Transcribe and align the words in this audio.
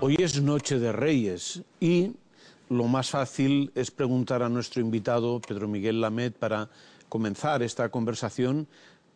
Hoy 0.00 0.14
es 0.20 0.40
Noche 0.40 0.78
de 0.78 0.92
Reyes 0.92 1.64
y 1.80 2.14
lo 2.68 2.84
más 2.84 3.10
fácil 3.10 3.72
es 3.74 3.90
preguntar 3.90 4.44
a 4.44 4.48
nuestro 4.48 4.80
invitado, 4.80 5.40
Pedro 5.40 5.66
Miguel 5.66 6.00
Lamed, 6.00 6.34
para 6.34 6.70
comenzar 7.08 7.64
esta 7.64 7.88
conversación, 7.88 8.68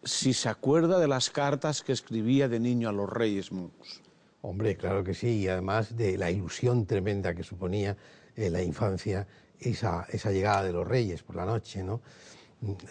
si 0.03 0.33
se 0.33 0.49
acuerda 0.49 0.99
de 0.99 1.07
las 1.07 1.31
cartas 1.31 1.83
que 1.83 1.93
escribía 1.93 2.49
de 2.49 2.59
niño 2.59 2.89
a 2.89 2.93
los 2.93 3.09
Reyes 3.09 3.53
Magos. 3.53 4.03
Hombre, 4.41 4.77
claro 4.77 5.05
que 5.05 5.15
sí, 5.15 5.29
y 5.29 5.47
además 5.47 5.97
de 5.97 6.19
la 6.19 6.33
ilusión 6.33 6.85
tremenda 6.85 7.33
que 7.33 7.45
suponía 7.45 7.97
en 8.35 8.53
la 8.53 8.63
infancia 8.65 9.29
esa, 9.61 10.05
esa 10.11 10.33
llegada 10.33 10.65
de 10.65 10.73
los 10.73 10.89
Reyes 10.89 11.23
por 11.23 11.37
la 11.37 11.47
noche, 11.47 11.85
¿no? 11.85 12.01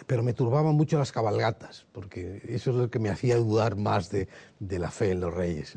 pero 0.06 0.22
me 0.22 0.34
turbaban 0.34 0.74
mucho 0.74 0.98
las 0.98 1.12
cabalgatas, 1.12 1.86
porque 1.92 2.42
eso 2.48 2.70
es 2.70 2.76
lo 2.76 2.90
que 2.90 2.98
me 2.98 3.08
hacía 3.08 3.36
dudar 3.36 3.76
más 3.76 4.10
de, 4.10 4.28
de 4.60 4.78
la 4.78 4.90
fe 4.90 5.12
en 5.12 5.20
los 5.20 5.32
reyes. 5.32 5.76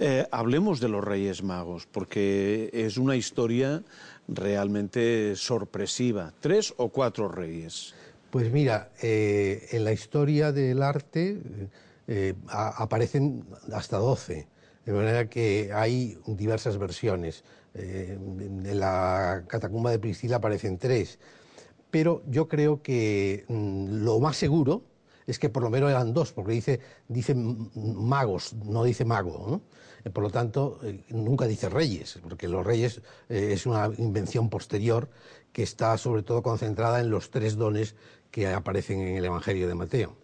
Eh, 0.00 0.24
hablemos 0.30 0.78
de 0.78 0.88
los 0.88 1.02
Reyes 1.02 1.42
Magos, 1.42 1.88
porque 1.90 2.70
es 2.72 2.98
una 2.98 3.16
historia 3.16 3.82
realmente 4.28 5.34
sorpresiva. 5.34 6.32
¿Tres 6.38 6.72
o 6.76 6.90
cuatro 6.90 7.28
reyes? 7.28 7.94
Pues 8.30 8.52
mira, 8.52 8.90
eh, 9.02 9.66
en 9.72 9.82
la 9.82 9.92
historia 9.92 10.52
del 10.52 10.84
arte 10.84 11.38
eh, 12.06 12.34
aparecen 12.48 13.44
hasta 13.72 13.96
doce, 13.96 14.46
de 14.86 14.92
manera 14.92 15.28
que 15.28 15.72
hay 15.74 16.16
diversas 16.26 16.78
versiones. 16.78 17.42
en 17.74 18.78
la 18.78 19.44
catacumba 19.46 19.90
de 19.90 19.98
Priscila 19.98 20.36
aparecen 20.36 20.78
tres, 20.78 21.18
pero 21.90 22.22
yo 22.28 22.48
creo 22.48 22.82
que 22.82 23.44
mm, 23.48 24.04
lo 24.04 24.20
más 24.20 24.36
seguro 24.36 24.82
es 25.28 25.38
que 25.38 25.50
por 25.50 25.62
lo 25.62 25.70
menos 25.70 25.90
eran 25.90 26.14
dos, 26.14 26.32
porque 26.32 26.52
dice, 26.52 26.80
dice 27.06 27.34
magos, 27.34 28.54
no 28.54 28.82
dice 28.82 29.04
mago. 29.04 29.46
¿no? 29.46 29.60
Eh, 30.04 30.10
por 30.10 30.24
lo 30.24 30.30
tanto, 30.30 30.80
eh, 30.82 31.04
nunca 31.10 31.46
dice 31.46 31.68
reyes, 31.68 32.18
porque 32.22 32.48
los 32.48 32.64
reyes 32.64 33.02
eh, 33.28 33.50
es 33.52 33.66
una 33.66 33.90
invención 33.98 34.48
posterior 34.48 35.10
que 35.52 35.62
está 35.62 35.96
sobre 35.98 36.22
todo 36.22 36.42
concentrada 36.42 37.00
en 37.00 37.10
los 37.10 37.30
tres 37.30 37.56
dones 37.56 37.94
que 38.30 38.48
aparecen 38.48 39.00
en 39.00 39.16
el 39.16 39.24
Evangelio 39.26 39.68
de 39.68 39.74
Mateo. 39.74 40.16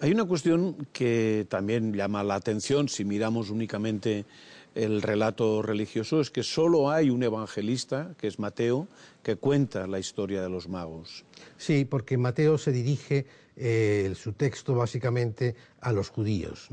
Hay 0.00 0.12
una 0.12 0.26
cuestión 0.26 0.86
que 0.92 1.46
también 1.48 1.94
llama 1.94 2.22
la 2.22 2.34
atención 2.34 2.88
si 2.88 3.04
miramos 3.06 3.48
únicamente 3.48 4.26
el 4.74 5.02
relato 5.02 5.62
religioso, 5.62 6.20
es 6.20 6.30
que 6.30 6.42
solo 6.42 6.90
hay 6.90 7.10
un 7.10 7.22
evangelista, 7.22 8.14
que 8.16 8.28
es 8.28 8.38
Mateo, 8.38 8.86
que 9.22 9.36
cuenta 9.36 9.86
la 9.86 9.98
historia 9.98 10.42
de 10.42 10.48
los 10.48 10.68
magos. 10.68 11.24
Sí, 11.58 11.84
porque 11.84 12.16
Mateo 12.16 12.56
se 12.56 12.72
dirige 12.72 13.26
su 14.14 14.32
texto 14.32 14.74
básicamente 14.74 15.54
a 15.80 15.92
los 15.92 16.08
judíos. 16.08 16.68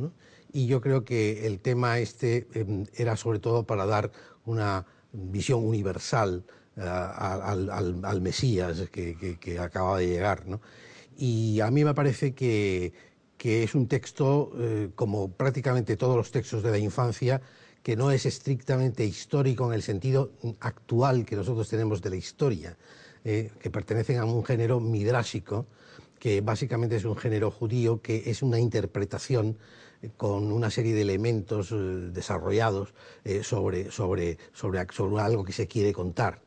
y 0.53 0.67
yo 0.67 0.80
creo 0.80 1.03
que 1.03 1.45
el 1.45 1.59
tema 1.59 1.99
este 1.99 2.47
em, 2.53 2.85
era 2.95 3.17
sobre 3.17 3.39
todo 3.39 3.66
para 3.66 3.85
dar 3.85 4.11
una 4.45 4.85
visión 5.11 5.65
universal 5.65 6.45
eh, 6.75 6.81
al, 6.81 8.21
Mesías 8.21 8.83
que, 8.91 9.59
acaba 9.59 9.97
de 9.97 10.08
llegar. 10.08 10.45
Y 11.17 11.59
a 11.59 11.71
mí 11.71 11.83
me 11.83 11.93
parece 11.93 12.33
que, 12.33 12.93
es 13.39 13.75
un 13.75 13.88
texto, 13.88 14.52
eh, 14.59 14.89
como 14.95 15.31
prácticamente 15.31 15.97
todos 15.97 16.15
los 16.15 16.31
textos 16.31 16.61
de 16.61 16.71
la 16.71 16.77
infancia, 16.77 17.41
que 17.81 17.95
no 17.95 18.11
es 18.11 18.25
estrictamente 18.25 19.05
histórico 19.05 19.67
en 19.67 19.73
el 19.73 19.81
sentido 19.81 20.31
actual 20.59 21.25
que 21.25 21.35
nosotros 21.35 21.69
tenemos 21.69 22.02
de 22.02 22.09
la 22.09 22.15
historia, 22.17 22.77
eh, 23.23 23.52
que 23.59 23.71
pertenecen 23.71 24.17
a 24.17 24.25
un 24.25 24.43
género 24.43 24.80
midrásico, 24.80 25.65
que 26.20 26.42
básicamente 26.42 26.96
es 26.96 27.06
un 27.06 27.18
género 27.18 27.52
judío, 27.52 28.02
que 28.02 28.30
es 28.30 28.42
una 28.42 28.60
interpretación 28.60 29.58
con 30.16 30.52
una 30.52 30.70
serie 30.70 30.94
de 30.94 31.02
elementos 31.02 31.72
eh, 31.72 31.76
desarrollados 31.76 32.94
eh, 33.23 33.44
sobre, 33.44 33.92
sobre, 33.92 34.38
sobre, 34.54 34.86
sobre 34.92 35.22
algo 35.22 35.44
que 35.44 35.54
se 35.54 35.68
quiere 35.68 35.94
contar. 35.94 36.42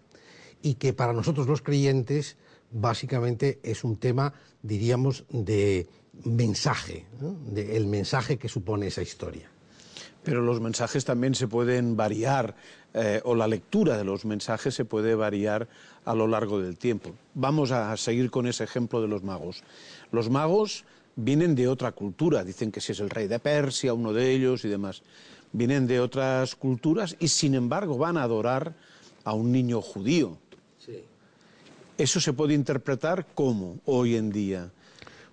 Y 0.62 0.74
que 0.74 0.92
para 0.92 1.12
nosotros 1.12 1.46
los 1.46 1.62
creyentes 1.62 2.36
básicamente 2.70 3.58
es 3.62 3.82
un 3.82 3.96
tema, 3.96 4.34
diríamos, 4.62 5.24
de 5.30 5.88
mensaje, 6.24 7.06
el 7.56 7.86
mensaje 7.86 8.38
que 8.38 8.48
supone 8.48 8.88
esa 8.88 9.02
historia. 9.02 9.50
Pero 10.22 10.42
los 10.42 10.60
mensajes 10.60 11.04
también 11.04 11.34
se 11.34 11.48
pueden 11.48 11.96
variar, 11.96 12.54
eh, 12.92 13.20
o 13.24 13.34
la 13.34 13.48
lectura 13.48 13.96
de 13.96 14.04
los 14.04 14.24
mensajes 14.24 14.74
se 14.74 14.84
puede 14.84 15.14
variar 15.14 15.68
a 16.04 16.14
lo 16.14 16.26
largo 16.26 16.60
del 16.60 16.76
tiempo. 16.76 17.10
Vamos 17.34 17.70
a 17.70 17.96
seguir 17.96 18.30
con 18.30 18.46
ese 18.46 18.64
ejemplo 18.64 19.00
de 19.00 19.08
los 19.08 19.22
magos. 19.22 19.62
Los 20.12 20.30
magos 20.30 20.84
vienen 21.16 21.54
de 21.54 21.68
otra 21.68 21.92
cultura, 21.92 22.44
dicen 22.44 22.72
que 22.72 22.80
si 22.80 22.92
es 22.92 23.00
el 23.00 23.10
rey 23.10 23.26
de 23.26 23.38
Persia, 23.38 23.94
uno 23.94 24.12
de 24.12 24.30
ellos 24.32 24.64
y 24.64 24.68
demás, 24.68 25.02
vienen 25.52 25.86
de 25.86 26.00
otras 26.00 26.54
culturas 26.54 27.16
y 27.18 27.28
sin 27.28 27.54
embargo 27.54 27.98
van 27.98 28.16
a 28.16 28.22
adorar 28.22 28.74
a 29.24 29.34
un 29.34 29.52
niño 29.52 29.80
judío. 29.80 30.38
Eso 31.98 32.18
se 32.18 32.32
puede 32.32 32.54
interpretar 32.54 33.26
como 33.34 33.78
hoy 33.84 34.16
en 34.16 34.30
día. 34.30 34.70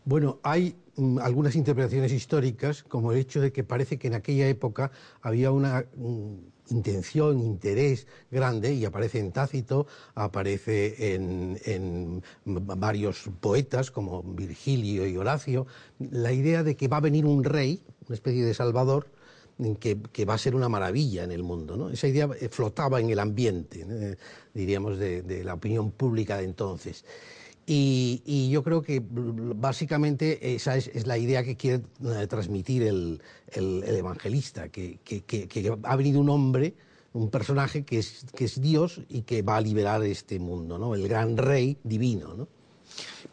Bueno, 0.04 0.40
hay 0.44 0.76
mm, 0.98 1.20
algunas 1.20 1.56
interpretaciones 1.56 2.12
históricas, 2.12 2.84
como 2.84 3.14
el 3.14 3.20
hecho 3.20 3.40
de 3.40 3.54
que 3.54 3.64
parece 3.64 3.98
que 3.98 4.08
en 4.08 4.16
aquella 4.16 4.50
época 4.50 4.92
había 5.22 5.52
una 5.52 5.86
mm, 5.96 6.36
intención, 6.70 7.40
interés 7.40 8.08
grande, 8.32 8.74
y 8.74 8.86
aparece 8.86 9.20
en 9.20 9.32
Tácito, 9.32 9.88
aparece 10.16 11.14
en, 11.16 12.24
varios 12.46 13.30
poetas 13.40 13.92
como 13.92 14.24
Virgilio 14.24 15.08
y 15.08 15.18
Horacio, 15.18 15.68
la 16.00 16.32
idea 16.32 16.64
de 16.64 16.76
que 16.76 16.88
va 16.88 16.98
a 16.98 17.02
venir 17.02 17.26
un 17.26 17.44
rey, 17.44 17.82
una 18.08 18.16
especie 18.16 18.46
de 18.46 18.54
salvador, 18.54 19.08
que, 19.80 20.26
va 20.26 20.36
a 20.36 20.38
ser 20.38 20.54
una 20.54 20.70
maravilla 20.70 21.24
en 21.24 21.32
el 21.32 21.42
mundo. 21.42 21.78
¿no? 21.78 21.90
Esa 21.90 22.08
idea 22.08 22.30
flotaba 22.52 23.00
en 23.00 23.10
el 23.10 23.20
ambiente, 23.20 24.18
diríamos, 24.54 25.00
de 25.00 25.44
la 25.44 25.56
opinión 25.56 25.92
pública 25.92 26.38
de 26.38 26.44
entonces. 26.44 27.04
Y, 27.70 28.50
yo 28.50 28.64
creo 28.64 28.82
que 28.82 29.04
básicamente 29.04 30.56
esa 30.56 30.78
es, 30.78 31.06
la 31.06 31.18
idea 31.18 31.44
que 31.44 31.58
quiere 31.58 31.84
eh, 32.06 32.26
transmitir 32.28 32.84
el, 32.84 33.22
evangelista, 33.54 34.70
que, 34.70 35.00
ha 35.84 35.96
venido 35.98 36.22
un 36.22 36.30
hombre, 36.30 36.76
un 37.12 37.30
personaje 37.30 37.84
que 37.84 38.00
es, 38.00 38.26
que 38.34 38.46
es 38.46 38.62
Dios 38.62 39.02
y 39.10 39.24
que 39.24 39.42
va 39.42 39.58
a 39.58 39.62
liberar 39.62 40.02
este 40.04 40.40
mundo, 40.40 40.78
¿no? 40.78 40.96
el 40.96 41.10
gran 41.10 41.36
rey 41.36 41.78
divino. 41.84 42.36
¿no? 42.36 42.48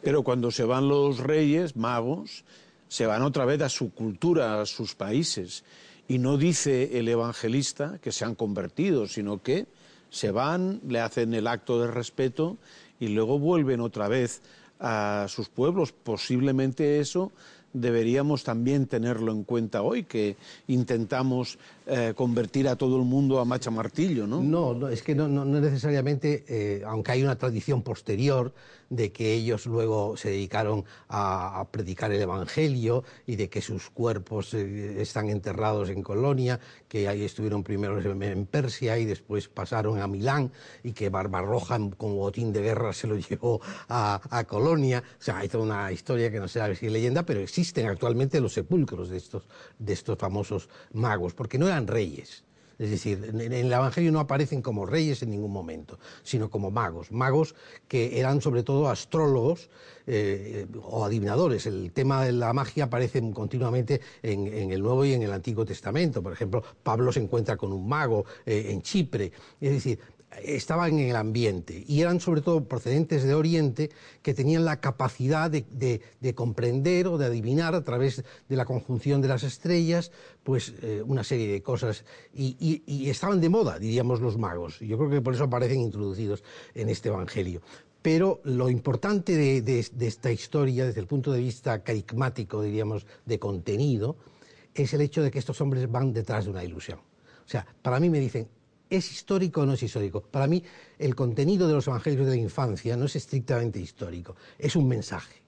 Pero 0.01 0.21
cuando 0.23 0.51
se 0.51 0.65
van 0.65 0.89
los 0.89 1.19
reyes, 1.19 1.77
magos, 1.77 2.43
se 2.89 3.05
van 3.05 3.21
otra 3.21 3.45
vez 3.45 3.61
a 3.61 3.69
su 3.69 3.93
cultura, 3.93 4.61
a 4.61 4.65
sus 4.65 4.95
países. 4.95 5.63
Y 6.09 6.17
no 6.17 6.37
dice 6.37 6.99
el 6.99 7.07
evangelista 7.07 7.99
que 8.01 8.11
se 8.11 8.25
han 8.25 8.35
convertido, 8.35 9.07
sino 9.07 9.41
que 9.41 9.65
se 10.09 10.31
van, 10.31 10.81
le 10.87 10.99
hacen 10.99 11.33
el 11.33 11.47
acto 11.47 11.79
de 11.79 11.87
respeto 11.87 12.57
y 12.99 13.09
luego 13.09 13.39
vuelven 13.39 13.81
otra 13.81 14.07
vez 14.07 14.41
a 14.79 15.25
sus 15.29 15.49
pueblos. 15.49 15.91
Posiblemente 15.91 16.99
eso 16.99 17.31
deberíamos 17.75 18.43
también 18.43 18.87
tenerlo 18.87 19.31
en 19.31 19.43
cuenta 19.43 19.81
hoy, 19.81 20.03
que 20.03 20.37
intentamos 20.67 21.59
eh, 21.85 22.13
convertir 22.15 22.67
a 22.67 22.75
todo 22.75 22.97
el 22.97 23.03
mundo 23.03 23.39
a 23.39 23.45
macha 23.45 23.69
martillo, 23.69 24.25
¿no? 24.25 24.41
No, 24.41 24.87
es 24.87 25.03
que 25.03 25.13
no, 25.13 25.27
necesariamente, 25.27 26.45
eh, 26.47 26.83
aunque 26.85 27.11
hay 27.11 27.23
una 27.23 27.35
tradición 27.35 27.81
posterior 27.81 28.53
de 28.89 29.11
que 29.11 29.33
ellos 29.33 29.65
luego 29.65 30.15
se 30.17 30.29
dedicaron 30.29 30.85
a, 31.09 31.67
predicar 31.71 32.11
el 32.11 32.21
Evangelio 32.21 33.03
y 33.25 33.35
de 33.35 33.49
que 33.49 33.61
sus 33.61 33.89
cuerpos 33.89 34.53
eh, 34.53 35.01
están 35.01 35.29
enterrados 35.29 35.89
en 35.89 36.01
Colonia, 36.01 36.59
que 36.87 37.07
ahí 37.07 37.23
estuvieron 37.23 37.63
primero 37.63 37.99
en 37.99 38.45
Persia 38.45 38.97
y 38.97 39.05
después 39.05 39.47
pasaron 39.47 39.99
a 40.01 40.07
Milán 40.07 40.51
y 40.83 40.93
que 40.93 41.09
Barbarroja 41.09 41.77
como 41.97 42.15
botín 42.15 42.53
de 42.53 42.61
guerra 42.61 42.93
se 42.93 43.07
lo 43.07 43.17
llevó 43.17 43.61
a, 43.89 44.45
Colonia. 44.47 45.03
O 45.19 45.23
sea, 45.23 45.39
hay 45.39 45.49
toda 45.49 45.63
una 45.63 45.91
historia 45.91 46.31
que 46.31 46.39
no 46.39 46.47
sé 46.47 46.75
si 46.75 46.89
leyenda, 46.89 47.23
pero 47.23 47.39
existe 47.41 47.65
existen 47.65 47.87
actualmente 47.87 48.39
los 48.39 48.53
sepulcros 48.53 49.09
de 49.09 49.17
estos, 49.17 49.47
de 49.79 49.93
estos 49.93 50.19
famosos 50.19 50.69
magos, 50.93 51.33
porque 51.33 51.57
no 51.57 51.67
eran 51.67 51.87
reyes. 51.87 52.44
Es 52.77 52.89
decir, 52.89 53.23
en 53.23 53.53
el 53.53 53.71
Evangelio 53.71 54.11
no 54.11 54.19
aparecen 54.19 54.61
como 54.61 54.85
reyes 54.85 55.23
en 55.23 55.29
ningún 55.29 55.51
momento, 55.51 55.99
sino 56.23 56.49
como 56.49 56.71
magos. 56.71 57.11
Magos 57.11 57.55
que 57.87 58.19
eran 58.19 58.41
sobre 58.41 58.63
todo 58.63 58.89
astrólogos 58.89 59.69
eh, 60.07 60.67
o 60.81 61.05
adivinadores. 61.05 61.65
El 61.65 61.91
tema 61.91 62.23
de 62.25 62.31
la 62.31 62.53
magia 62.53 62.85
aparece 62.85 63.21
continuamente 63.31 64.01
en, 64.21 64.71
el 64.71 64.81
Nuevo 64.81 65.05
y 65.05 65.13
en 65.13 65.23
el 65.23 65.31
Antiguo 65.31 65.65
Testamento. 65.65 66.21
Por 66.21 66.33
ejemplo, 66.33 66.63
Pablo 66.83 67.11
se 67.11 67.21
encuentra 67.21 67.57
con 67.57 67.71
un 67.71 67.87
mago 67.87 68.25
eh, 68.45 68.67
en 68.69 68.81
Chipre. 68.81 69.31
Es 69.61 69.71
decir, 69.71 69.99
estaban 70.43 70.99
en 70.99 71.09
el 71.09 71.15
ambiente 71.15 71.83
y 71.87 72.01
eran 72.01 72.19
sobre 72.19 72.41
todo 72.41 72.65
procedentes 72.65 73.23
de 73.23 73.33
Oriente 73.33 73.89
que 74.21 74.33
tenían 74.33 74.65
la 74.65 74.79
capacidad 74.79 75.49
de, 75.49 76.35
comprender 76.35 77.07
o 77.07 77.17
de 77.17 77.25
adivinar 77.25 77.75
a 77.75 77.83
través 77.83 78.23
de 78.47 78.55
la 78.55 78.65
conjunción 78.65 79.21
de 79.21 79.27
las 79.27 79.43
estrellas 79.43 80.11
pues 80.43 80.73
eh, 80.81 81.01
una 81.05 81.23
serie 81.23 81.51
de 81.51 81.61
cosas 81.61 82.05
y, 82.33 83.09
estaban 83.09 83.41
de 83.41 83.49
moda, 83.49 83.79
diríamos 83.79 84.21
los 84.21 84.37
magos. 84.37 84.79
Yo 84.79 84.97
creo 84.97 85.09
que 85.09 85.21
por 85.21 85.33
eso 85.33 85.45
aparecen 85.45 85.79
introducidos 85.79 86.43
en 86.73 86.89
este 86.89 87.09
Evangelio. 87.09 87.61
Pero 88.01 88.41
lo 88.43 88.69
importante 88.69 89.35
de, 89.35 89.61
de 89.61 90.07
esta 90.07 90.31
historia 90.31 90.85
desde 90.85 91.01
el 91.01 91.07
punto 91.07 91.31
de 91.31 91.39
vista 91.39 91.83
carismático, 91.83 92.61
diríamos, 92.61 93.07
de 93.25 93.39
contenido, 93.39 94.15
es 94.75 94.93
el 94.93 95.01
hecho 95.01 95.23
de 95.23 95.31
que 95.31 95.39
estos 95.39 95.59
hombres 95.61 95.89
van 95.89 96.13
detrás 96.13 96.45
de 96.45 96.51
una 96.51 96.63
ilusión. 96.63 96.99
O 96.99 97.45
O 97.45 97.47
sea, 97.47 97.65
para 97.81 97.99
mí 97.99 98.09
me 98.09 98.19
dicen, 98.19 98.47
¿es 98.89 99.11
histórico 99.11 99.61
o 99.61 99.65
no 99.65 99.73
es 99.73 99.83
histórico? 99.83 100.21
Para 100.21 100.47
mí, 100.47 100.63
el 100.99 101.15
contenido 101.15 101.67
de 101.67 101.73
los 101.73 101.87
evangelios 101.87 102.25
de 102.25 102.35
la 102.35 102.41
infancia 102.41 102.97
no 102.97 103.05
es 103.05 103.15
estrictamente 103.15 103.79
histórico, 103.79 104.35
es 104.57 104.75
un 104.75 104.87
mensaje. 104.87 105.43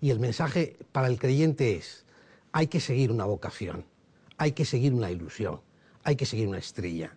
Y 0.00 0.10
el 0.10 0.20
mensaje 0.20 0.76
para 0.92 1.08
el 1.08 1.18
creyente 1.18 1.76
es, 1.76 2.04
hay 2.52 2.66
que 2.66 2.80
seguir 2.80 3.10
una 3.10 3.24
vocación, 3.24 3.84
hay 4.36 4.52
que 4.52 4.64
seguir 4.64 4.92
una 4.92 5.10
ilusión, 5.10 5.60
hay 6.02 6.16
que 6.16 6.26
seguir 6.26 6.48
una 6.48 6.58
estrella 6.58 7.16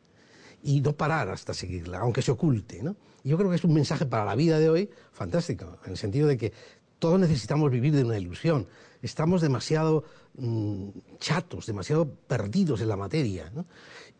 y 0.63 0.81
no 0.81 0.93
parar 0.93 1.29
hasta 1.29 1.53
seguirla, 1.53 1.99
aunque 1.99 2.21
se 2.21 2.31
oculte. 2.31 2.81
yo 3.23 3.37
creo 3.37 3.49
que 3.49 3.55
es 3.55 3.63
un 3.63 3.73
mensaje 3.73 4.05
para 4.05 4.25
la 4.25 4.35
vida 4.35 4.59
de 4.59 4.69
hoy 4.69 4.89
fantástico, 5.11 5.77
en 5.85 5.91
el 5.91 5.97
sentido 5.97 6.27
de 6.27 6.37
que 6.37 6.53
todos 6.99 7.19
necesitamos 7.19 7.71
vivir 7.71 7.95
de 7.95 8.03
una 8.03 8.17
ilusión. 8.17 8.67
Estamos 9.01 9.41
demasiado 9.41 10.03
mm, 10.37 10.89
chatos, 11.19 11.65
demasiado 11.65 12.09
perdidos 12.09 12.81
en 12.81 12.89
la 12.89 12.97
materia. 12.97 13.51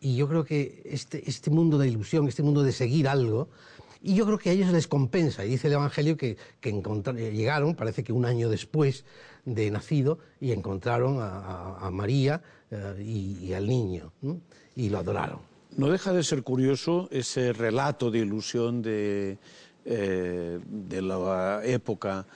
Y 0.00 0.16
yo 0.16 0.28
creo 0.28 0.44
que 0.44 0.82
este, 0.84 1.28
este 1.28 1.50
mundo 1.50 1.78
de 1.78 1.88
ilusión, 1.88 2.28
este 2.28 2.42
mundo 2.42 2.62
de 2.62 2.72
seguir 2.72 3.08
algo, 3.08 3.48
y 4.00 4.14
yo 4.14 4.24
creo 4.26 4.38
que 4.38 4.50
a 4.50 4.52
ellos 4.52 4.70
les 4.70 4.86
compensa. 4.86 5.44
Y 5.44 5.50
dice 5.50 5.66
el 5.66 5.74
Evangelio 5.74 6.16
que, 6.16 6.36
llegaron, 6.62 7.74
parece 7.74 8.04
que 8.04 8.12
un 8.12 8.24
año 8.24 8.48
después 8.48 9.04
de 9.44 9.70
nacido, 9.70 10.18
y 10.40 10.52
encontraron 10.52 11.18
a, 11.20 11.88
María 11.92 12.42
eh, 12.70 13.02
y, 13.02 13.52
al 13.54 13.66
niño, 13.66 14.12
y 14.76 14.88
lo 14.90 14.98
adoraron. 14.98 15.40
No 15.76 15.88
deja 15.88 16.12
de 16.12 16.22
ser 16.22 16.42
curioso 16.42 17.08
ese 17.10 17.52
relato 17.52 18.10
de 18.10 18.20
ilusión 18.20 18.82
de, 18.82 19.38
eh, 19.84 20.60
de 20.66 21.02
la 21.02 21.60
época 21.64 22.26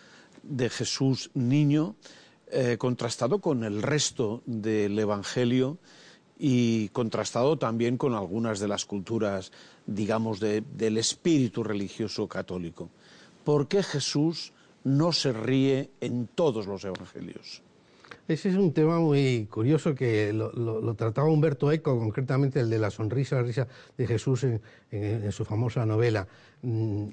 de 0.43 0.69
Jesús 0.69 1.31
niño, 1.35 1.94
eh, 2.53 2.77
contrastado 2.79 3.41
con 3.41 3.65
el 3.65 3.83
resto 3.83 4.43
del 4.45 4.99
Evangelio 4.99 5.79
y 6.39 6.89
contrastado 6.91 7.57
también 7.57 7.97
con 7.97 8.15
algunas 8.15 8.61
de 8.61 8.69
las 8.69 8.85
culturas, 8.85 9.53
digamos, 9.87 10.39
del 10.39 10.99
espíritu 10.99 11.65
religioso 11.65 12.29
católico. 12.29 12.91
¿Por 13.45 13.69
qué 13.69 13.83
Jesús 13.83 14.53
no 14.85 15.13
se 15.13 15.33
ríe 15.33 15.91
en 16.01 16.27
todos 16.27 16.67
los 16.67 16.85
Evangelios? 16.85 17.63
Ese 18.29 18.51
es 18.51 18.57
un 18.57 18.73
tema 18.73 19.01
muy 19.01 19.47
curioso 19.51 19.95
que 19.95 20.33
lo, 20.33 20.95
trataba 20.95 21.29
Humberto 21.29 21.73
Eco, 21.73 21.99
concretamente 21.99 22.61
el 22.61 22.71
de 22.71 22.79
la 22.79 22.91
sonrisa, 22.91 23.37
la 23.37 23.43
risa 23.43 23.67
de 23.97 24.07
Jesús 24.07 24.45
en, 24.91 25.33
su 25.33 25.45
famosa 25.45 25.85
novela 25.87 26.27
mm, 26.63 27.05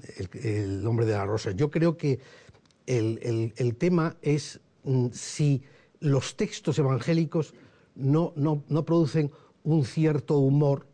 el, 0.44 0.86
hombre 0.86 1.06
de 1.06 1.14
la 1.14 1.26
rosa. 1.26 1.52
Yo 1.52 1.72
creo 1.72 1.98
que 1.98 2.20
el, 2.86 3.76
tema 3.78 4.18
es 4.22 4.60
si 5.12 5.64
los 6.00 6.36
textos 6.36 6.80
evangélicos 6.80 7.54
no, 7.96 8.34
no, 8.36 8.86
producen 8.86 9.32
un 9.64 9.86
cierto 9.86 10.38
humor 10.38 10.88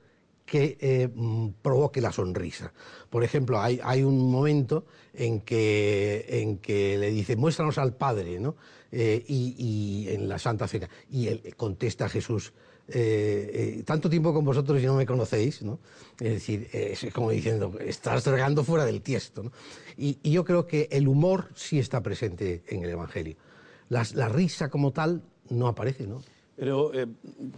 que 0.45 0.77
eh, 0.79 1.09
mm, 1.13 1.49
provoque 1.61 2.01
la 2.01 2.11
sonrisa. 2.11 2.71
Por 3.09 3.23
ejemplo, 3.23 3.59
hay, 3.59 3.79
hay 3.83 4.03
un 4.03 4.31
momento 4.31 4.85
en 5.13 5.41
que, 5.41 6.25
en 6.27 6.57
que 6.57 6.97
le 6.97 7.09
dice, 7.09 7.35
muéstranos 7.35 7.77
al 7.77 7.95
Padre, 7.95 8.39
¿no? 8.39 8.55
Eh, 8.91 9.23
y, 9.27 10.07
en 10.09 10.29
la 10.29 10.39
Santa 10.39 10.67
Cena. 10.67 10.89
Y 11.09 11.27
él 11.27 11.53
contesta 11.57 12.05
a 12.05 12.09
Jesús, 12.09 12.53
eh, 12.87 13.81
tanto 13.85 14.09
tiempo 14.09 14.33
con 14.33 14.45
vosotros 14.45 14.81
y 14.81 14.85
no 14.85 14.95
me 14.95 15.05
conocéis, 15.05 15.63
¿no? 15.63 15.79
Es 16.19 16.33
decir, 16.33 16.69
es 16.71 17.05
como 17.11 17.31
diciendo, 17.31 17.73
estás 17.79 18.23
tragando 18.23 18.63
fuera 18.63 18.85
del 18.85 19.01
tiesto, 19.01 19.43
¿no? 19.43 19.51
Y, 19.97 20.19
y, 20.21 20.31
yo 20.31 20.45
creo 20.45 20.67
que 20.67 20.87
el 20.91 21.07
humor 21.07 21.49
sí 21.55 21.79
está 21.79 22.01
presente 22.01 22.63
en 22.67 22.83
el 22.83 22.91
Evangelio. 22.91 23.35
La 23.89 24.29
risa 24.29 24.69
como 24.69 24.91
tal 24.91 25.21
no 25.49 25.67
aparece, 25.67 26.07
¿no? 26.07 26.21
Pero, 26.55 26.93
eh, 26.93 27.05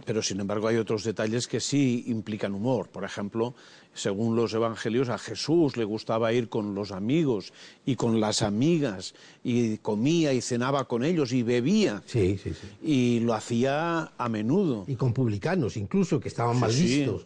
pero, 0.04 0.22
sin 0.22 0.40
embargo, 0.40 0.66
hay 0.66 0.76
otros 0.76 1.04
detalles 1.04 1.46
que 1.46 1.60
sí 1.60 2.04
implican 2.08 2.52
humor. 2.52 2.88
Por 2.88 3.04
ejemplo, 3.04 3.54
según 3.94 4.34
los 4.34 4.52
evangelios, 4.54 5.08
a 5.08 5.18
Jesús 5.18 5.76
le 5.76 5.84
gustaba 5.84 6.32
ir 6.32 6.48
con 6.48 6.74
los 6.74 6.90
amigos 6.90 7.52
y 7.86 7.94
con 7.94 8.20
las 8.20 8.42
amigas, 8.42 9.14
y 9.44 9.78
comía 9.78 10.32
y 10.32 10.40
cenaba 10.40 10.86
con 10.86 11.04
ellos 11.04 11.32
y 11.32 11.44
bebía. 11.44 12.02
Sí, 12.06 12.40
sí, 12.42 12.52
sí. 12.54 12.68
Y 12.82 13.20
lo 13.20 13.34
hacía 13.34 14.10
a 14.18 14.28
menudo. 14.28 14.84
Y 14.88 14.96
con 14.96 15.12
publicanos, 15.12 15.76
incluso, 15.76 16.18
que 16.18 16.28
estaban 16.28 16.58
mal 16.58 16.72
vistos. 16.72 17.24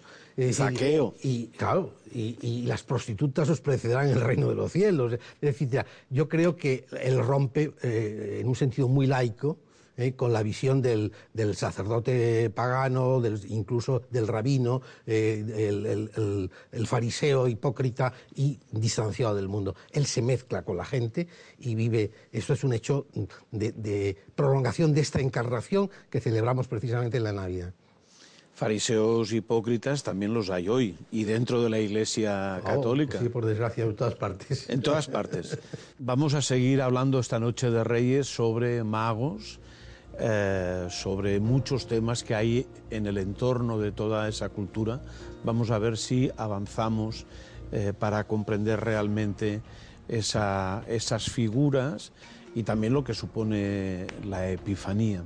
Saqueo. 0.52 1.14
Y, 1.22 1.48
claro, 1.48 1.94
y, 2.12 2.62
las 2.66 2.82
prostitutas 2.82 3.48
os 3.48 3.60
precederán 3.60 4.06
en 4.06 4.12
el 4.12 4.20
reino 4.20 4.48
de 4.48 4.54
los 4.54 4.72
cielos. 4.72 5.12
Es 5.14 5.20
decir, 5.40 5.84
yo 6.10 6.28
creo 6.28 6.56
que 6.56 6.86
él 7.00 7.18
rompe, 7.18 7.72
eh, 7.82 8.38
en 8.40 8.48
un 8.48 8.56
sentido 8.56 8.88
muy 8.88 9.06
laico, 9.06 9.58
eh, 9.94 10.14
con 10.14 10.32
la 10.32 10.42
visión 10.42 10.80
del, 10.80 11.12
sacerdote 11.54 12.48
pagano, 12.48 13.22
incluso 13.48 14.02
del 14.10 14.26
rabino, 14.26 14.80
eh, 15.06 15.68
el, 16.72 16.86
fariseo 16.86 17.46
hipócrita 17.46 18.14
y 18.34 18.58
distanciado 18.70 19.34
del 19.34 19.48
mundo. 19.48 19.74
Él 19.90 20.06
se 20.06 20.22
mezcla 20.22 20.62
con 20.62 20.78
la 20.78 20.86
gente 20.86 21.28
y 21.58 21.74
vive, 21.74 22.10
eso 22.32 22.54
es 22.54 22.64
un 22.64 22.72
hecho 22.72 23.06
de, 23.50 24.16
prolongación 24.34 24.94
de 24.94 25.02
esta 25.02 25.20
encarnación 25.20 25.90
que 26.08 26.20
celebramos 26.20 26.68
precisamente 26.68 27.18
en 27.18 27.24
la 27.24 27.32
Navidad. 27.32 27.74
Fariseos 28.62 29.32
hipócritas 29.32 30.04
también 30.04 30.32
los 30.32 30.48
hay 30.48 30.68
hoy 30.68 30.96
y 31.10 31.24
dentro 31.24 31.64
de 31.64 31.68
la 31.68 31.80
Iglesia 31.80 32.60
oh, 32.60 32.64
Católica. 32.64 33.18
sí, 33.18 33.28
por 33.28 33.44
desgracia, 33.44 33.82
en 33.82 33.96
todas 33.96 34.14
partes. 34.14 34.70
En 34.70 34.80
todas 34.82 35.08
partes. 35.08 35.58
Vamos 35.98 36.34
a 36.34 36.42
seguir 36.42 36.80
hablando 36.80 37.18
esta 37.18 37.40
noche 37.40 37.72
de 37.72 37.82
Reyes 37.82 38.28
sobre 38.28 38.84
magos 38.84 39.58
eh, 40.16 40.86
sobre 40.90 41.40
muchos 41.40 41.88
temas 41.88 42.22
que 42.22 42.36
hay 42.36 42.66
en 42.90 43.06
el 43.06 43.18
entorno 43.18 43.80
de 43.80 43.90
toda 43.90 44.28
esa 44.28 44.48
cultura. 44.50 45.00
Vamos 45.42 45.72
a 45.72 45.80
ver 45.80 45.98
si 45.98 46.30
avanzamos 46.36 47.26
eh, 47.72 47.92
para 47.98 48.28
comprender 48.28 48.78
realmente 48.78 49.60
esas 50.06 51.28
figuras 51.28 52.12
y 52.54 52.62
también 52.62 52.92
lo 52.92 53.02
que 53.02 53.14
supone 53.14 54.06
la 54.24 54.48
Epifanía. 54.48 55.24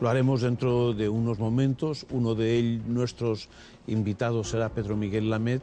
Lo 0.00 0.08
haremos 0.08 0.42
dentro 0.42 0.92
de 0.92 1.08
unos 1.08 1.38
momentos. 1.38 2.06
Uno 2.10 2.34
de 2.34 2.80
nuestros 2.86 3.48
invitados 3.86 4.50
será 4.50 4.68
Pedro 4.68 4.96
Miguel 4.96 5.30
Lamet, 5.30 5.62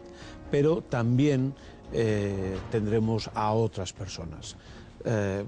pero 0.49 0.81
también 0.81 1.53
eh, 1.91 2.57
tendremos 2.71 3.29
a 3.33 3.53
otras 3.53 3.93
personas. 3.93 4.55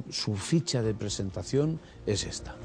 su 0.09 0.35
ficha 0.35 0.81
de 0.81 0.93
presentación 0.93 1.79
es 2.05 2.25
esta. 2.25 2.55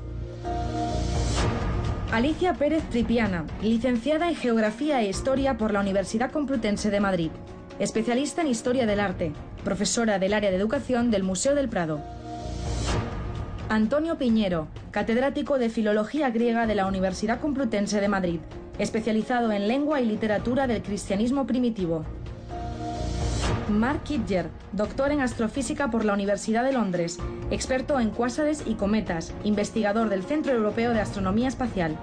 Alicia 2.12 2.54
Pérez 2.54 2.82
Tripiana, 2.90 3.44
licenciada 3.62 4.28
en 4.28 4.34
Geografía 4.34 5.00
e 5.00 5.08
Historia 5.08 5.56
por 5.56 5.72
la 5.72 5.78
Universidad 5.78 6.32
Complutense 6.32 6.90
de 6.90 6.98
Madrid, 6.98 7.30
especialista 7.78 8.42
en 8.42 8.48
Historia 8.48 8.84
del 8.84 8.98
Arte, 8.98 9.32
profesora 9.62 10.18
del 10.18 10.34
área 10.34 10.50
de 10.50 10.56
Educación 10.56 11.12
del 11.12 11.22
Museo 11.22 11.54
del 11.54 11.68
Prado. 11.68 12.02
Antonio 13.70 14.18
Piñero, 14.18 14.66
catedrático 14.90 15.56
de 15.56 15.70
Filología 15.70 16.28
Griega 16.30 16.66
de 16.66 16.74
la 16.74 16.86
Universidad 16.86 17.38
Complutense 17.38 18.00
de 18.00 18.08
Madrid, 18.08 18.40
especializado 18.80 19.52
en 19.52 19.68
lengua 19.68 20.00
y 20.00 20.06
literatura 20.06 20.66
del 20.66 20.82
cristianismo 20.82 21.46
primitivo. 21.46 22.04
Mark 23.68 24.02
Kidger, 24.02 24.48
doctor 24.72 25.12
en 25.12 25.20
astrofísica 25.20 25.88
por 25.88 26.04
la 26.04 26.14
Universidad 26.14 26.64
de 26.64 26.72
Londres, 26.72 27.18
experto 27.52 28.00
en 28.00 28.10
cuásares 28.10 28.64
y 28.66 28.74
cometas, 28.74 29.32
investigador 29.44 30.08
del 30.08 30.24
Centro 30.24 30.52
Europeo 30.52 30.92
de 30.92 31.00
Astronomía 31.00 31.46
Espacial. 31.46 31.96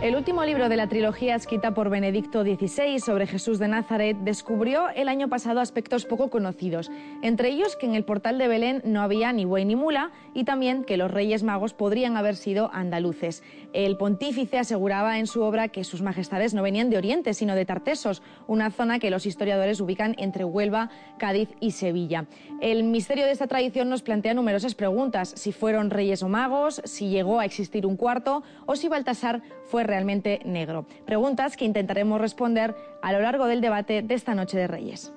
El 0.00 0.14
último 0.14 0.44
libro 0.44 0.68
de 0.68 0.76
la 0.76 0.86
trilogía 0.86 1.34
escrita 1.34 1.74
por 1.74 1.90
Benedicto 1.90 2.44
XVI 2.44 3.00
sobre 3.00 3.26
Jesús 3.26 3.58
de 3.58 3.66
Nazaret 3.66 4.16
descubrió 4.20 4.90
el 4.90 5.08
año 5.08 5.28
pasado 5.28 5.58
aspectos 5.58 6.04
poco 6.04 6.30
conocidos, 6.30 6.88
entre 7.20 7.48
ellos 7.48 7.74
que 7.74 7.86
en 7.86 7.96
el 7.96 8.04
portal 8.04 8.38
de 8.38 8.46
Belén 8.46 8.80
no 8.84 9.02
había 9.02 9.32
ni 9.32 9.44
buey 9.44 9.64
ni 9.64 9.74
mula 9.74 10.12
y 10.34 10.44
también 10.44 10.84
que 10.84 10.96
los 10.96 11.10
reyes 11.10 11.42
magos 11.42 11.74
podrían 11.74 12.16
haber 12.16 12.36
sido 12.36 12.70
andaluces. 12.72 13.42
El 13.72 13.96
pontífice 13.96 14.58
aseguraba 14.58 15.18
en 15.18 15.26
su 15.26 15.42
obra 15.42 15.66
que 15.66 15.82
sus 15.82 16.00
majestades 16.00 16.54
no 16.54 16.62
venían 16.62 16.90
de 16.90 16.96
Oriente, 16.96 17.34
sino 17.34 17.56
de 17.56 17.66
Tartesos, 17.66 18.22
una 18.46 18.70
zona 18.70 19.00
que 19.00 19.10
los 19.10 19.26
historiadores 19.26 19.80
ubican 19.80 20.14
entre 20.18 20.44
Huelva, 20.44 20.90
Cádiz 21.18 21.48
y 21.58 21.72
Sevilla. 21.72 22.26
El 22.60 22.84
misterio 22.84 23.24
de 23.24 23.32
esta 23.32 23.48
tradición 23.48 23.88
nos 23.88 24.02
plantea 24.02 24.34
numerosas 24.34 24.76
preguntas, 24.76 25.32
si 25.34 25.50
fueron 25.50 25.90
reyes 25.90 26.22
o 26.22 26.28
magos, 26.28 26.82
si 26.84 27.08
llegó 27.08 27.40
a 27.40 27.44
existir 27.44 27.84
un 27.84 27.96
cuarto 27.96 28.44
o 28.64 28.76
si 28.76 28.86
Baltasar 28.86 29.42
fue 29.64 29.87
realmente 29.88 30.40
negro. 30.44 30.86
Preguntas 31.06 31.56
que 31.56 31.64
intentaremos 31.64 32.20
responder 32.20 32.76
a 33.02 33.12
lo 33.12 33.20
largo 33.20 33.46
del 33.46 33.60
debate 33.60 34.02
de 34.02 34.14
esta 34.14 34.34
Noche 34.34 34.56
de 34.56 34.68
Reyes. 34.68 35.12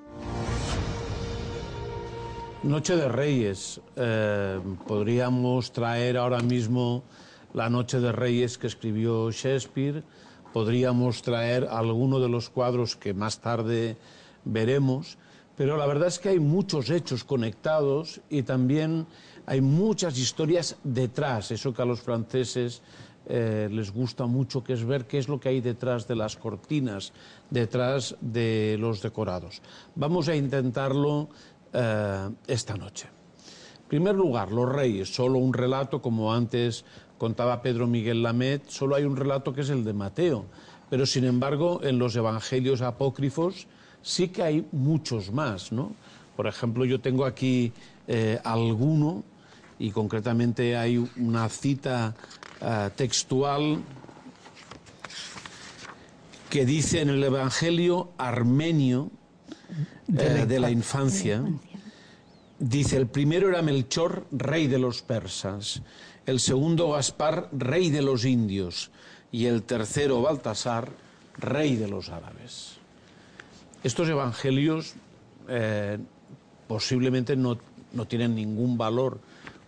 Noche 2.63 2.95
de 2.95 3.09
Reyes. 3.09 3.81
Eh, 3.95 4.59
podríamos 4.87 5.71
traer 5.71 6.17
ahora 6.17 6.39
mismo 6.39 7.03
la 7.53 7.69
Noche 7.69 7.99
de 7.99 8.11
Reyes 8.11 8.57
que 8.57 8.67
escribió 8.67 9.29
Shakespeare. 9.31 10.03
Podríamos 10.53 11.21
traer 11.21 11.67
alguno 11.69 12.19
de 12.19 12.29
los 12.29 12.49
cuadros 12.49 12.95
que 12.95 13.13
más 13.13 13.39
tarde 13.39 13.97
veremos. 14.45 15.17
Pero 15.57 15.75
la 15.77 15.85
verdad 15.85 16.07
es 16.07 16.17
que 16.17 16.29
hay 16.29 16.39
muchos 16.39 16.89
hechos 16.89 17.23
conectados 17.23 18.21
y 18.29 18.43
también 18.43 19.05
hay 19.45 19.61
muchas 19.61 20.17
historias 20.17 20.77
detrás, 20.83 21.51
eso 21.51 21.73
que 21.73 21.81
a 21.81 21.85
los 21.85 22.01
franceses 22.01 22.81
eh, 23.27 23.69
les 23.71 23.91
gusta 23.91 24.25
mucho, 24.25 24.63
que 24.63 24.73
es 24.73 24.83
ver 24.83 25.05
qué 25.05 25.17
es 25.17 25.27
lo 25.27 25.39
que 25.39 25.49
hay 25.49 25.61
detrás 25.61 26.07
de 26.07 26.15
las 26.15 26.35
cortinas, 26.35 27.13
detrás 27.49 28.15
de 28.21 28.77
los 28.79 29.01
decorados. 29.01 29.61
Vamos 29.95 30.27
a 30.27 30.35
intentarlo 30.35 31.29
eh, 31.73 32.29
esta 32.47 32.75
noche. 32.75 33.07
En 33.83 33.87
primer 33.87 34.15
lugar, 34.15 34.51
los 34.51 34.69
reyes, 34.69 35.13
solo 35.13 35.39
un 35.39 35.53
relato, 35.53 36.01
como 36.01 36.33
antes 36.33 36.85
contaba 37.17 37.61
Pedro 37.61 37.87
Miguel 37.87 38.23
Lamet, 38.23 38.67
solo 38.69 38.95
hay 38.95 39.03
un 39.03 39.15
relato 39.15 39.53
que 39.53 39.61
es 39.61 39.69
el 39.69 39.83
de 39.83 39.93
Mateo, 39.93 40.45
pero 40.89 41.05
sin 41.05 41.25
embargo 41.25 41.81
en 41.83 41.99
los 41.99 42.15
evangelios 42.15 42.81
apócrifos 42.81 43.67
sí 44.01 44.29
que 44.29 44.43
hay 44.43 44.65
muchos 44.71 45.31
más, 45.31 45.71
¿no? 45.71 45.91
Por 46.35 46.47
ejemplo, 46.47 46.85
yo 46.85 46.99
tengo 46.99 47.25
aquí 47.25 47.71
eh, 48.07 48.39
alguno 48.43 49.23
y 49.81 49.89
concretamente 49.89 50.77
hay 50.77 51.03
una 51.17 51.49
cita 51.49 52.13
uh, 52.61 52.91
textual 52.95 53.81
que 56.51 56.67
dice 56.67 57.01
en 57.01 57.09
el 57.09 57.23
Evangelio 57.23 58.11
armenio 58.19 59.09
de 60.05 60.29
la, 60.29 60.41
eh, 60.41 60.45
de 60.45 60.59
la 60.59 60.69
infancia, 60.69 61.43
dice, 62.59 62.95
el 62.97 63.07
primero 63.07 63.49
era 63.49 63.63
Melchor, 63.63 64.27
rey 64.31 64.67
de 64.67 64.77
los 64.77 65.01
persas, 65.01 65.81
el 66.27 66.39
segundo 66.39 66.91
Gaspar, 66.91 67.49
rey 67.51 67.89
de 67.89 68.03
los 68.03 68.23
indios, 68.23 68.91
y 69.31 69.47
el 69.47 69.63
tercero 69.63 70.21
Baltasar, 70.21 70.89
rey 71.39 71.75
de 71.75 71.87
los 71.87 72.09
árabes. 72.09 72.77
Estos 73.83 74.07
evangelios 74.09 74.93
eh, 75.47 75.97
posiblemente 76.67 77.35
no, 77.35 77.57
no 77.93 78.05
tienen 78.05 78.35
ningún 78.35 78.77
valor 78.77 79.19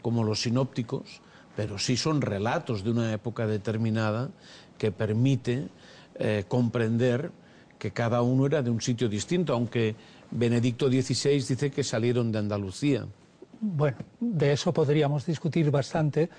como 0.03 0.23
los 0.23 0.43
sinópticos, 0.43 1.21
pero 1.55 1.79
sí 1.79 1.97
son 1.97 2.21
relatos 2.21 2.83
de 2.83 2.91
una 2.91 3.11
época 3.11 3.47
determinada 3.47 4.29
que 4.77 4.91
permite 4.91 5.69
eh, 6.15 6.43
comprender 6.47 7.31
que 7.79 7.89
cada 7.91 8.21
uno 8.21 8.45
era 8.45 8.61
de 8.61 8.69
un 8.69 8.81
sitio 8.81 9.09
distinto, 9.09 9.53
aunque 9.53 9.95
Benedicto 10.29 10.87
XVI 10.87 11.31
dice 11.31 11.71
que 11.71 11.83
salieron 11.83 12.31
de 12.31 12.39
Andalucía. 12.39 13.07
Bueno, 13.59 13.97
de 14.19 14.53
eso 14.53 14.73
podríamos 14.73 15.25
discutir 15.25 15.71
bastante, 15.71 16.29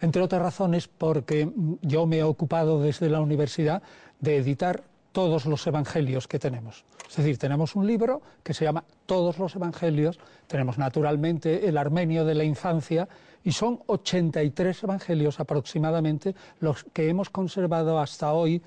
entre 0.00 0.20
otras 0.20 0.42
razones 0.42 0.88
porque 0.88 1.50
yo 1.80 2.06
me 2.06 2.18
he 2.18 2.22
ocupado 2.22 2.82
desde 2.82 3.08
la 3.08 3.20
universidad 3.20 3.82
de 4.20 4.36
editar 4.36 4.84
todos 5.12 5.46
los 5.46 5.66
evangelios 5.66 6.26
que 6.26 6.38
tenemos. 6.38 6.84
Es 7.08 7.16
decir, 7.16 7.38
tenemos 7.38 7.76
un 7.76 7.86
libro 7.86 8.22
que 8.42 8.54
se 8.54 8.64
llama 8.64 8.84
Todos 9.06 9.38
los 9.38 9.54
evangelios, 9.54 10.18
tenemos 10.46 10.78
naturalmente 10.78 11.68
el 11.68 11.76
armenio 11.76 12.24
de 12.24 12.34
la 12.34 12.44
infancia 12.44 13.08
y 13.44 13.52
son 13.52 13.80
83 13.86 14.84
evangelios 14.84 15.40
aproximadamente 15.40 16.34
los 16.60 16.84
que 16.84 17.08
hemos 17.08 17.30
conservado 17.30 17.98
hasta 18.00 18.32
hoy, 18.32 18.62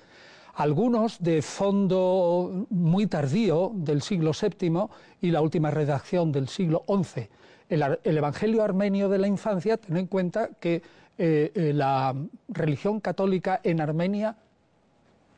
algunos 0.53 1.21
de 1.21 1.41
fondo 1.41 2.67
muy 2.69 3.07
tardío 3.07 3.71
del 3.73 4.01
siglo 4.01 4.31
VII 4.39 4.87
y 5.21 5.31
la 5.31 5.41
última 5.41 5.71
redacción 5.71 6.31
del 6.31 6.47
siglo 6.47 6.85
XI. 6.87 7.27
El, 7.67 8.17
Evangelio 8.17 8.63
armenio 8.63 9.09
de 9.09 9.17
la 9.17 9.27
infancia, 9.27 9.77
ten 9.77 9.97
en 9.97 10.07
cuenta 10.07 10.49
que 10.59 10.83
eh, 11.17 11.51
eh, 11.55 11.73
la 11.73 12.13
religión 12.47 12.99
católica 12.99 13.59
en 13.63 13.81
Armenia 13.81 14.37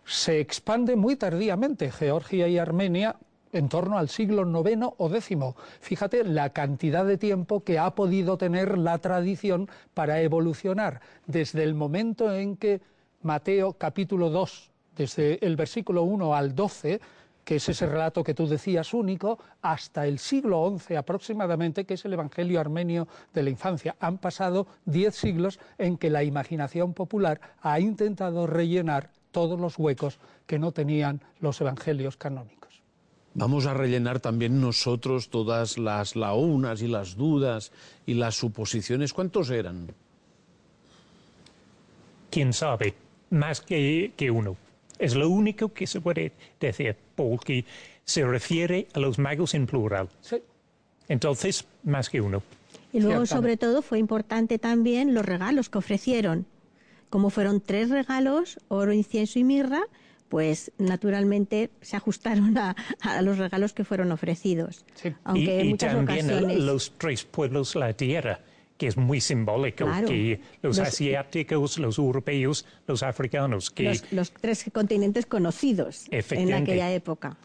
se 0.07 0.39
expande 0.39 0.95
muy 0.95 1.17
tardíamente. 1.17 1.91
Georgia 1.91 2.47
y 2.47 2.57
Armenia 2.57 3.17
en 3.51 3.69
torno 3.69 3.97
al 3.97 4.09
siglo 4.09 4.43
IX 4.43 4.87
o 4.97 5.13
X. 5.13 5.37
Fíjate 5.81 6.23
la 6.23 6.51
cantidad 6.51 7.05
de 7.05 7.17
tiempo 7.17 7.63
que 7.63 7.77
ha 7.77 7.93
podido 7.93 8.37
tener 8.37 8.77
la 8.77 8.97
tradición 8.99 9.69
para 9.93 10.21
evolucionar 10.21 11.01
desde 11.25 11.63
el 11.63 11.75
momento 11.75 12.33
en 12.33 12.55
que 12.55 12.81
Mateo 13.21 13.73
capítulo 13.73 14.29
2, 14.29 14.71
desde 14.95 15.45
el 15.45 15.55
versículo 15.55 16.03
1 16.03 16.35
al 16.35 16.55
12, 16.55 17.01
que 17.43 17.55
es 17.55 17.69
ese 17.69 17.85
relato 17.85 18.23
que 18.23 18.33
tú 18.33 18.47
decías 18.47 18.93
único, 18.93 19.39
hasta 19.61 20.05
el 20.05 20.19
siglo 20.19 20.77
XI 20.77 20.95
aproximadamente, 20.95 21.85
que 21.85 21.95
es 21.95 22.05
el 22.05 22.13
Evangelio 22.13 22.59
armenio 22.59 23.07
de 23.33 23.43
la 23.43 23.49
infancia. 23.49 23.95
Han 23.99 24.17
pasado 24.17 24.67
diez 24.85 25.15
siglos 25.15 25.59
en 25.77 25.97
que 25.97 26.09
la 26.09 26.23
imaginación 26.23 26.93
popular 26.93 27.39
ha 27.61 27.79
intentado 27.79 28.47
rellenar 28.47 29.11
todos 29.37 29.59
los 29.59 29.77
huecos 29.77 30.17
que 30.47 30.57
no 30.57 30.71
tenían 30.71 31.21
los 31.41 31.61
evangelios 31.61 32.17
canónicos. 32.17 32.81
Vamos 33.35 33.67
a 33.67 33.75
rellenar 33.75 34.19
también 34.19 34.59
nosotros 34.59 35.29
todas 35.29 35.77
las 35.77 36.15
lagunas 36.15 36.81
y 36.81 36.87
las 36.87 37.15
dudas 37.15 37.71
y 38.07 38.15
las 38.15 38.33
suposiciones. 38.33 39.13
¿Cuántos 39.13 39.51
eran? 39.51 39.93
¿Quién 42.31 42.51
sabe? 42.51 42.95
Más 43.29 43.61
que, 43.61 44.11
que 44.17 44.31
uno. 44.31 44.57
Es 44.97 45.13
lo 45.13 45.29
único 45.29 45.71
que 45.71 45.85
se 45.85 46.01
puede 46.01 46.31
decir, 46.59 46.95
porque 47.15 47.63
se 48.05 48.25
refiere 48.25 48.87
a 48.95 48.99
los 48.99 49.19
magos 49.19 49.53
en 49.53 49.67
plural. 49.67 50.09
Sí. 50.21 50.37
Entonces, 51.09 51.67
más 51.83 52.09
que 52.09 52.21
uno. 52.21 52.41
Y 52.91 53.01
luego, 53.01 53.27
sobre 53.27 53.55
todo, 53.55 53.83
fue 53.83 53.99
importante 53.99 54.57
también 54.57 55.13
los 55.13 55.23
regalos 55.23 55.69
que 55.69 55.77
ofrecieron. 55.77 56.47
Como 57.09 57.29
fueron 57.29 57.61
tres 57.61 57.89
regalos, 57.89 58.59
oro, 58.67 58.93
incienso 58.93 59.39
y 59.39 59.43
mirra, 59.43 59.81
pues 60.29 60.71
naturalmente 60.77 61.69
se 61.81 61.95
ajustaron 61.95 62.57
a, 62.57 62.75
los 63.21 63.37
regalos 63.37 63.73
que 63.73 63.83
fueron 63.83 64.11
ofrecidos. 64.11 64.85
Aunque 65.23 65.63
y, 65.63 65.73
también 65.75 66.65
los 66.65 66.93
tres 66.97 67.23
pueblos 67.23 67.73
de 67.73 67.79
la 67.79 67.93
tierra, 67.93 68.41
que 68.77 68.87
es 68.87 68.97
muy 68.97 69.21
simbólico, 69.21 69.85
que 70.05 70.39
los, 70.61 70.79
asiáticos, 70.79 71.77
los 71.79 71.97
europeos, 71.97 72.65
los 72.85 73.03
africanos. 73.03 73.71
Que... 73.71 73.99
Los, 74.11 74.31
tres 74.31 74.65
continentes 74.73 75.25
conocidos 75.25 76.05
en 76.11 76.53
aquella 76.53 76.91
época. 76.91 77.37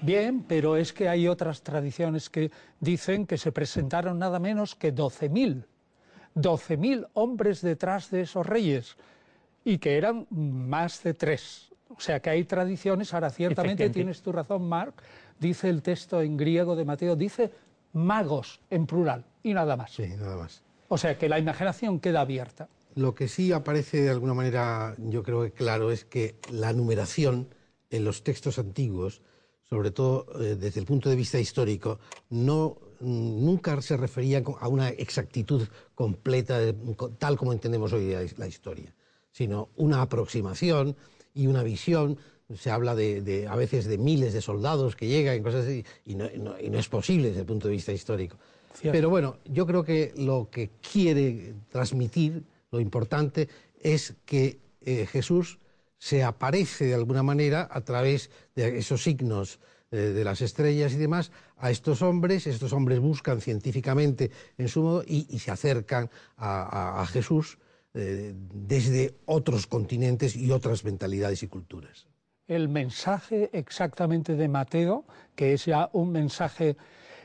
Bien, 0.00 0.42
pero 0.42 0.76
es 0.76 0.92
que 0.92 1.08
hay 1.08 1.28
otras 1.28 1.62
tradiciones 1.62 2.28
que 2.28 2.50
dicen 2.80 3.24
que 3.24 3.38
se 3.38 3.52
presentaron 3.52 4.18
nada 4.18 4.40
menos 4.40 4.74
que 4.74 4.92
12.000 4.92 5.64
12.000 6.34 7.08
hombres 7.14 7.60
detrás 7.60 8.10
de 8.10 8.22
esos 8.22 8.46
reyes 8.46 8.96
y 9.64 9.78
que 9.78 9.96
eran 9.96 10.26
más 10.30 11.02
de 11.02 11.14
tres. 11.14 11.72
O 11.88 12.00
sea 12.00 12.20
que 12.20 12.30
hay 12.30 12.44
tradiciones, 12.44 13.12
ahora 13.12 13.30
ciertamente 13.30 13.90
tienes 13.90 14.22
tu 14.22 14.32
razón, 14.32 14.68
Mark, 14.68 14.94
dice 15.38 15.68
el 15.68 15.82
texto 15.82 16.22
en 16.22 16.36
griego 16.36 16.74
de 16.74 16.84
Mateo, 16.84 17.16
dice 17.16 17.52
magos 17.92 18.60
en 18.70 18.86
plural 18.86 19.24
y 19.42 19.52
nada 19.52 19.76
más. 19.76 19.92
Sí, 19.92 20.08
nada 20.18 20.36
más. 20.36 20.62
O 20.88 20.98
sea 20.98 21.18
que 21.18 21.28
la 21.28 21.38
imaginación 21.38 22.00
queda 22.00 22.22
abierta. 22.22 22.68
Lo 22.94 23.14
que 23.14 23.28
sí 23.28 23.52
aparece 23.52 24.02
de 24.02 24.10
alguna 24.10 24.34
manera, 24.34 24.94
yo 24.98 25.22
creo 25.22 25.42
que 25.42 25.52
claro, 25.52 25.90
es 25.90 26.04
que 26.04 26.36
la 26.50 26.72
numeración 26.72 27.48
en 27.90 28.04
los 28.04 28.22
textos 28.22 28.58
antiguos, 28.58 29.22
sobre 29.64 29.90
todo 29.90 30.26
eh, 30.40 30.56
desde 30.56 30.80
el 30.80 30.86
punto 30.86 31.08
de 31.08 31.16
vista 31.16 31.38
histórico, 31.38 31.98
no 32.30 32.78
nunca 33.02 33.80
se 33.82 33.96
refería 33.96 34.42
a 34.60 34.68
una 34.68 34.90
exactitud 34.90 35.66
completa, 35.94 36.60
tal 37.18 37.36
como 37.36 37.52
entendemos 37.52 37.92
hoy 37.92 38.14
la 38.36 38.46
historia, 38.46 38.94
sino 39.30 39.70
una 39.76 40.02
aproximación 40.02 40.96
y 41.34 41.46
una 41.46 41.62
visión. 41.62 42.18
Se 42.54 42.70
habla 42.70 42.94
de, 42.94 43.46
a 43.48 43.56
veces 43.56 43.86
de 43.86 43.98
miles 43.98 44.32
de 44.32 44.40
soldados 44.40 44.94
que 44.94 45.08
llegan 45.08 45.36
y 45.36 45.42
cosas 45.42 45.64
así, 45.64 45.84
y 46.04 46.14
no, 46.14 46.26
es 46.56 46.88
posible 46.88 47.28
desde 47.28 47.40
el 47.40 47.46
punto 47.46 47.68
de 47.68 47.74
vista 47.74 47.92
histórico. 47.92 48.36
Pero 48.80 49.10
bueno, 49.10 49.38
yo 49.44 49.66
creo 49.66 49.84
que 49.84 50.12
lo 50.16 50.48
que 50.50 50.70
quiere 50.80 51.54
transmitir, 51.70 52.42
lo 52.70 52.80
importante, 52.80 53.48
es 53.80 54.14
que 54.24 54.58
eh, 54.80 55.06
Jesús 55.06 55.58
se 55.98 56.24
aparece 56.24 56.86
de 56.86 56.94
alguna 56.94 57.22
manera 57.22 57.68
a 57.70 57.82
través 57.82 58.30
de 58.56 58.78
esos 58.78 59.02
signos 59.02 59.60
de 59.96 60.24
las 60.24 60.40
estrellas 60.40 60.94
y 60.94 60.96
demás, 60.96 61.32
a 61.58 61.70
estos 61.70 62.00
hombres, 62.02 62.46
estos 62.46 62.72
hombres 62.72 62.98
buscan 62.98 63.40
científicamente 63.40 64.30
en 64.56 64.68
su 64.68 64.82
modo 64.82 65.04
y, 65.06 65.38
se 65.38 65.50
acercan 65.50 66.10
a, 66.38 67.04
Jesús 67.10 67.58
eh, 67.94 68.32
desde 68.34 69.14
otros 69.26 69.66
continentes 69.66 70.34
y 70.34 70.50
otras 70.50 70.84
mentalidades 70.84 71.42
y 71.42 71.48
culturas. 71.48 72.06
El 72.46 72.68
mensaje 72.68 73.50
exactamente 73.52 74.34
de 74.34 74.48
Mateo, 74.48 75.04
que 75.36 75.52
es 75.52 75.66
ya 75.66 75.90
un 75.92 76.10
mensaje 76.10 76.76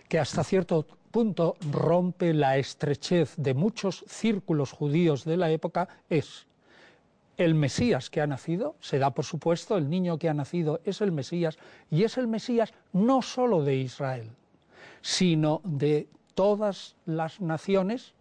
que 0.09 0.19
hasta 0.19 0.43
cierto 0.43 0.86
punto 1.12 1.55
rompe 1.71 2.33
la 2.33 2.57
estrechez 2.57 3.33
de 3.38 3.53
muchos 3.53 4.03
círculos 4.07 4.71
judíos 4.71 5.24
de 5.25 5.38
la 5.38 5.51
época, 5.51 5.88
es 6.09 6.46
el 7.38 7.53
Mesías 7.53 8.10
que 8.10 8.22
ha 8.22 8.27
nacido, 8.27 8.75
se 8.79 9.00
da 9.00 9.12
por 9.12 9.25
supuesto, 9.25 9.77
el 9.77 9.89
niño 9.89 10.17
que 10.17 10.29
ha 10.29 10.34
nacido 10.34 10.82
es 10.84 11.01
el 11.01 11.12
Mesías, 11.12 11.58
y 11.89 12.03
es 12.03 12.17
el 12.17 12.27
Mesías 12.27 12.74
no 12.94 13.22
solo 13.22 13.63
de 13.63 13.75
Israel, 13.75 14.29
sino 15.01 15.62
de 15.63 16.08
todas 16.34 16.96
las 17.06 17.39
naciones 17.39 18.13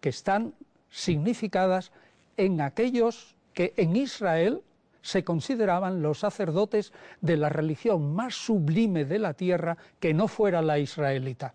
que 0.00 0.10
están 0.10 0.54
significadas 0.90 1.92
en 2.36 2.60
aquellos 2.60 3.34
que 3.54 3.74
en 3.76 3.96
Israel 3.96 4.62
se 5.02 5.24
consideraban 5.24 6.02
los 6.02 6.18
sacerdotes 6.18 6.92
de 7.20 7.36
la 7.36 7.48
religión 7.48 8.14
más 8.14 8.34
sublime 8.34 9.04
de 9.04 9.18
la 9.18 9.34
tierra 9.34 9.76
que 9.98 10.12
no 10.12 10.28
fuera 10.28 10.60
la 10.60 10.78
israelita. 10.78 11.52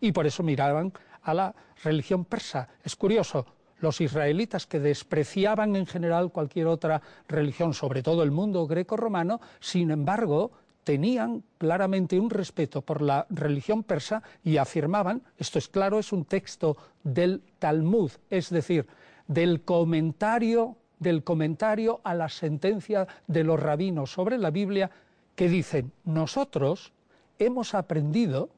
Y 0.00 0.12
por 0.12 0.26
eso 0.26 0.42
miraban 0.42 0.92
a 1.22 1.34
la 1.34 1.54
religión 1.82 2.24
persa. 2.24 2.68
Es 2.82 2.96
curioso, 2.96 3.46
los 3.80 4.00
israelitas 4.00 4.66
que 4.66 4.80
despreciaban 4.80 5.76
en 5.76 5.86
general 5.86 6.32
cualquier 6.32 6.66
otra 6.66 7.02
religión, 7.28 7.74
sobre 7.74 8.02
todo 8.02 8.22
el 8.22 8.30
mundo 8.30 8.66
greco-romano, 8.66 9.40
sin 9.60 9.90
embargo, 9.90 10.52
tenían 10.84 11.42
claramente 11.58 12.20
un 12.20 12.30
respeto 12.30 12.80
por 12.80 13.02
la 13.02 13.26
religión 13.28 13.82
persa 13.82 14.22
y 14.44 14.56
afirmaban, 14.56 15.22
esto 15.36 15.58
es 15.58 15.68
claro, 15.68 15.98
es 15.98 16.12
un 16.12 16.24
texto 16.24 16.76
del 17.02 17.42
Talmud, 17.58 18.12
es 18.30 18.50
decir, 18.50 18.86
del 19.26 19.62
comentario, 19.62 20.76
del 21.00 21.24
comentario 21.24 22.00
a 22.04 22.14
la 22.14 22.28
sentencia 22.28 23.08
de 23.26 23.42
los 23.42 23.58
rabinos 23.58 24.12
sobre 24.12 24.38
la 24.38 24.50
Biblia, 24.50 24.90
que 25.34 25.48
dicen, 25.48 25.92
nosotros 26.04 26.92
hemos 27.38 27.74
aprendido 27.74 28.50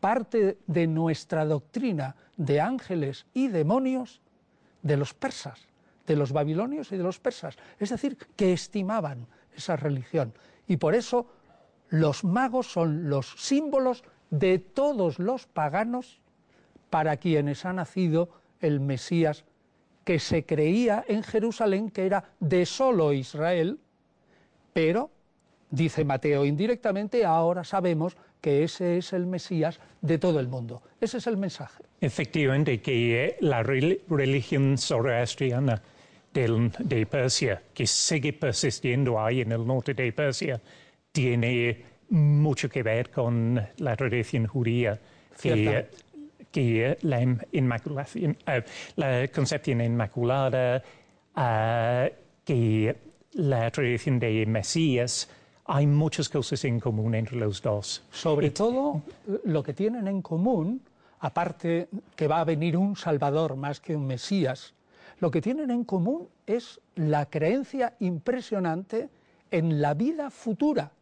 parte 0.00 0.58
de 0.66 0.86
nuestra 0.86 1.44
doctrina 1.44 2.16
de 2.36 2.60
ángeles 2.60 3.26
y 3.34 3.48
demonios 3.48 4.21
de 4.82 4.96
los 4.96 5.14
persas, 5.14 5.66
de 6.06 6.16
los 6.16 6.32
babilonios 6.32 6.92
y 6.92 6.96
de 6.96 7.02
los 7.02 7.18
persas. 7.18 7.56
Es 7.78 7.90
decir, 7.90 8.18
que 8.36 8.52
estimaban 8.52 9.26
esa 9.54 9.76
religión. 9.76 10.34
Y 10.66 10.76
por 10.76 10.94
eso 10.94 11.26
los 11.88 12.24
magos 12.24 12.66
son 12.66 13.08
los 13.08 13.34
símbolos 13.36 14.04
de 14.30 14.58
todos 14.58 15.18
los 15.18 15.46
paganos 15.46 16.20
para 16.90 17.16
quienes 17.16 17.64
ha 17.64 17.72
nacido 17.72 18.30
el 18.60 18.80
Mesías 18.80 19.44
que 20.04 20.18
se 20.18 20.44
creía 20.44 21.04
en 21.06 21.22
Jerusalén 21.22 21.90
que 21.90 22.06
era 22.06 22.32
de 22.40 22.66
solo 22.66 23.12
Israel, 23.12 23.78
pero, 24.72 25.10
dice 25.70 26.04
Mateo 26.04 26.44
indirectamente, 26.44 27.24
ahora 27.24 27.64
sabemos 27.64 28.16
que 28.42 28.64
ese 28.64 28.98
es 28.98 29.14
el 29.14 29.24
Mesías 29.24 29.80
de 30.02 30.18
todo 30.18 30.40
el 30.40 30.48
mundo. 30.48 30.82
Ese 31.00 31.18
es 31.18 31.26
el 31.28 31.38
mensaje. 31.38 31.82
Efectivamente, 32.00 32.82
que 32.82 33.36
la 33.40 33.62
religión 33.62 34.76
zoroastriana 34.76 35.80
de 36.34 37.06
Persia, 37.06 37.62
que 37.72 37.86
sigue 37.86 38.32
persistiendo 38.32 39.20
ahí 39.20 39.42
en 39.42 39.52
el 39.52 39.64
norte 39.64 39.94
de 39.94 40.12
Persia, 40.12 40.60
tiene 41.12 41.84
mucho 42.10 42.68
que 42.68 42.82
ver 42.82 43.10
con 43.10 43.60
la 43.78 43.96
tradición 43.96 44.46
judía. 44.46 44.98
Que, 45.40 45.86
que 46.50 46.98
la, 47.02 47.22
inmaculación, 47.52 48.36
eh, 48.46 48.62
la 48.96 49.26
concepción 49.28 49.80
inmaculada, 49.80 50.82
eh, 51.36 52.14
que 52.44 52.96
la 53.34 53.70
tradición 53.70 54.18
de 54.18 54.44
Mesías, 54.46 55.28
hay 55.74 55.86
muchas 55.86 56.28
cosas 56.28 56.66
en 56.66 56.78
común 56.78 57.14
entre 57.14 57.38
los 57.38 57.62
dos. 57.62 58.04
Sobre 58.10 58.50
todo, 58.50 59.00
lo 59.44 59.62
que 59.62 59.72
tienen 59.72 60.06
en 60.06 60.20
común, 60.20 60.82
aparte 61.18 61.88
que 62.14 62.28
va 62.28 62.40
a 62.40 62.44
venir 62.44 62.76
un 62.76 62.94
Salvador 62.94 63.56
más 63.56 63.80
que 63.80 63.96
un 63.96 64.06
Mesías, 64.06 64.74
lo 65.18 65.30
que 65.30 65.40
tienen 65.40 65.70
en 65.70 65.84
común 65.84 66.28
es 66.46 66.78
la 66.94 67.24
creencia 67.24 67.94
impresionante 68.00 69.08
en 69.50 69.80
la 69.80 69.94
vida 69.94 70.28
futura, 70.28 70.92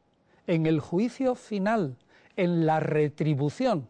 en 0.46 0.66
el 0.66 0.78
juicio 0.78 1.34
final, 1.34 1.96
en 2.36 2.64
la 2.64 2.78
retribución. 2.78 3.88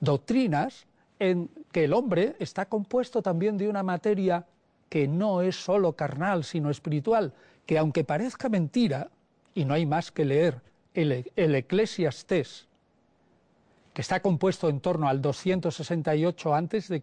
Doctrinas 0.00 0.86
en 1.20 1.48
que 1.70 1.84
el 1.84 1.92
hombre 1.92 2.34
está 2.40 2.66
compuesto 2.66 3.22
también 3.22 3.56
de 3.56 3.68
una 3.68 3.84
materia 3.84 4.44
que 4.88 5.06
no 5.06 5.40
es 5.40 5.54
sólo 5.54 5.92
carnal, 5.92 6.42
sino 6.42 6.68
espiritual, 6.68 7.32
que 7.64 7.78
aunque 7.78 8.02
parezca 8.02 8.48
mentira, 8.48 9.08
y 9.54 9.64
no 9.64 9.74
hay 9.74 9.86
más 9.86 10.10
que 10.10 10.24
leer 10.24 10.60
el, 10.94 11.30
el 11.36 11.54
Eclesiastés, 11.54 12.66
que 13.92 14.02
está 14.02 14.20
compuesto 14.20 14.68
en 14.68 14.80
torno 14.80 15.08
al 15.08 15.22
268 15.22 16.54
a.C., 16.54 17.02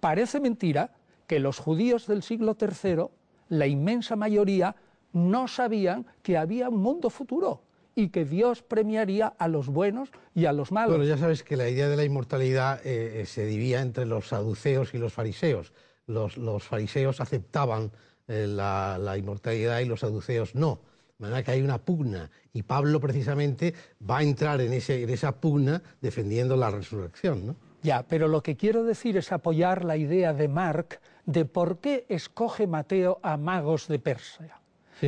parece 0.00 0.40
mentira 0.40 0.90
que 1.26 1.40
los 1.40 1.58
judíos 1.58 2.06
del 2.06 2.22
siglo 2.22 2.56
III, 2.60 3.06
la 3.48 3.66
inmensa 3.66 4.16
mayoría, 4.16 4.76
no 5.12 5.48
sabían 5.48 6.06
que 6.22 6.36
había 6.36 6.68
un 6.68 6.80
mundo 6.80 7.10
futuro 7.10 7.62
y 7.94 8.10
que 8.10 8.24
Dios 8.24 8.62
premiaría 8.62 9.28
a 9.38 9.48
los 9.48 9.68
buenos 9.68 10.10
y 10.34 10.44
a 10.44 10.52
los 10.52 10.70
malos. 10.70 10.96
Bueno, 10.96 11.04
ya 11.04 11.16
sabes 11.16 11.42
que 11.42 11.56
la 11.56 11.68
idea 11.68 11.88
de 11.88 11.96
la 11.96 12.04
inmortalidad 12.04 12.86
eh, 12.86 13.22
eh, 13.22 13.26
se 13.26 13.46
dividía 13.46 13.80
entre 13.80 14.04
los 14.04 14.28
saduceos 14.28 14.92
y 14.94 14.98
los 14.98 15.14
fariseos. 15.14 15.72
Los, 16.06 16.36
fariseos 16.62 17.20
aceptaban 17.20 17.90
eh, 18.28 18.46
la 18.46 19.16
inmortalidad 19.18 19.80
y 19.80 19.86
los 19.86 20.00
saduceos 20.00 20.54
no. 20.54 20.80
De 21.18 21.22
manera 21.22 21.42
que 21.42 21.50
hay 21.50 21.62
una 21.62 21.78
pugna 21.78 22.30
y 22.52 22.62
Pablo 22.62 23.00
precisamente 23.00 23.72
va 24.08 24.18
a 24.18 24.22
entrar 24.22 24.60
en, 24.60 24.74
ese, 24.74 25.02
en 25.02 25.08
esa 25.08 25.40
pugna 25.40 25.82
defendiendo 26.02 26.56
la 26.56 26.70
resurrección. 26.70 27.46
¿no? 27.46 27.56
Ya, 27.82 28.02
pero 28.02 28.28
lo 28.28 28.42
que 28.42 28.56
quiero 28.56 28.84
decir 28.84 29.16
es 29.16 29.32
apoyar 29.32 29.84
la 29.84 29.96
idea 29.96 30.34
de 30.34 30.48
Mark 30.48 31.00
de 31.24 31.46
por 31.46 31.78
qué 31.78 32.04
escoge 32.10 32.66
Mateo 32.66 33.18
a 33.22 33.38
magos 33.38 33.88
de 33.88 33.98
Persia. 33.98 34.60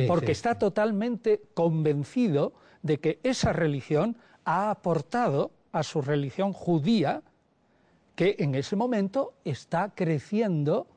Porque 0.07 0.31
está 0.31 0.55
totalmente 0.55 1.41
convencido 1.55 2.53
de 2.83 2.99
que 2.99 3.19
esa 3.23 3.53
religión 3.53 4.17
ha 4.45 4.69
aportado 4.69 5.51
a 5.71 5.83
su 5.83 6.01
religión 6.01 6.53
judía, 6.53 7.23
que 8.15 8.35
en 8.39 8.53
ese 8.55 8.75
momento 8.75 9.33
está 9.43 9.91
creciendo 9.95 10.87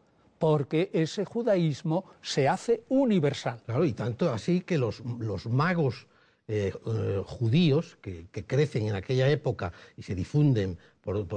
porque 0.43 0.91
ese 0.93 1.25
judaísmo 1.25 2.05
se 2.21 2.49
hace 2.49 2.83
universal. 2.89 3.63
Claro, 3.65 3.85
y 3.85 3.93
tanto 3.93 4.29
así 4.33 4.63
que 4.63 4.77
los, 4.77 5.01
magos 5.47 6.09
eh, 6.49 6.73
eh, 6.85 7.23
judíos 7.25 7.97
que, 8.01 8.27
crecen 8.45 8.89
en 8.89 8.97
aquella 8.97 9.31
época 9.31 9.73
y 9.97 10.03
se 10.03 10.17
difunden 10.17 10.79
por, 11.01 11.29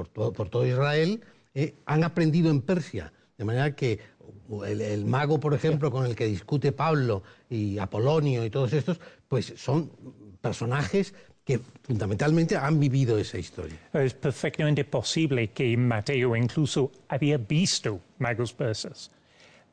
todo 0.50 0.66
Israel, 0.66 1.22
eh, 1.54 1.76
han 1.86 2.04
aprendido 2.04 2.50
en 2.50 2.64
Persia. 2.64 3.14
De 3.38 3.46
manera 3.46 3.76
que 3.76 4.00
el, 4.66 5.06
mago, 5.06 5.40
por 5.40 5.54
ejemplo, 5.54 5.92
con 5.92 6.08
el 6.08 6.16
que 6.16 6.26
discute 6.26 6.72
Pablo 6.72 7.22
y 7.48 7.78
Apolonio 7.78 8.44
y 8.44 8.50
todos 8.50 8.74
estos, 8.74 9.00
pues 9.28 9.54
son 9.56 9.92
personajes 10.42 11.14
que 11.46 11.60
fundamentalmente 11.84 12.58
han 12.58 12.80
vivido 12.80 13.18
esa 13.20 13.38
historia. 13.38 13.78
Es 13.94 14.16
perfectamente 14.16 14.84
posible 14.84 15.50
que 15.52 15.78
Mateo 15.78 16.36
incluso 16.36 16.92
había 17.08 17.38
visto 17.38 18.02
magos 18.18 18.52
persas, 18.52 19.12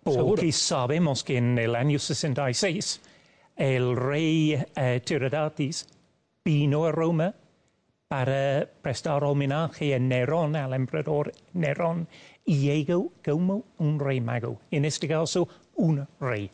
porque 0.05 0.53
sabemos 0.53 1.25
que 1.25 1.39
en 1.39 1.59
el 1.59 1.75
año 1.75 1.99
66 1.99 3.01
el 3.57 3.97
rey 3.97 4.55
uh, 4.55 5.01
Tiridates 5.01 5.89
vino 6.45 6.85
a 6.85 6.93
Roma 6.93 7.35
para 8.09 8.69
prestar 8.83 9.25
homenaje 9.25 9.95
a 9.95 9.99
Nerón, 9.99 10.55
al 10.55 10.75
emperador 10.75 11.33
Nerón, 11.55 12.07
y 12.45 12.59
llegó 12.59 13.11
como 13.25 13.65
un 13.79 13.99
rey 13.99 14.21
mago, 14.21 14.61
en 14.71 14.85
este 14.85 15.09
caso 15.09 15.49
un 15.75 16.07
rey. 16.21 16.51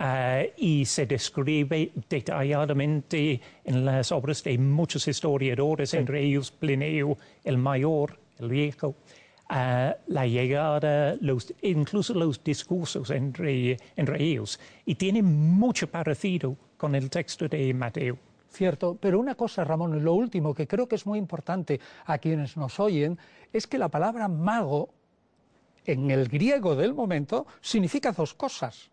Uh, 0.00 0.48
y 0.56 0.86
se 0.86 1.04
describe 1.04 1.92
detalladamente 2.08 3.38
en 3.62 3.84
las 3.84 4.10
obras 4.12 4.42
de 4.42 4.56
muchos 4.56 5.06
historiadores, 5.06 5.92
entre 5.92 6.22
ellos 6.22 6.50
Plinio 6.50 7.18
el 7.44 7.58
Mayor, 7.58 8.18
el 8.38 8.48
Viejo, 8.48 8.88
uh, 8.88 9.92
la 10.06 10.26
llegada, 10.26 11.18
los, 11.20 11.52
incluso 11.60 12.14
los 12.14 12.42
discursos 12.42 13.10
entre, 13.10 13.76
entre 13.94 14.22
ellos. 14.24 14.58
Y 14.86 14.94
tiene 14.94 15.22
mucho 15.22 15.86
parecido 15.90 16.56
con 16.78 16.94
el 16.94 17.10
texto 17.10 17.46
de 17.46 17.74
Mateo. 17.74 18.16
Cierto, 18.48 18.96
pero 18.98 19.20
una 19.20 19.34
cosa, 19.34 19.64
Ramón, 19.64 20.02
lo 20.02 20.14
último 20.14 20.54
que 20.54 20.66
creo 20.66 20.88
que 20.88 20.96
es 20.96 21.04
muy 21.04 21.18
importante 21.18 21.78
a 22.06 22.16
quienes 22.16 22.56
nos 22.56 22.80
oyen, 22.80 23.18
es 23.52 23.66
que 23.66 23.76
la 23.76 23.90
palabra 23.90 24.28
mago, 24.28 24.88
en 25.84 26.10
el 26.10 26.26
griego 26.26 26.74
del 26.74 26.94
momento, 26.94 27.46
significa 27.60 28.12
dos 28.12 28.32
cosas. 28.32 28.90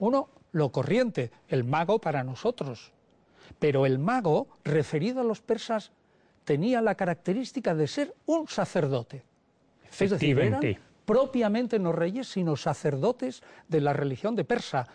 Uno, 0.00 0.28
lo 0.58 0.70
corriente, 0.70 1.30
el 1.48 1.64
mago 1.64 2.00
para 2.00 2.24
nosotros. 2.24 2.92
Pero 3.58 3.86
el 3.86 3.98
mago, 3.98 4.48
referido 4.64 5.20
a 5.20 5.24
los 5.24 5.40
persas, 5.40 5.92
tenía 6.44 6.82
la 6.82 6.94
característica 6.94 7.74
de 7.74 7.86
ser 7.86 8.14
un 8.26 8.48
sacerdote. 8.48 9.22
Es 9.98 10.10
decir, 10.10 10.38
eran 10.38 10.60
propiamente 11.06 11.78
no 11.78 11.92
reyes, 11.92 12.28
sino 12.28 12.56
sacerdotes 12.56 13.42
de 13.68 13.80
la 13.80 13.94
religión 13.94 14.36
de 14.36 14.44
Persa, 14.44 14.86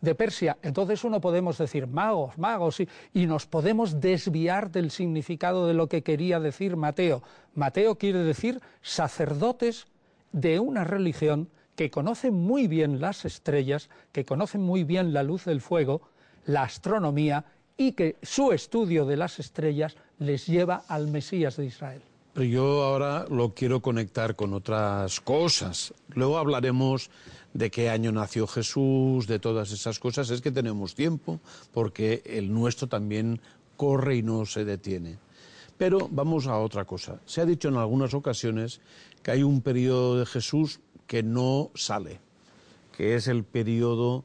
de 0.00 0.14
Persia. 0.14 0.58
Entonces 0.62 1.04
uno 1.04 1.20
podemos 1.20 1.56
decir 1.56 1.86
magos, 1.86 2.36
magos, 2.36 2.80
y, 2.80 2.88
y, 3.14 3.26
nos 3.26 3.46
podemos 3.46 4.00
desviar 4.00 4.70
del 4.70 4.90
significado 4.90 5.66
de 5.66 5.74
lo 5.74 5.88
que 5.88 6.02
quería 6.02 6.38
decir 6.38 6.76
Mateo. 6.76 7.22
Mateo 7.54 7.96
quiere 7.96 8.18
decir 8.18 8.60
sacerdotes 8.82 9.86
de 10.32 10.60
una 10.60 10.84
religión 10.84 11.48
que 11.78 11.92
conocen 11.92 12.34
muy 12.34 12.66
bien 12.66 13.00
las 13.00 13.24
estrellas, 13.24 13.88
que 14.10 14.24
conocen 14.24 14.60
muy 14.60 14.82
bien 14.82 15.12
la 15.12 15.22
luz 15.22 15.44
del 15.44 15.60
fuego, 15.60 16.02
la 16.44 16.64
astronomía 16.64 17.44
y 17.76 17.92
que 17.92 18.16
su 18.20 18.50
estudio 18.50 19.06
de 19.06 19.16
las 19.16 19.38
estrellas 19.38 19.94
les 20.18 20.48
lleva 20.48 20.82
al 20.88 21.06
Mesías 21.06 21.56
de 21.56 21.66
Israel. 21.66 22.02
Pero 22.34 22.46
yo 22.46 22.82
ahora 22.82 23.26
lo 23.30 23.54
quiero 23.54 23.80
conectar 23.80 24.34
con 24.34 24.54
otras 24.54 25.20
cosas. 25.20 25.94
Luego 26.08 26.38
hablaremos 26.38 27.10
de 27.54 27.70
qué 27.70 27.90
año 27.90 28.10
nació 28.10 28.48
Jesús, 28.48 29.28
de 29.28 29.38
todas 29.38 29.70
esas 29.70 30.00
cosas. 30.00 30.30
Es 30.30 30.40
que 30.40 30.50
tenemos 30.50 30.96
tiempo, 30.96 31.38
porque 31.72 32.24
el 32.26 32.52
nuestro 32.52 32.88
también 32.88 33.40
corre 33.76 34.16
y 34.16 34.22
no 34.24 34.44
se 34.46 34.64
detiene. 34.64 35.18
Pero 35.76 36.08
vamos 36.10 36.48
a 36.48 36.58
otra 36.58 36.84
cosa. 36.84 37.20
Se 37.24 37.40
ha 37.40 37.46
dicho 37.46 37.68
en 37.68 37.76
algunas 37.76 38.12
ocasiones 38.14 38.80
que 39.22 39.30
hay 39.30 39.42
un 39.44 39.60
periodo 39.60 40.18
de 40.18 40.26
Jesús 40.26 40.80
que 41.08 41.24
no 41.24 41.72
sale, 41.74 42.20
que 42.96 43.16
es 43.16 43.26
el 43.26 43.42
periodo, 43.42 44.24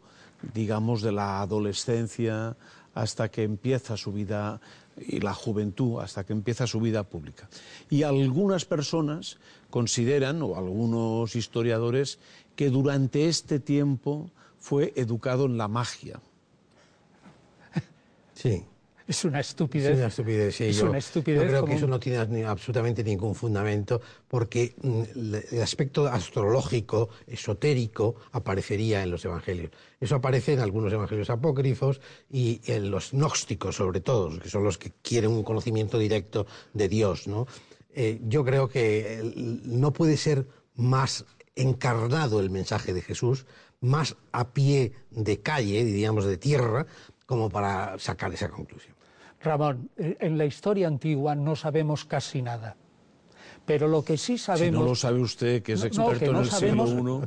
digamos, 0.54 1.02
de 1.02 1.13
la 1.13 1.41
adolescencia 1.41 2.56
hasta 2.93 3.32
que 3.32 3.41
empieza 3.41 3.98
su 3.98 4.12
vida 4.12 4.62
y 4.98 5.22
la 5.22 5.34
juventud 5.34 6.00
hasta 6.00 6.24
que 6.24 6.34
empieza 6.34 6.67
su 6.67 6.80
vida 6.80 7.04
pública. 7.04 7.50
Y 7.89 8.04
algunas 8.04 8.65
personas 8.65 9.38
consideran, 9.72 10.43
o 10.43 10.56
algunos 10.56 11.36
historiadores, 11.36 12.19
que 12.56 12.69
durante 12.69 13.28
este 13.28 13.60
tiempo 13.60 14.30
fue 14.60 14.93
educado 14.96 15.46
en 15.46 15.58
la 15.58 15.67
magia. 15.67 16.19
Sí. 18.36 18.63
Es 19.07 19.25
una 19.25 19.39
estupidez. 19.41 19.91
Es 19.91 19.97
una 19.97 20.07
estupidez, 20.07 20.55
sí. 20.55 20.65
Es 20.65 20.77
yo, 20.77 20.89
una 20.89 20.97
estupidez. 20.97 21.41
Yo 21.41 21.47
creo 21.47 21.65
que 21.65 21.75
eso 21.75 21.87
no 21.87 21.99
tiene 21.99 22.45
absolutamente 22.45 23.03
ningún 23.03 23.35
fundamento 23.35 24.01
porque 24.27 24.75
mm, 24.81 25.01
el 25.51 25.61
aspecto 25.61 26.07
astrológico, 26.07 27.09
esotérico, 27.27 28.15
aparecería 28.31 29.03
en 29.03 29.11
los 29.11 29.25
evangelios. 29.25 29.71
Eso 29.99 30.15
aparece 30.15 30.53
en 30.53 30.59
algunos 30.59 30.93
evangelios 30.93 31.29
apócrifos 31.29 31.99
y 32.29 32.61
en 32.65 32.91
los 32.91 33.11
gnósticos, 33.11 33.75
sobre 33.75 33.99
todo, 33.99 34.39
que 34.39 34.49
son 34.49 34.63
los 34.63 34.77
que 34.77 34.91
quieren 35.01 35.31
un 35.31 35.43
conocimiento 35.43 35.97
directo 35.97 36.45
de 36.73 36.87
Dios. 36.87 37.27
¿no? 37.27 37.45
Eh, 37.93 38.19
yo 38.23 38.43
creo 38.45 38.69
que 38.69 39.21
no 39.65 39.91
puede 39.91 40.17
ser 40.17 40.47
más 40.75 41.25
encarnado 41.55 42.39
el 42.39 42.49
mensaje 42.49 42.93
de 42.93 43.01
Jesús, 43.01 43.45
más 43.81 44.15
a 44.31 44.53
pie 44.53 44.93
de 45.11 45.41
calle, 45.41 45.83
diríamos 45.83 46.25
de 46.25 46.37
tierra, 46.37 46.85
como 47.25 47.49
para 47.49 47.97
sacar 47.99 48.33
esa 48.33 48.49
conclusión. 48.49 48.92
Ramón, 49.43 49.89
eh, 49.97 50.17
en 50.19 50.38
la 50.38 50.45
historia 50.45 50.88
antigua 50.88 51.36
no 51.36 51.56
sabemos 51.56 52.06
casi 52.06 52.41
nada. 52.41 52.75
Pero 53.65 53.88
lo 53.88 54.03
que 54.03 54.17
sí 54.17 54.38
sabemos... 54.38 54.75
Si 54.75 54.84
no 54.84 54.89
lo 54.89 54.95
sabe 54.95 55.21
usted, 55.21 55.63
que 55.63 55.73
es 55.73 55.84
experto 55.84 56.25
en 56.25 56.36
el 56.36 56.51
siglo 56.51 57.21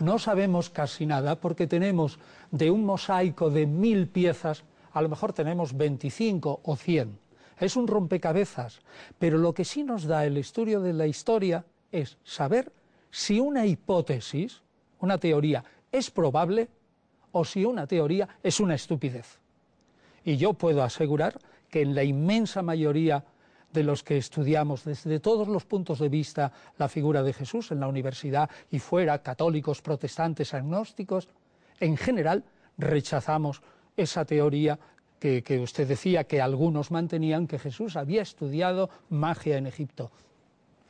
I... 0.00 0.04
No 0.04 0.18
sabemos 0.18 0.70
casi 0.70 1.06
nada 1.06 1.40
porque 1.40 1.66
tenemos 1.66 2.18
de 2.50 2.70
un 2.70 2.84
mosaico 2.84 3.50
de 3.50 3.66
mil 3.66 4.08
piezas, 4.08 4.64
a 4.92 5.00
lo 5.00 5.08
mejor 5.08 5.32
tenemos 5.32 5.76
25 5.76 6.60
o 6.62 6.76
100. 6.76 7.18
Es 7.58 7.76
un 7.76 7.86
rompecabezas. 7.86 8.80
Pero 9.18 9.38
lo 9.38 9.54
que 9.54 9.64
sí 9.64 9.82
nos 9.82 10.04
da 10.04 10.26
el 10.26 10.36
estudio 10.36 10.80
de 10.80 10.92
la 10.92 11.06
historia 11.06 11.64
es 11.90 12.18
saber 12.22 12.72
si 13.10 13.40
una 13.40 13.66
hipótesis, 13.66 14.60
una 15.00 15.18
teoría, 15.18 15.64
es 15.90 16.10
probable 16.10 16.68
o 17.32 17.44
si 17.44 17.64
una 17.64 17.86
teoría 17.86 18.28
es 18.42 18.60
una 18.60 18.74
estupidez. 18.74 19.38
Y 20.24 20.36
yo 20.36 20.52
puedo 20.52 20.82
asegurar 20.82 21.38
que 21.70 21.82
en 21.82 21.94
la 21.94 22.04
inmensa 22.04 22.62
mayoría 22.62 23.24
de 23.72 23.82
los 23.82 24.02
que 24.02 24.16
estudiamos 24.16 24.84
desde 24.84 25.20
todos 25.20 25.48
los 25.48 25.64
puntos 25.64 25.98
de 25.98 26.08
vista 26.08 26.52
la 26.78 26.88
figura 26.88 27.22
de 27.22 27.32
Jesús 27.32 27.70
en 27.70 27.80
la 27.80 27.88
universidad 27.88 28.48
y 28.70 28.78
fuera, 28.78 29.22
católicos, 29.22 29.82
protestantes, 29.82 30.54
agnósticos, 30.54 31.28
en 31.80 31.96
general 31.96 32.44
rechazamos 32.78 33.62
esa 33.96 34.24
teoría 34.24 34.78
que, 35.18 35.60
usted 35.60 35.88
decía 35.88 36.24
que 36.24 36.40
algunos 36.40 36.90
mantenían 36.90 37.46
que 37.46 37.58
Jesús 37.58 37.96
había 37.96 38.22
estudiado 38.22 38.88
magia 39.10 39.56
en 39.56 39.66
Egipto. 39.66 40.12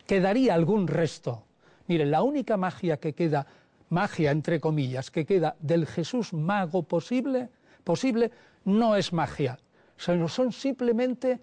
Quedaría 0.06 0.54
algún 0.54 0.86
resto. 0.86 1.44
Mire, 1.86 2.04
la 2.04 2.22
única 2.22 2.56
magia 2.56 2.98
que 2.98 3.14
queda 3.14 3.46
magia, 3.88 4.30
entre 4.30 4.60
comillas, 4.60 5.10
que 5.10 5.24
queda 5.24 5.56
del 5.60 5.86
Jesús 5.86 6.34
mago 6.34 6.82
posible, 6.82 7.48
posible 7.84 8.30
no 8.64 8.96
es 8.96 9.14
magia, 9.14 9.58
son 9.98 10.52
simplemente, 10.52 11.40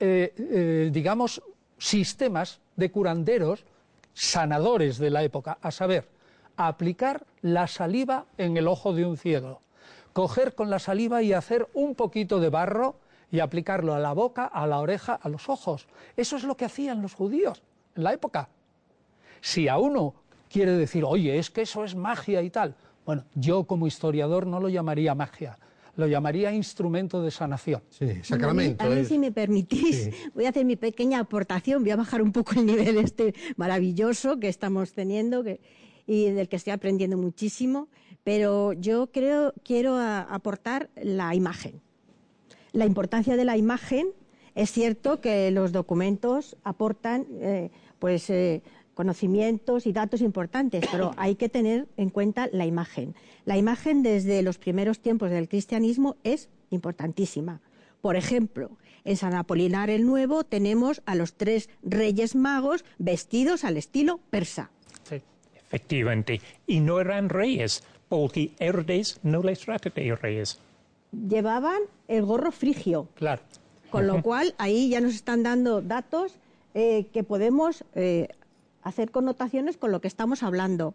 eh, 0.00 0.34
eh, 0.36 0.90
digamos, 0.92 1.42
sistemas 1.76 2.60
de 2.76 2.90
curanderos 2.90 3.64
sanadores 4.14 4.98
de 4.98 5.10
la 5.10 5.22
época, 5.22 5.58
a 5.62 5.70
saber, 5.70 6.08
aplicar 6.56 7.24
la 7.40 7.68
saliva 7.68 8.26
en 8.36 8.56
el 8.56 8.66
ojo 8.66 8.92
de 8.92 9.06
un 9.06 9.16
ciego, 9.16 9.60
coger 10.12 10.54
con 10.54 10.70
la 10.70 10.80
saliva 10.80 11.22
y 11.22 11.32
hacer 11.32 11.68
un 11.74 11.94
poquito 11.94 12.40
de 12.40 12.48
barro 12.48 12.96
y 13.30 13.40
aplicarlo 13.40 13.94
a 13.94 14.00
la 14.00 14.12
boca, 14.12 14.46
a 14.46 14.66
la 14.66 14.80
oreja, 14.80 15.14
a 15.14 15.28
los 15.28 15.48
ojos. 15.48 15.86
Eso 16.16 16.36
es 16.36 16.44
lo 16.44 16.56
que 16.56 16.64
hacían 16.64 17.02
los 17.02 17.14
judíos 17.14 17.62
en 17.94 18.04
la 18.04 18.12
época. 18.12 18.48
Si 19.40 19.68
a 19.68 19.78
uno 19.78 20.14
quiere 20.50 20.72
decir, 20.72 21.04
oye, 21.04 21.38
es 21.38 21.50
que 21.50 21.62
eso 21.62 21.84
es 21.84 21.94
magia 21.94 22.42
y 22.42 22.50
tal. 22.50 22.74
Bueno, 23.04 23.24
yo 23.34 23.64
como 23.64 23.86
historiador 23.86 24.46
no 24.46 24.60
lo 24.60 24.68
llamaría 24.68 25.14
magia, 25.14 25.58
lo 25.98 26.06
llamaría 26.06 26.52
instrumento 26.52 27.20
de 27.20 27.32
sanación. 27.32 27.82
Sí, 27.90 28.22
sacramento. 28.22 28.84
A 28.84 28.88
mí, 28.88 29.04
si 29.04 29.18
me 29.18 29.32
permitís, 29.32 30.10
voy 30.34 30.46
a 30.46 30.50
hacer 30.50 30.64
mi 30.64 30.76
pequeña 30.76 31.18
aportación, 31.18 31.82
voy 31.82 31.90
a 31.90 31.96
bajar 31.96 32.22
un 32.22 32.30
poco 32.30 32.52
el 32.52 32.66
nivel 32.66 32.98
este 32.98 33.34
maravilloso 33.56 34.38
que 34.38 34.48
estamos 34.48 34.92
teniendo 34.92 35.42
y 36.06 36.30
del 36.30 36.48
que 36.48 36.54
estoy 36.54 36.72
aprendiendo 36.72 37.18
muchísimo, 37.18 37.88
pero 38.22 38.72
yo 38.74 39.10
creo, 39.10 39.52
quiero 39.64 39.98
aportar 39.98 40.88
la 41.02 41.34
imagen. 41.34 41.80
La 42.70 42.86
importancia 42.86 43.36
de 43.36 43.44
la 43.44 43.56
imagen, 43.56 44.12
es 44.54 44.70
cierto 44.70 45.20
que 45.20 45.50
los 45.50 45.72
documentos 45.72 46.56
aportan 46.62 47.26
eh, 47.40 47.70
pues 47.98 48.30
eh, 48.30 48.62
conocimientos 48.98 49.86
y 49.86 49.92
datos 49.92 50.20
importantes, 50.22 50.84
pero 50.90 51.12
hay 51.18 51.36
que 51.36 51.48
tener 51.48 51.86
en 51.96 52.10
cuenta 52.10 52.48
la 52.50 52.66
imagen. 52.66 53.14
La 53.44 53.56
imagen 53.56 54.02
desde 54.02 54.42
los 54.42 54.58
primeros 54.58 54.98
tiempos 54.98 55.30
del 55.30 55.48
cristianismo 55.48 56.16
es 56.24 56.48
importantísima. 56.70 57.60
Por 58.00 58.16
ejemplo, 58.16 58.72
en 59.04 59.16
San 59.16 59.34
Apolinar 59.34 59.88
el 59.88 60.04
Nuevo 60.04 60.42
tenemos 60.42 61.00
a 61.06 61.14
los 61.14 61.34
tres 61.34 61.70
reyes 61.84 62.34
magos 62.34 62.84
vestidos 62.98 63.62
al 63.62 63.76
estilo 63.76 64.18
persa. 64.30 64.72
Sí, 65.04 65.22
efectivamente. 65.54 66.40
Y 66.66 66.80
no 66.80 66.98
eran 66.98 67.28
reyes, 67.28 67.84
porque 68.08 68.50
Herodes 68.58 69.20
no 69.22 69.44
les 69.44 69.60
trata 69.60 69.90
de 69.90 70.16
reyes. 70.16 70.58
Llevaban 71.12 71.82
el 72.08 72.24
gorro 72.24 72.50
frigio. 72.50 73.06
Claro. 73.14 73.42
Con 73.90 74.08
lo 74.08 74.22
cual, 74.24 74.56
ahí 74.58 74.88
ya 74.90 75.00
nos 75.00 75.14
están 75.14 75.44
dando 75.44 75.82
datos 75.82 76.34
eh, 76.74 77.06
que 77.12 77.22
podemos 77.22 77.84
eh, 77.94 78.28
hacer 78.88 79.10
connotaciones 79.10 79.76
con 79.76 79.92
lo 79.92 80.00
que 80.00 80.08
estamos 80.08 80.42
hablando. 80.42 80.94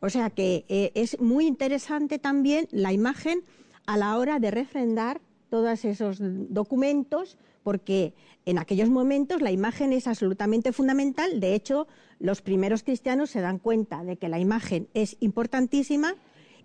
O 0.00 0.10
sea 0.10 0.30
que 0.30 0.64
eh, 0.68 0.90
es 0.94 1.20
muy 1.20 1.46
interesante 1.46 2.18
también 2.18 2.66
la 2.70 2.92
imagen 2.92 3.42
a 3.86 3.96
la 3.96 4.16
hora 4.16 4.38
de 4.38 4.50
refrendar 4.50 5.20
todos 5.48 5.84
esos 5.84 6.18
documentos, 6.20 7.36
porque 7.62 8.14
en 8.46 8.58
aquellos 8.58 8.88
momentos 8.88 9.42
la 9.42 9.52
imagen 9.52 9.92
es 9.92 10.06
absolutamente 10.06 10.72
fundamental. 10.72 11.40
De 11.40 11.54
hecho, 11.54 11.86
los 12.18 12.42
primeros 12.42 12.82
cristianos 12.82 13.30
se 13.30 13.40
dan 13.40 13.58
cuenta 13.58 14.02
de 14.02 14.16
que 14.16 14.28
la 14.28 14.38
imagen 14.38 14.88
es 14.94 15.16
importantísima 15.20 16.14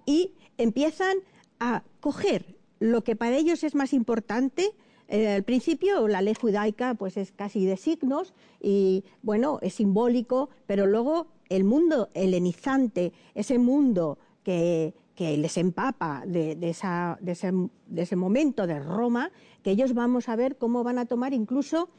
y 0.06 0.34
empiezan 0.58 1.18
a 1.60 1.84
coger 2.00 2.56
lo 2.80 3.04
que 3.04 3.16
para 3.16 3.36
ellos 3.36 3.63
es 3.63 3.76
más 3.76 3.94
importante, 3.94 4.72
eh, 5.08 5.30
al 5.30 5.43
principio 5.43 6.08
la 6.08 6.22
ley 6.22 6.34
judaica 6.34 6.93
pues 6.93 7.17
es 7.17 7.32
casi 7.32 7.65
de 7.65 7.78
signos 7.78 8.34
y 8.62 9.04
bueno, 9.22 9.60
es 9.62 9.76
simbólico, 9.76 10.50
pero 10.65 10.86
luego 10.86 11.28
el 11.50 11.63
mundo 11.63 12.10
helenizante, 12.13 13.13
ese 13.34 13.58
mundo 13.58 14.17
que, 14.43 14.93
les 15.17 15.58
empapa 15.58 16.24
de, 16.28 16.58
ese, 16.70 18.15
momento 18.15 18.67
de 18.67 18.80
Roma, 18.80 19.32
que 19.63 19.72
ellos 19.72 19.93
vamos 19.93 20.30
a 20.30 20.36
ver 20.36 20.58
cómo 20.58 20.84
van 20.84 21.00
a 21.00 21.06
tomar 21.06 21.34
incluso 21.34 21.89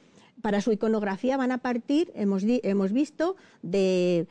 para 0.40 0.60
su 0.60 0.70
iconografía 0.70 1.36
van 1.36 1.50
a 1.50 1.58
partir, 1.58 2.12
hemos, 2.14 2.44
hemos 2.46 2.92
visto, 2.92 3.36
de, 3.62 4.28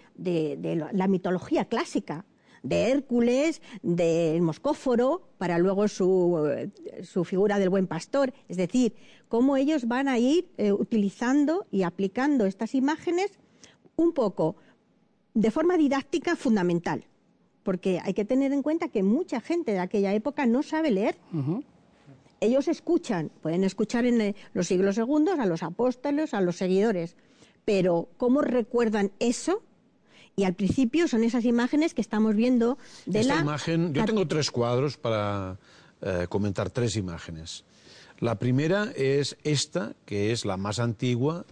la 0.93 1.07
mitología 1.07 1.65
clásica, 1.65 2.25
de 2.67 2.91
Hércules, 2.91 3.61
del 3.81 4.41
Moscóforo, 4.41 5.29
para 5.37 5.57
luego 5.57 5.87
su, 5.87 7.23
figura 7.25 7.59
del 7.59 7.69
buen 7.69 7.87
pastor. 7.87 8.33
Es 8.49 8.57
decir, 8.57 8.93
cómo 9.27 9.57
ellos 9.57 9.87
van 9.87 10.07
a 10.07 10.19
ir 10.19 10.47
eh, 10.57 10.71
utilizando 10.71 11.65
y 11.71 11.83
aplicando 11.83 12.45
estas 12.45 12.75
imágenes 12.75 13.31
un 13.95 14.13
poco 14.13 14.55
de 15.33 15.51
forma 15.51 15.77
didáctica 15.77 16.35
fundamental. 16.35 17.05
Porque 17.63 17.99
hay 18.03 18.13
que 18.13 18.25
tener 18.25 18.53
en 18.53 18.63
cuenta 18.63 18.87
que 18.89 19.03
mucha 19.03 19.41
gente 19.41 19.73
de 19.73 19.79
aquella 19.79 20.13
época 20.13 20.45
no 20.45 20.63
sabe 20.63 20.91
leer. 20.91 21.17
Ellos 22.39 22.67
escuchan, 22.67 23.31
pueden 23.41 23.63
escuchar 23.63 24.05
en 24.05 24.21
eh, 24.21 24.35
los 24.53 24.67
siglos 24.67 24.95
segundos 24.95 25.39
a 25.39 25.45
los 25.45 25.63
apóstoles, 25.63 26.33
a 26.33 26.41
los 26.41 26.55
seguidores, 26.55 27.15
pero 27.65 28.09
¿cómo 28.17 28.41
recuerdan 28.41 29.11
eso? 29.19 29.63
Y 30.39 30.43
al 30.43 30.53
principio 30.53 31.07
son 31.07 31.23
esas 31.23 31.45
imágenes 31.45 31.95
que 31.95 32.01
estamos 32.01 32.35
viendo 32.35 32.77
de 33.07 33.21
Esta 33.21 33.39
imagen, 33.39 33.91
yo 33.91 34.05
tengo 34.05 34.27
tres 34.27 34.51
cuadros 34.51 34.95
para 34.95 35.57
eh, 36.03 36.27
comentar 36.29 36.69
tres 36.69 36.95
imágenes. 36.95 37.63
La 38.19 38.35
primera 38.35 38.91
es 38.95 39.35
esta, 39.43 39.95
que 40.05 40.31
es 40.31 40.45
la 40.45 40.55
más 40.55 40.77
antigua, 40.77 41.43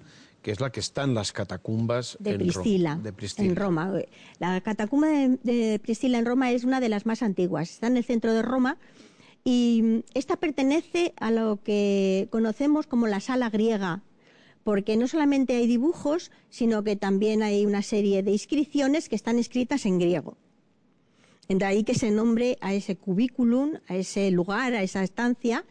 que 0.43 0.51
es 0.51 0.59
la 0.59 0.71
que 0.71 0.81
está 0.81 1.01
en 1.01 1.15
las 1.15 1.31
catacumbas 1.31 2.15
de, 2.19 2.37
Priscila, 2.37 2.99
en 3.37 3.55
Roma. 3.55 3.91
La 4.37 4.61
catacumba 4.61 5.07
de, 5.07 5.39
de, 5.41 5.79
Priscila 5.79 6.19
en 6.19 6.25
Roma 6.27 6.51
es 6.51 6.63
una 6.63 6.79
de 6.79 6.89
las 6.89 7.07
más 7.07 7.23
antiguas. 7.23 7.71
Está 7.71 7.87
en 7.87 7.97
el 7.97 8.03
centro 8.03 8.33
de 8.33 8.43
Roma 8.43 8.77
y 9.43 10.03
esta 10.13 10.35
pertenece 10.35 11.15
a 11.19 11.31
lo 11.31 11.57
que 11.63 12.27
conocemos 12.29 12.85
como 12.85 13.07
la 13.07 13.19
sala 13.19 13.49
griega 13.49 14.03
porque 14.65 14.97
no 14.97 15.07
solamente 15.07 15.55
hay 15.55 15.67
dibujos, 15.67 16.31
sino 16.49 16.83
que 16.83 16.95
también 16.95 17.43
hay 17.43 17.67
una 17.67 17.83
serie 17.83 18.23
de 18.23 18.31
inscripciones 18.31 19.09
que 19.09 19.15
están 19.15 19.37
escritas 19.37 19.85
en 19.85 19.99
griego. 19.99 20.37
De 21.47 21.63
ahí 21.63 21.83
que 21.83 21.93
se 21.93 22.09
nombre 22.09 22.57
a 22.61 22.73
ese 22.73 22.95
cubículum, 22.95 23.73
a 23.87 23.95
ese 23.95 24.31
lugar, 24.31 24.73
a 24.73 24.81
esa 24.81 25.03
estancia, 25.03 25.65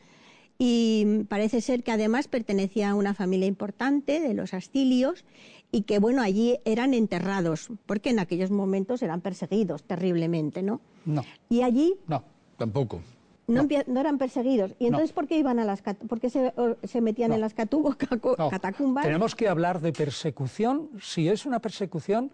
y 0.59 1.24
parece 1.28 1.61
ser 1.61 1.83
que 1.83 1.90
además 1.90 2.28
pertenecía 2.28 2.90
a 2.90 2.94
una 2.94 3.14
familia 3.14 3.48
importante 3.48 4.20
de 4.20 4.33
los 4.33 4.54
Astilios 4.54 5.24
y 5.72 5.83
que 5.83 5.98
bueno, 5.98 6.22
allí 6.22 6.59
eran 6.64 6.94
enterrados, 6.94 7.70
porque 7.87 8.11
en 8.11 8.20
aquellos 8.20 8.52
momentos 8.52 9.02
eran 9.02 9.20
perseguidos 9.20 9.83
terriblemente, 9.83 10.62
¿no? 10.62 10.80
No. 11.04 11.24
Y 11.48 11.62
allí 11.62 11.94
No. 12.07 12.22
Tampoco. 12.57 13.00
No, 13.46 13.66
no 13.87 14.00
eran 14.00 14.18
perseguidos. 14.18 14.74
¿Y 14.78 14.87
entonces 14.87 15.12
por 15.12 15.26
qué 15.26 15.38
iban 15.38 15.59
a 15.59 15.64
las 15.64 15.83
por 15.83 16.20
qué 16.20 16.30
se, 16.30 16.52
se 16.85 17.00
metían 17.00 17.30
No. 17.30 17.35
en 17.37 17.40
las 17.42 17.54
No, 18.38 18.48
catacumbas? 18.50 19.04
Tenemos 19.04 19.35
que 19.35 19.48
hablar 19.48 19.80
de 19.80 19.92
persecución, 19.92 20.88
si 21.00 21.28
es 21.28 21.44
una 21.46 21.59
persecución 21.61 22.30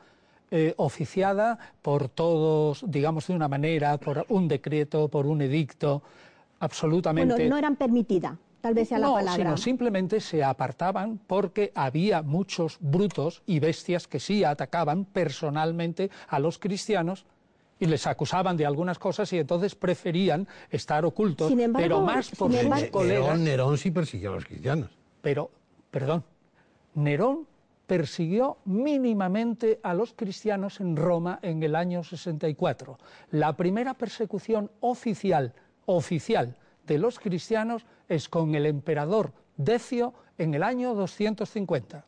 eh, 0.52 0.74
oficiada 0.76 1.58
por 1.82 2.08
todos, 2.08 2.84
digamos 2.88 3.26
de 3.28 3.34
una 3.34 3.48
manera, 3.48 3.98
por 3.98 4.24
un 4.28 4.48
decreto, 4.48 5.08
por 5.08 5.26
un 5.26 5.42
edicto, 5.42 6.02
absolutamente. 6.58 7.34
Bueno, 7.34 7.50
no 7.50 7.56
eran 7.56 7.76
permitida, 7.76 8.36
tal 8.60 8.74
vez 8.74 8.88
sea 8.88 8.98
la 8.98 9.06
No, 9.06 9.14
palabra. 9.14 9.36
sino 9.36 9.56
simplemente 9.56 10.20
se 10.20 10.42
apartaban 10.44 11.18
porque 11.26 11.72
había 11.74 12.22
muchos 12.22 12.78
brutos 12.80 13.42
y 13.46 13.60
bestias 13.60 14.06
que 14.08 14.20
sí 14.20 14.44
atacaban 14.44 15.04
personalmente 15.04 16.10
a 16.28 16.38
los 16.38 16.58
cristianos 16.58 17.26
y 17.80 17.86
les 17.86 18.06
acusaban 18.06 18.56
de 18.56 18.66
algunas 18.66 18.98
cosas 18.98 19.32
y 19.32 19.38
entonces 19.38 19.74
preferían 19.74 20.46
estar 20.70 21.04
ocultos, 21.04 21.48
Sin 21.48 21.60
embargo, 21.60 21.82
pero 21.84 22.00
más 22.02 22.30
por 22.30 22.50
sin 22.50 22.58
sus 22.58 22.64
embargo- 22.66 22.90
colegas. 22.92 23.24
Nerón, 23.26 23.44
Nerón 23.44 23.78
sí 23.78 23.90
persiguió 23.90 24.30
a 24.30 24.34
los 24.36 24.44
cristianos. 24.44 24.90
Pero, 25.22 25.50
perdón, 25.90 26.22
Nerón 26.94 27.46
persiguió 27.86 28.58
mínimamente 28.66 29.80
a 29.82 29.94
los 29.94 30.12
cristianos 30.12 30.78
en 30.80 30.94
Roma 30.96 31.40
en 31.42 31.62
el 31.62 31.74
año 31.74 32.04
64. 32.04 32.98
La 33.32 33.56
primera 33.56 33.94
persecución 33.94 34.70
oficial, 34.80 35.54
oficial 35.86 36.56
de 36.86 36.98
los 36.98 37.18
cristianos 37.18 37.84
es 38.08 38.28
con 38.28 38.54
el 38.54 38.66
emperador 38.66 39.32
Decio 39.56 40.14
en 40.38 40.54
el 40.54 40.62
año 40.62 40.94
250. 40.94 42.04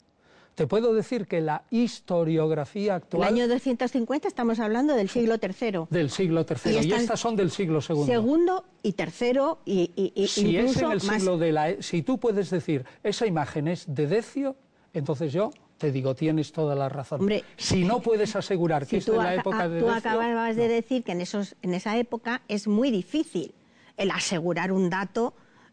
Te 0.55 0.67
puedo 0.67 0.93
decir 0.93 1.27
que 1.27 1.41
la 1.41 1.65
historiografía 1.71 2.97
El 2.97 3.03
actual 3.03 3.23
año 3.29 3.49
250 3.49 4.29
estamos 4.29 4.61
hablando 4.61 4.95
del 4.95 5.09
siglo 5.09 5.37
III. 5.41 5.87
del 5.89 6.11
siglo 6.11 6.45
III 6.49 6.73
y, 6.87 6.93
estas 6.93 7.19
son 7.21 7.37
del 7.37 7.51
siglo 7.51 7.79
II. 7.87 8.05
Segundo 8.05 8.65
y 8.83 8.93
tercero 8.93 9.61
y, 9.65 9.91
y- 9.97 10.13
y 10.15 10.27
si 10.29 10.57
es 10.57 10.65
incluso 10.65 10.87
en 10.87 10.93
el 10.93 11.03
más. 11.05 11.17
siglo 11.17 11.39
de 11.39 11.53
la 11.53 11.71
e- 11.71 11.83
si 11.83 12.03
tú 12.03 12.19
puedes 12.19 12.51
decir 12.51 12.85
esa 13.03 13.27
imagen 13.27 13.67
es 13.67 13.87
de 13.95 14.07
Decio, 14.07 14.57
entonces 14.93 15.33
yo 15.33 15.51
te 15.79 15.91
digo 15.91 16.15
tienes 16.15 16.53
toda 16.53 16.75
la 16.75 16.91
razón. 16.91 17.21
Hombre, 17.21 17.45
si 17.57 17.85
no 17.85 18.01
puedes 18.01 18.37
asegurar 18.37 18.83
que 18.83 18.91
Si 18.91 18.97
es 18.99 19.05
tú, 19.07 19.13
de 19.13 19.19
la 19.19 19.35
época 19.35 19.69
de 19.71 19.81
tú 19.81 19.87
Decio, 19.87 19.99
acababas 19.99 20.55
de 20.57 20.69
decir 20.69 21.03
que 21.03 21.13
en, 21.13 21.23
esos, 21.23 21.57
en 21.63 21.73
esa 21.73 21.97
época 21.97 22.43
es 22.49 22.69
muy 22.69 22.91
difícil 22.91 23.55
el 23.97 24.11
asegurar 24.11 24.71
un 24.71 24.91
dato 24.91 25.33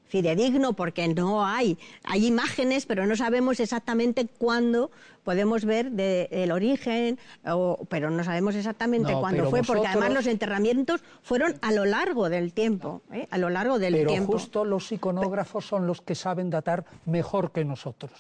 fidedigno 0.10 0.74
porque 0.74 1.08
no 1.08 1.46
hay. 1.46 1.78
Hay 2.04 2.26
imágenes, 2.26 2.86
pero 2.86 3.06
no 3.08 3.16
sabemos 3.16 3.60
exactamente 3.62 4.26
cuándo 4.28 4.92
podemos 5.24 5.64
ver 5.64 5.92
de- 5.92 6.28
el 6.32 6.52
origen, 6.52 7.20
o- 7.46 7.86
pero 7.88 8.10
no 8.10 8.24
sabemos 8.24 8.56
exactamente 8.56 9.12
No, 9.12 9.20
cuándo 9.22 9.38
pero 9.44 9.50
fue, 9.52 9.62
porque 9.64 9.88
además 9.88 10.12
los 10.14 10.26
enterramientos 10.26 11.02
fueron 11.22 11.56
a 11.62 11.72
lo 11.72 11.86
largo 11.86 12.30
del 12.30 12.52
tiempo, 12.54 13.02
¿eh? 13.14 13.28
a 13.30 13.38
lo 13.38 13.50
largo 13.52 13.78
del 13.78 13.94
pero 13.94 14.10
tiempo. 14.10 14.34
justo 14.34 14.66
los 14.66 14.92
iconógrafos 14.92 15.66
son 15.66 15.86
los 15.86 16.02
que 16.02 16.16
saben 16.16 16.50
datar 16.50 16.86
mejor 17.06 17.52
que 17.52 17.64
nosotros, 17.64 18.12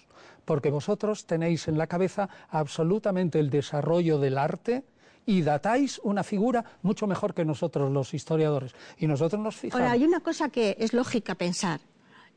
porque 0.45 0.69
vosotros 0.69 1.25
tenéis 1.25 1.67
en 1.67 1.77
la 1.79 1.87
cabeza 1.87 2.29
absolutamente 2.51 3.39
el 3.39 3.49
desarrollo 3.49 4.19
del 4.19 4.37
arte 4.37 4.83
y 5.29 5.43
datáis 5.43 5.99
una 6.03 6.23
figura 6.23 6.65
mucho 6.81 7.05
mejor 7.05 7.35
que 7.35 7.45
nosotros 7.45 7.91
los 7.91 8.15
historiadores. 8.15 8.73
Y 8.97 9.05
nosotros 9.05 9.39
nos 9.39 9.55
fijamos. 9.55 9.79
Ahora, 9.79 9.91
hay 9.91 10.03
una 10.03 10.21
cosa 10.21 10.49
que 10.49 10.75
es 10.79 10.91
lógica 10.91 11.35
pensar. 11.35 11.81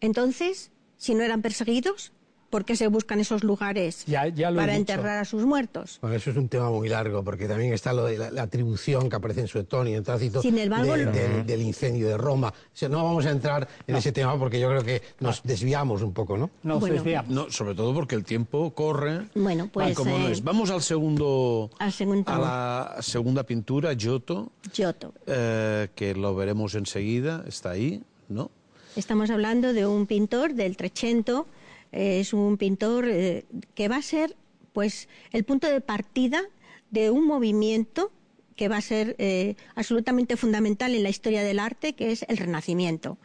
Entonces, 0.02 0.72
si 0.98 1.14
no 1.14 1.22
eran 1.22 1.40
perseguidos, 1.40 2.12
¿por 2.52 2.66
qué 2.66 2.76
se 2.76 2.86
buscan 2.88 3.18
esos 3.18 3.42
lugares 3.44 4.04
Ya- 4.04 4.28
ya 4.28 4.54
para 4.54 4.76
enterrar 4.76 5.18
a 5.18 5.24
sus 5.24 5.46
muertos? 5.46 5.98
Bueno, 6.02 6.16
eso 6.16 6.30
es 6.30 6.36
un 6.36 6.50
tema 6.50 6.68
muy 6.70 6.86
largo, 6.90 7.24
porque 7.24 7.48
también 7.48 7.72
está 7.72 7.94
lo 7.94 8.04
de 8.04 8.18
la, 8.18 8.30
la 8.30 8.42
atribución 8.42 9.08
que 9.08 9.16
aparece 9.16 9.40
en 9.40 9.48
Suetonio, 9.48 9.96
en 9.96 10.04
Tácito, 10.04 10.42
Sin 10.42 10.58
embargo, 10.58 10.92
de- 10.94 11.04
lo- 11.06 11.12
del, 11.12 11.46
del 11.46 11.62
incendio 11.62 12.06
de 12.08 12.18
Roma. 12.18 12.48
O 12.48 12.76
sea, 12.76 12.90
no 12.90 13.02
vamos 13.02 13.24
a 13.24 13.30
entrar 13.30 13.66
en 13.86 13.96
ese 13.96 14.12
tema 14.12 14.38
porque 14.38 14.60
yo 14.60 14.68
creo 14.68 14.84
que 14.84 15.00
nos 15.20 15.42
desviamos 15.42 16.02
un 16.02 16.12
poco, 16.12 16.36
¿no? 16.36 16.50
Nos 16.62 16.78
Bueno. 16.80 16.96
desviamos. 16.96 17.30
No, 17.30 17.50
sobre 17.50 17.74
todo 17.74 17.94
porque 17.94 18.16
el 18.16 18.24
tiempo 18.24 18.74
corre. 18.74 19.28
Bueno, 19.34 19.70
pues, 19.72 19.96
como 19.96 20.18
no 20.18 20.28
eh, 20.28 20.32
es. 20.32 20.44
Vamos 20.44 20.68
al 20.70 20.82
segundo, 20.82 21.70
al 21.78 21.90
segundo. 21.92 22.30
a 22.30 22.38
la 22.38 22.96
segunda 23.02 23.44
pintura, 23.44 23.94
Giotto, 23.94 24.52
Giotto. 24.74 25.14
eh, 25.26 25.88
que 25.94 26.14
lo 26.14 26.34
veremos 26.36 26.74
enseguida. 26.74 27.44
Está 27.48 27.70
ahí, 27.70 28.02
¿no? 28.28 28.50
Estamos 28.94 29.30
hablando 29.30 29.72
de 29.72 29.86
un 29.86 30.06
pintor 30.06 30.52
del 30.52 30.76
Trecento, 30.76 31.46
es 31.92 32.32
un 32.32 32.56
pintor 32.56 33.06
eh, 33.08 33.44
que 33.74 33.88
va 33.88 33.96
a 33.96 34.02
ser 34.02 34.36
pues 34.72 35.08
el 35.30 35.44
punto 35.44 35.68
de 35.68 35.80
partida 35.80 36.42
de 36.90 37.10
un 37.10 37.26
movimiento 37.26 38.10
que 38.56 38.68
va 38.68 38.78
a 38.78 38.82
ser 38.82 39.16
eh, 39.18 39.56
absolutamente 39.74 40.36
fundamental 40.36 40.94
en 40.94 41.02
la 41.02 41.08
historia 41.08 41.42
del 41.42 41.58
arte, 41.58 41.94
que 41.94 42.12
es 42.12 42.24
el 42.28 42.36
Renacimiento. 42.36 43.18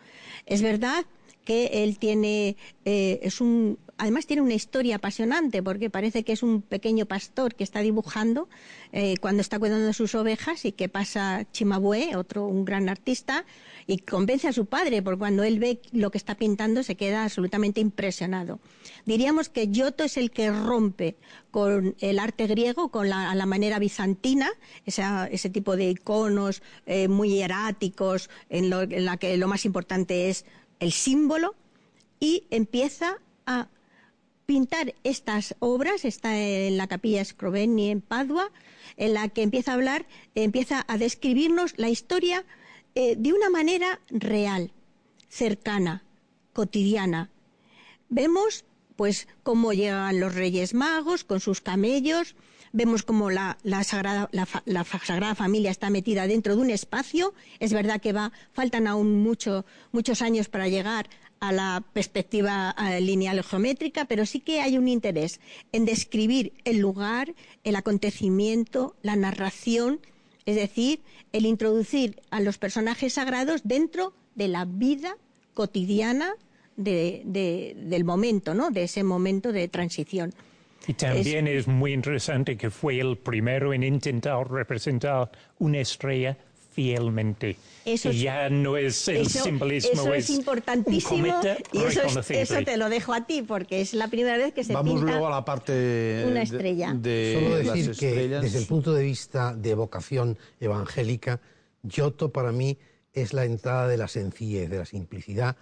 Es 0.46 0.62
verdad 0.62 1.06
que 1.48 1.84
él 1.86 1.98
tiene, 1.98 2.58
eh, 2.84 3.20
es 3.24 3.40
un, 3.40 3.80
además 3.98 4.28
tiene 4.28 4.42
una 4.42 4.54
historia 4.54 4.98
apasionante, 4.98 5.64
porque 5.64 5.90
parece 5.90 6.24
que 6.26 6.34
es 6.34 6.44
un 6.44 6.62
pequeño 6.62 7.06
pastor 7.06 7.56
que 7.56 7.64
está 7.64 7.80
dibujando 7.80 8.50
eh, 8.92 9.16
cuando 9.22 9.40
está 9.40 9.58
cuidando 9.58 9.94
sus 9.94 10.14
ovejas 10.14 10.66
y 10.66 10.74
que 10.74 10.90
pasa 10.90 11.48
Chimabue, 11.54 12.18
otro, 12.18 12.46
un 12.46 12.66
gran 12.66 12.90
artista, 12.90 13.46
y 13.88 14.00
convence 14.00 14.50
a 14.50 14.52
su 14.52 14.66
padre, 14.66 15.02
porque 15.02 15.20
cuando 15.20 15.44
él 15.44 15.58
ve 15.60 15.80
lo 15.94 16.12
que 16.12 16.18
está 16.18 16.36
pintando 16.36 16.84
se 16.84 16.96
queda 16.96 17.24
absolutamente 17.24 17.80
impresionado. 17.80 18.60
Diríamos 19.06 19.48
que 19.48 19.68
Giotto 19.72 20.04
es 20.04 20.18
el 20.18 20.30
que 20.32 20.52
rompe 20.52 21.16
con 21.50 21.96
el 22.02 22.20
arte 22.20 22.46
griego, 22.48 22.90
con 22.92 23.08
la 23.10 23.46
manera 23.46 23.80
bizantina, 23.80 24.50
esa- 24.86 25.28
ese 25.28 25.50
tipo 25.50 25.78
de 25.78 25.92
iconos 25.92 26.62
eh, 26.86 27.08
muy 27.08 27.30
hieráticos, 27.30 28.30
en, 28.50 28.70
lo, 28.70 28.82
en 28.82 29.06
la 29.06 29.16
que 29.16 29.38
lo 29.38 29.48
más 29.48 29.64
importante 29.64 30.30
es 30.30 30.44
el 30.80 30.92
símbolo, 30.92 31.56
y 32.20 32.46
empieza 32.50 33.18
a 33.46 33.68
pintar 34.46 34.96
estas 35.04 35.56
obras, 35.60 36.06
está 36.06 36.38
en 36.40 36.78
la 36.78 36.88
capilla 36.88 37.24
Scrovegni 37.24 37.90
en 37.90 38.02
Padua, 38.02 38.52
en 38.96 39.14
la 39.14 39.28
que 39.30 39.44
empieza 39.44 39.72
a 39.72 39.76
hablar, 39.76 40.08
empieza 40.36 40.86
a 40.88 40.98
describirnos 40.98 41.74
la 41.78 41.90
historia 41.90 42.46
eh, 42.96 43.16
de 43.18 43.34
una 43.34 43.50
manera 43.50 44.00
real, 44.10 44.72
cercana, 45.30 46.04
cotidiana. 46.54 47.30
Vemos 48.10 48.66
pues 48.96 49.28
cómo 49.44 49.74
llegan 49.74 50.20
los 50.20 50.34
Reyes 50.34 50.74
Magos 50.74 51.24
con 51.24 51.40
sus 51.40 51.62
camellos, 51.62 52.36
vemos 52.78 53.02
cómo 53.02 53.32
la, 53.32 53.58
Sagrada, 53.84 54.30
la 54.32 54.84
Sagrada 54.84 55.34
Familia 55.34 55.72
está 55.72 55.90
metida 55.90 56.28
dentro 56.28 56.56
de 56.56 56.62
un 56.62 56.70
espacio. 56.70 57.34
Es 57.60 57.74
verdad 57.74 58.00
que 58.00 58.14
va, 58.14 58.32
faltan 58.54 58.86
aún 58.86 59.22
mucho, 59.24 59.66
muchos 59.92 60.22
años 60.22 60.48
para 60.48 60.68
llegar 60.68 61.10
a 61.40 61.52
la 61.52 61.84
perspectiva 61.94 62.76
eh, 62.80 63.02
lineal 63.02 63.44
geométrica, 63.44 64.06
pero 64.06 64.26
sí 64.26 64.40
que 64.40 64.62
hay 64.62 64.78
un 64.78 64.88
interés 64.88 65.40
en 65.72 65.86
describir 65.86 66.54
el 66.66 66.78
lugar, 66.78 67.34
el 67.64 67.76
acontecimiento, 67.76 68.96
la 69.02 69.16
narración, 69.16 70.00
es 70.46 70.56
decir, 70.56 71.02
el 71.34 71.46
introducir 71.46 72.22
a 72.30 72.42
los 72.42 72.58
personajes 72.60 73.14
sagrados 73.14 73.62
dentro 73.64 74.14
de 74.36 74.48
la 74.48 74.66
vida 74.66 75.18
cotidiana 75.56 76.30
de- 76.76 77.24
de- 77.26 77.76
del 77.76 78.04
momento, 78.04 78.54
¿no? 78.54 78.70
De 78.70 78.84
ese 78.84 79.04
momento 79.04 79.52
de 79.52 79.68
transición. 79.68 80.34
Y 80.88 80.94
también 80.94 81.48
es... 81.48 81.68
muy 81.68 81.94
interesante 81.94 82.58
que 82.58 82.70
fue 82.70 83.00
el 83.00 83.18
primero 83.18 83.74
en 83.74 83.84
intentar 83.84 84.50
representar 84.50 85.30
una 85.60 85.80
estrella 85.80 86.38
fielmente. 86.72 87.58
Eso 87.86 88.10
y 88.12 88.18
es- 88.18 88.22
ya 88.22 88.50
no 88.50 88.78
es 88.78 89.08
el 89.08 89.18
eso, 89.18 89.44
simbolismo, 89.44 89.92
eso 90.04 90.14
es, 90.14 90.30
un 90.30 90.36
importantísimo 90.38 91.26
y 91.74 91.80
eso, 91.80 92.20
es- 92.20 92.66
te 92.66 92.78
lo 92.78 92.88
dejo 92.90 93.14
a 93.14 93.26
ti 93.26 93.42
porque 93.42 93.82
es 93.82 93.94
la 93.96 94.08
primera 94.10 94.38
vez 94.38 94.54
que 94.54 94.64
se 94.64 94.74
Vamos 94.74 94.94
pinta. 94.96 95.12
luego 95.12 95.28
a 95.28 95.32
la 95.32 95.44
parte 95.44 96.24
una 96.28 96.36
de- 96.36 96.42
estrella. 96.44 96.94
de, 96.94 97.40
Solo 97.42 97.64
las 97.64 97.74
decir 97.76 97.96
que 97.98 98.28
desde 98.28 98.60
el 98.60 98.66
punto 98.68 98.94
de 98.94 99.04
vista 99.04 99.56
de 99.56 99.74
vocación 99.74 100.38
evangélica, 100.60 101.42
Giotto 101.84 102.32
para 102.32 102.52
mí 102.52 102.78
es 103.14 103.34
la 103.34 103.46
entrada 103.46 103.88
de 103.88 103.98
la 103.98 104.08
sencillez, 104.08 104.70
de 104.70 104.78
la 104.78 104.86
simplicidad 104.86 105.56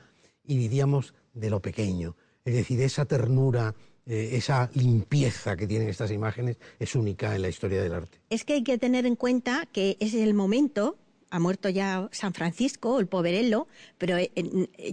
y 0.44 0.58
diríamos 0.58 1.14
de 1.34 1.50
lo 1.50 1.62
pequeño. 1.62 2.16
Es 2.44 2.54
decir, 2.56 2.82
esa 2.82 3.06
ternura, 3.06 3.74
eh, 4.08 4.32
esa 4.34 4.70
limpieza 4.74 5.56
que 5.56 5.68
tienen 5.68 5.90
estas 5.90 6.12
imágenes 6.12 6.58
es 6.80 6.96
única 6.96 7.36
en 7.36 7.42
la 7.42 7.50
historia 7.50 7.82
del 7.82 7.94
arte. 7.94 8.20
Es 8.30 8.44
que 8.46 8.54
hay 8.54 8.64
que 8.64 8.78
tener 8.78 9.06
en 9.06 9.16
cuenta 9.16 9.68
que 9.72 9.98
es 10.00 10.14
el 10.14 10.34
momento 10.34 10.98
ha 11.36 11.40
muerto 11.40 11.68
ya 11.68 12.08
San 12.14 12.34
Francisco, 12.34 12.98
el 12.98 13.08
Poverello, 13.08 13.68
pero 13.98 14.18
eh, 14.18 14.32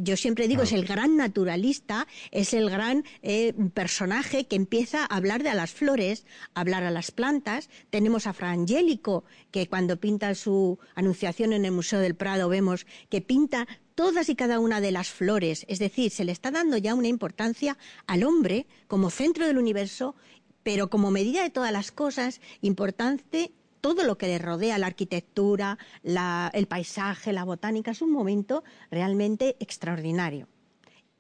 yo 0.01 0.17
siempre 0.17 0.49
digo, 0.49 0.63
es 0.65 0.73
el 0.73 0.85
gran 0.85 1.17
naturalista, 1.17 2.09
es 2.33 2.53
el 2.53 2.69
gran 2.69 3.05
eh, 3.23 3.55
personaje 3.75 4.49
que 4.49 4.57
empieza 4.57 5.05
a 5.05 5.17
hablar 5.17 5.45
de 5.45 5.55
las 5.55 5.71
flores, 5.71 6.27
a 6.55 6.63
hablar 6.63 6.83
a 6.83 6.91
las 6.91 7.13
plantas. 7.13 7.71
Tenemos 7.91 8.27
a 8.27 8.33
Fra 8.33 8.51
Angelico, 8.51 9.23
que 9.53 9.69
cuando 9.69 9.99
pinta 9.99 10.35
su 10.35 10.81
anunciación 10.97 11.53
en 11.53 11.65
el 11.65 11.71
Museo 11.71 12.01
del 12.01 12.17
Prado 12.17 12.49
vemos 12.49 12.87
que 13.09 13.21
pinta 13.21 13.69
todas 13.95 14.29
y 14.29 14.35
cada 14.35 14.59
una 14.59 14.81
de 14.81 14.91
las 14.91 15.11
flores, 15.11 15.65
es 15.69 15.79
decir, 15.79 16.11
se 16.11 16.25
le 16.25 16.33
está 16.33 16.51
dando 16.51 16.77
ya 16.77 16.97
una 16.97 17.07
importancia 17.07 17.79
al 18.09 18.25
hombre 18.25 18.67
como 18.89 19.11
centro 19.11 19.47
del 19.47 19.59
universo, 19.59 20.17
pero 20.65 20.91
como 20.91 21.13
medida 21.13 21.45
de 21.45 21.51
todas 21.51 21.71
las 21.71 21.93
cosas, 21.93 22.41
importante 22.63 23.53
todo 23.83 24.05
lo 24.05 24.17
que 24.17 24.29
le 24.29 24.39
rodea, 24.39 24.79
la 24.79 24.87
arquitectura, 24.87 25.77
el 26.05 26.67
paisaje, 26.69 27.33
la 27.35 27.45
botánica, 27.45 27.91
es 27.91 28.01
un 28.01 28.13
momento 28.13 28.65
realmente 28.91 29.57
extraordinario. 29.61 30.49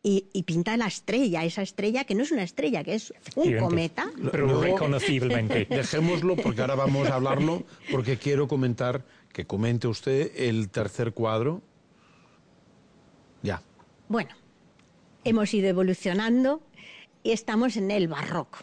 Y, 0.04 0.42
pinta 0.44 0.76
la 0.76 0.86
estrella, 0.86 1.44
esa 1.44 1.62
estrella 1.62 2.04
que 2.04 2.16
no 2.16 2.24
es 2.24 2.32
una 2.32 2.42
estrella, 2.42 2.82
que 2.82 2.94
es 2.94 3.12
un 3.36 3.56
cometa. 3.58 4.10
Pero 4.32 4.60
reconociblemente. 4.60 5.64
Dejémoslo 5.70 6.34
porque 6.36 6.60
ahora 6.60 6.74
vamos 6.74 7.08
a 7.08 7.16
hablarlo, 7.16 7.64
porque 7.90 8.16
quiero 8.16 8.48
comentar, 8.48 9.04
que 9.32 9.44
comente 9.44 9.86
usted 9.86 10.32
el 10.36 10.70
tercer 10.70 11.12
cuadro. 11.12 11.62
Ya. 13.42 13.62
Bueno, 14.08 14.30
hemos 15.24 15.54
ido 15.54 15.68
evolucionando 15.68 16.62
y 17.22 17.30
estamos 17.30 17.76
en 17.76 17.90
el 17.92 18.08
barroco. 18.08 18.58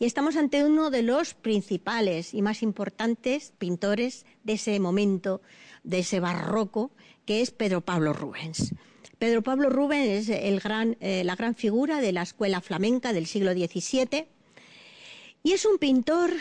Y 0.00 0.06
estamos 0.06 0.36
ante 0.36 0.64
uno 0.64 0.88
de 0.88 1.02
los 1.02 1.34
principales 1.34 2.32
y 2.32 2.40
más 2.40 2.62
importantes 2.62 3.52
pintores 3.58 4.24
de 4.44 4.54
ese 4.54 4.80
momento, 4.80 5.42
de 5.84 5.98
ese 5.98 6.20
barroco, 6.20 6.90
que 7.26 7.42
es 7.42 7.50
Pedro 7.50 7.82
Pablo 7.82 8.14
Rubens. 8.14 8.72
Pedro 9.18 9.42
Pablo 9.42 9.68
Rubens 9.68 10.30
es 10.30 10.30
eh, 10.30 11.22
la 11.22 11.36
gran 11.36 11.54
figura 11.54 12.00
de 12.00 12.12
la 12.12 12.22
escuela 12.22 12.62
flamenca 12.62 13.12
del 13.12 13.26
siglo 13.26 13.52
XVII 13.52 14.24
y 15.42 15.52
es 15.52 15.66
un 15.66 15.76
pintor 15.76 16.32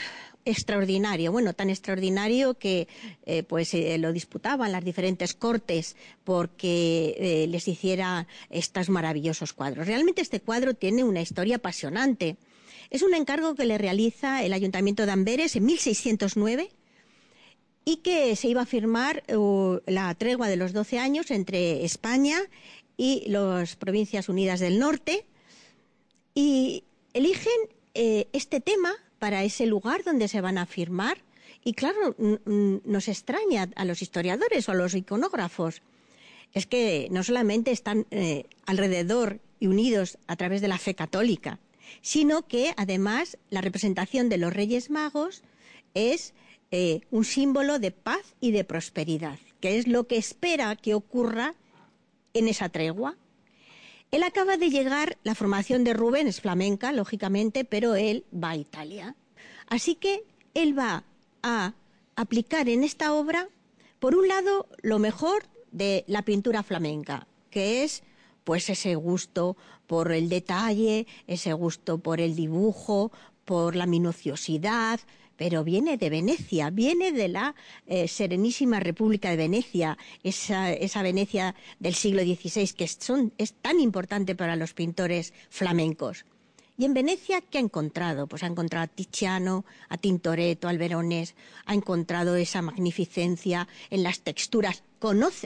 extraordinario, 0.46 1.34
bueno, 1.34 1.54
tan 1.54 1.70
extraordinario 1.70 2.54
que 2.54 2.88
eh, 3.26 3.44
pues 3.44 3.74
eh, 3.74 3.98
lo 3.98 4.14
disputaban 4.14 4.72
las 4.72 4.86
diferentes 4.86 5.34
cortes 5.34 5.98
porque 6.24 7.46
les 7.50 7.68
hiciera 7.68 8.26
estos 8.50 8.88
maravillosos 8.88 9.52
cuadros. 9.52 9.86
Realmente 9.86 10.22
este 10.22 10.40
cuadro 10.40 10.76
tiene 10.76 11.04
una 11.04 11.20
historia 11.20 11.58
apasionante. 11.58 12.38
Es 12.90 13.04
un 13.04 13.14
encargo 13.14 13.54
que 13.54 13.66
le 13.66 13.78
realiza 13.78 14.44
el 14.44 14.52
Ayuntamiento 14.54 15.06
de 15.06 15.12
Amberes 15.12 15.56
en 15.56 15.66
1609 15.66 16.72
y 17.86 17.98
que 17.98 18.36
se 18.36 18.48
iba 18.48 18.62
a 18.62 18.66
firmar 18.66 19.24
la 19.86 20.14
tregua 20.16 20.48
de 20.48 20.56
los 20.56 20.74
12 20.74 20.98
años 20.98 21.30
entre 21.30 21.86
España 21.86 22.40
y 22.98 23.26
las 23.28 23.76
Provincias 23.76 24.28
Unidas 24.28 24.60
del 24.60 24.80
Norte 24.80 25.26
y 26.34 26.84
eligen 27.14 27.54
eh, 27.94 28.28
este 28.34 28.60
tema 28.60 28.94
para 29.20 29.44
ese 29.44 29.68
lugar 29.68 30.04
donde 30.04 30.28
se 30.28 30.42
van 30.42 30.58
a 30.58 30.66
firmar 30.66 31.24
y 31.64 31.74
claro, 31.74 32.16
nos 32.48 33.08
extraña 33.08 33.70
a 33.76 33.86
los 33.86 34.02
historiadores 34.02 34.68
o 34.68 34.72
a 34.72 34.76
los 34.76 34.96
iconógrafos. 34.96 35.82
Es 36.54 36.66
que 36.66 37.08
no 37.12 37.24
solamente 37.24 37.72
están 37.72 38.08
eh, 38.12 38.46
alrededor 38.66 39.40
y 39.60 39.68
unidos 39.68 40.18
a 40.28 40.36
través 40.38 40.62
de 40.62 40.70
la 40.70 40.78
fe 40.78 40.96
católica, 40.96 41.60
sino 42.02 42.48
que 42.48 42.74
además 42.78 43.38
la 43.50 43.62
representación 43.62 44.30
de 44.30 44.38
los 44.38 44.54
Reyes 44.54 44.90
Magos 44.90 45.44
es 45.94 46.34
eh, 46.72 47.02
un 47.12 47.26
símbolo 47.26 47.80
de 47.80 47.92
paz 47.92 48.36
y 48.40 48.52
de 48.52 48.64
prosperidad, 48.64 49.40
que 49.60 49.78
es 49.78 49.88
lo 49.88 50.08
que 50.08 50.18
espera 50.18 50.76
que 50.76 50.94
ocurra 50.94 51.56
en 52.34 52.48
esa 52.48 52.70
tregua. 52.70 53.18
Él 54.12 54.24
acaba 54.24 54.58
de 54.58 54.70
llegar, 54.70 55.18
la 55.24 55.36
formación 55.36 55.84
de 55.84 55.94
Rubén 55.94 56.28
es 56.28 56.42
flamenca, 56.42 56.92
lógicamente, 56.92 57.66
pero 57.66 57.96
él 57.96 58.26
va 58.34 58.52
a 58.52 58.56
Italia. 58.56 59.16
Así 59.68 59.96
que 59.96 60.24
él 60.54 60.78
va 60.78 61.04
a 61.44 61.74
aplicar 62.16 62.70
en 62.70 62.84
esta 62.84 63.14
obra, 63.14 63.50
por 64.00 64.16
un 64.16 64.28
lado, 64.28 64.68
lo 64.82 65.00
mejor 65.00 65.44
de 65.72 66.04
la 66.08 66.24
pintura 66.24 66.64
flamenca, 66.64 67.28
que 67.52 67.84
es 67.84 68.04
pues 68.50 68.68
ese 68.72 68.96
gusto 68.96 69.58
por 69.86 70.12
el 70.12 70.28
detalle, 70.28 71.06
ese 71.28 71.54
gusto 71.54 72.00
por 72.00 72.20
el 72.20 72.36
dibujo, 72.36 73.12
por 73.46 73.76
la 73.76 73.86
minuciosidad, 73.86 75.00
pero 75.38 75.64
viene 75.64 75.98
de 75.98 76.10
Venecia, 76.10 76.72
viene 76.72 77.12
de 77.12 77.28
la 77.28 77.54
eh, 77.86 78.08
Serenísima 78.08 78.80
República 78.80 79.30
de 79.30 79.38
Venecia, 79.38 80.00
esa, 80.24 81.04
Venecia 81.04 81.54
del 81.78 81.94
siglo 81.94 82.24
XVI 82.24 82.74
que 82.74 82.86
es 82.86 83.54
tan 83.62 83.80
importante 83.80 84.34
para 84.34 84.56
los 84.56 84.74
pintores 84.74 85.32
flamencos. 85.52 86.26
Y 86.76 86.86
en 86.86 86.96
Venecia, 86.96 87.42
¿qué 87.42 87.60
ha 87.60 87.62
encontrado? 87.62 88.26
Pues 88.26 88.42
ha 88.42 88.48
encontrado 88.48 88.86
a 88.86 88.88
Tiziano, 88.88 89.64
a 89.90 89.98
Tintoretto, 89.98 90.68
al 90.68 90.80
Veronés, 90.80 91.36
ha 91.66 91.76
encontrado 91.76 92.36
esa 92.36 92.64
magnificencia 92.64 93.68
en 93.92 94.02
las 94.02 94.22
texturas, 94.22 94.82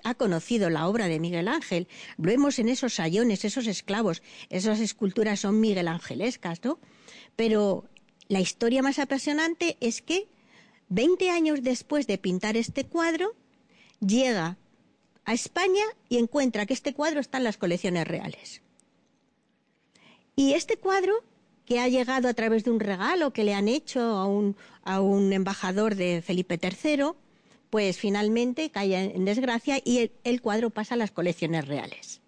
ha 0.04 0.16
conocido 0.16 0.70
la 0.70 0.88
obra 0.88 1.08
de 1.08 1.20
Miguel 1.20 1.48
Ángel, 1.48 1.88
lo 2.18 2.26
vemos 2.26 2.60
en 2.60 2.70
esos 2.70 2.94
sayones, 2.94 3.46
esos 3.46 3.68
esclavos, 3.68 4.22
esas 4.50 4.80
esculturas 4.80 5.39
son 5.42 5.60
Miguel 5.60 5.88
Angelescas, 5.88 6.63
¿no? 6.63 6.80
Pero 7.36 7.86
la 8.28 8.39
historia 8.39 8.82
más 8.82 9.00
apasionante 9.00 9.78
es 9.80 10.02
que 10.02 10.28
20 10.89 11.30
años 11.30 11.63
después 11.63 12.08
de 12.08 12.18
pintar 12.18 12.58
este 12.58 12.86
cuadro, 12.86 13.36
llega 14.00 14.58
a 15.26 15.34
España 15.34 15.84
y 16.10 16.18
encuentra 16.18 16.66
que 16.66 16.74
este 16.74 16.94
cuadro 16.94 17.20
está 17.20 17.38
en 17.38 17.46
las 17.46 17.58
colecciones 17.58 18.08
reales. 18.08 18.62
Y 20.36 20.54
este 20.54 20.78
cuadro, 20.78 21.13
que 21.66 21.80
ha 21.80 21.88
llegado 21.88 22.28
a 22.28 22.34
través 22.34 22.63
de 22.63 22.72
un 22.72 22.80
regalo 22.80 23.32
que 23.32 23.44
le 23.44 23.54
han 23.54 23.68
hecho 23.68 24.02
a 24.02 24.28
un, 24.28 24.58
a 24.84 25.00
un 25.00 25.32
embajador 25.32 25.96
de 25.96 26.22
Felipe 26.22 26.60
III, 26.62 27.13
pues 27.74 27.98
finalmente 27.98 28.70
cae 28.70 29.16
en 29.16 29.26
desgracia 29.26 29.82
y 29.84 30.12
el, 30.24 30.42
cuadro 30.44 30.70
pasa 30.70 30.94
a 30.94 30.98
las 30.98 31.10
colecciones 31.10 31.68
reales. 31.68 32.22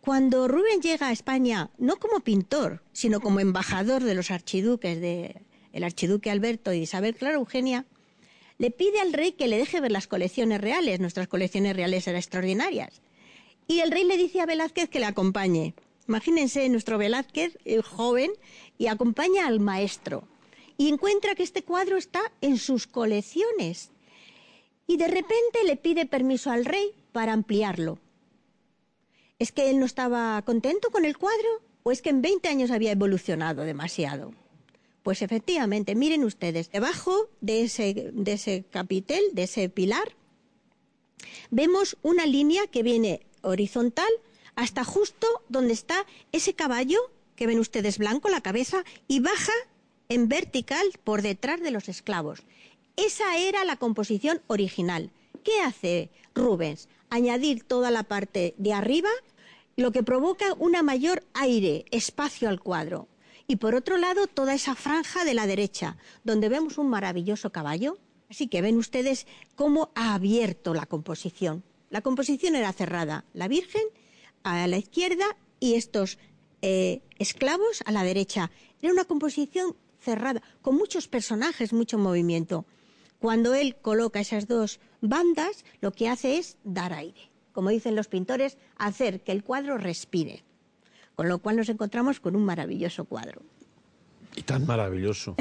Cuando 0.00 0.48
Rubén 0.48 0.80
llega 0.80 1.08
a 1.08 1.12
España, 1.12 1.68
no 1.76 1.96
como 1.96 2.20
pintor, 2.20 2.82
sino 2.94 3.20
como 3.20 3.40
embajador 3.40 4.02
de 4.02 4.14
los 4.14 4.30
archiduques, 4.30 4.96
el 5.02 5.84
archiduque 5.84 6.30
Alberto 6.30 6.72
y 6.72 6.78
Isabel 6.78 7.14
Clara 7.14 7.34
Eugenia, 7.34 7.84
le 8.56 8.70
pide 8.70 9.00
al 9.00 9.12
rey 9.12 9.32
que 9.32 9.48
le 9.48 9.58
deje 9.58 9.82
ver 9.82 9.92
las 9.92 10.06
colecciones 10.06 10.62
reales. 10.62 10.98
Nuestras 10.98 11.28
colecciones 11.28 11.76
reales 11.76 12.08
eran 12.08 12.16
extraordinarias. 12.16 13.02
Y 13.68 13.80
el 13.80 13.90
rey 13.90 14.04
le 14.04 14.16
dice 14.16 14.40
a 14.40 14.46
Velázquez 14.46 14.88
que 14.88 15.00
le 15.00 15.04
acompañe. 15.04 15.74
Imagínense 16.08 16.66
nuestro 16.70 16.96
Velázquez, 16.96 17.58
el 17.66 17.82
joven, 17.82 18.30
y 18.78 18.86
acompaña 18.86 19.46
al 19.46 19.60
maestro. 19.60 20.26
Y 20.78 20.88
encuentra 20.88 21.34
que 21.34 21.42
este 21.42 21.64
cuadro 21.64 21.98
está 21.98 22.22
en 22.40 22.56
sus 22.56 22.86
colecciones. 22.86 23.90
Y 24.86 24.96
de 24.96 25.08
repente 25.08 25.64
le 25.64 25.76
pide 25.76 26.06
permiso 26.06 26.50
al 26.50 26.64
rey 26.64 26.92
para 27.12 27.32
ampliarlo. 27.32 27.98
¿Es 29.38 29.52
que 29.52 29.70
él 29.70 29.78
no 29.78 29.86
estaba 29.86 30.40
contento 30.42 30.90
con 30.90 31.04
el 31.04 31.18
cuadro? 31.18 31.48
¿O 31.82 31.92
es 31.92 32.02
que 32.02 32.10
en 32.10 32.22
20 32.22 32.48
años 32.48 32.70
había 32.70 32.92
evolucionado 32.92 33.62
demasiado? 33.62 34.32
Pues 35.02 35.20
efectivamente, 35.20 35.94
miren 35.94 36.24
ustedes, 36.24 36.70
debajo 36.70 37.28
de 37.40 37.62
ese, 37.62 38.10
de 38.12 38.32
ese 38.32 38.64
capitel, 38.70 39.22
de 39.32 39.42
ese 39.42 39.68
pilar, 39.68 40.16
vemos 41.50 41.98
una 42.02 42.24
línea 42.26 42.66
que 42.68 42.82
viene 42.82 43.26
horizontal 43.42 44.08
hasta 44.56 44.84
justo 44.84 45.26
donde 45.48 45.74
está 45.74 46.06
ese 46.32 46.54
caballo 46.54 46.98
que 47.36 47.46
ven 47.46 47.58
ustedes 47.58 47.98
blanco, 47.98 48.28
la 48.28 48.40
cabeza, 48.40 48.84
y 49.08 49.20
baja 49.20 49.52
en 50.08 50.28
vertical 50.28 50.86
por 51.02 51.22
detrás 51.22 51.60
de 51.60 51.70
los 51.70 51.88
esclavos. 51.88 52.42
Esa 52.96 53.36
era 53.38 53.64
la 53.64 53.76
composición 53.76 54.40
original. 54.46 55.10
¿Qué 55.42 55.60
hace 55.60 56.10
Rubens? 56.34 56.88
Añadir 57.10 57.64
toda 57.64 57.90
la 57.90 58.04
parte 58.04 58.54
de 58.56 58.72
arriba, 58.72 59.10
lo 59.76 59.90
que 59.90 60.02
provoca 60.02 60.54
una 60.58 60.82
mayor 60.82 61.24
aire, 61.34 61.84
espacio 61.90 62.48
al 62.48 62.60
cuadro. 62.60 63.08
Y 63.46 63.56
por 63.56 63.74
otro 63.74 63.98
lado, 63.98 64.26
toda 64.26 64.54
esa 64.54 64.74
franja 64.74 65.24
de 65.24 65.34
la 65.34 65.46
derecha, 65.46 65.96
donde 66.22 66.48
vemos 66.48 66.78
un 66.78 66.88
maravilloso 66.88 67.50
caballo. 67.50 67.98
Así 68.30 68.46
que 68.46 68.62
ven 68.62 68.78
ustedes 68.78 69.26
cómo 69.54 69.90
ha 69.94 70.14
abierto 70.14 70.72
la 70.72 70.86
composición. 70.86 71.62
La 71.90 72.00
composición 72.00 72.54
era 72.54 72.72
cerrada. 72.72 73.24
La 73.34 73.48
Virgen 73.48 73.82
a 74.44 74.66
la 74.66 74.78
izquierda 74.78 75.36
y 75.60 75.74
estos 75.74 76.18
eh, 76.62 77.00
esclavos 77.18 77.82
a 77.84 77.92
la 77.92 78.04
derecha. 78.04 78.50
Era 78.80 78.92
una 78.92 79.04
composición 79.04 79.76
cerrada, 80.00 80.42
con 80.62 80.76
muchos 80.76 81.08
personajes, 81.08 81.72
mucho 81.72 81.98
movimiento. 81.98 82.66
Cuando 83.24 83.54
él 83.54 83.74
coloca 83.80 84.20
esas 84.20 84.48
dos 84.48 84.80
bandas, 85.00 85.64
lo 85.80 85.92
que 85.92 86.10
hace 86.10 86.36
es 86.36 86.58
dar 86.62 86.92
aire. 86.92 87.30
Como 87.52 87.70
dicen 87.70 87.96
los 87.96 88.06
pintores, 88.06 88.58
hacer 88.76 89.22
que 89.22 89.32
el 89.32 89.42
cuadro 89.42 89.78
respire. 89.78 90.44
Con 91.16 91.30
lo 91.30 91.38
cual 91.38 91.56
nos 91.56 91.70
encontramos 91.70 92.20
con 92.20 92.36
un 92.36 92.44
maravilloso 92.44 93.06
cuadro. 93.06 93.40
Y 94.36 94.42
tan 94.42 94.66
maravilloso. 94.66 95.36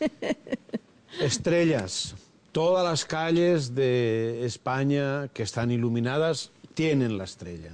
Estrellas. 1.20 2.14
Todas 2.52 2.82
las 2.82 3.04
calles 3.04 3.74
de 3.74 4.46
España 4.46 5.28
que 5.28 5.42
están 5.42 5.70
iluminadas 5.70 6.52
tienen 6.72 7.18
la 7.18 7.24
estrella. 7.24 7.72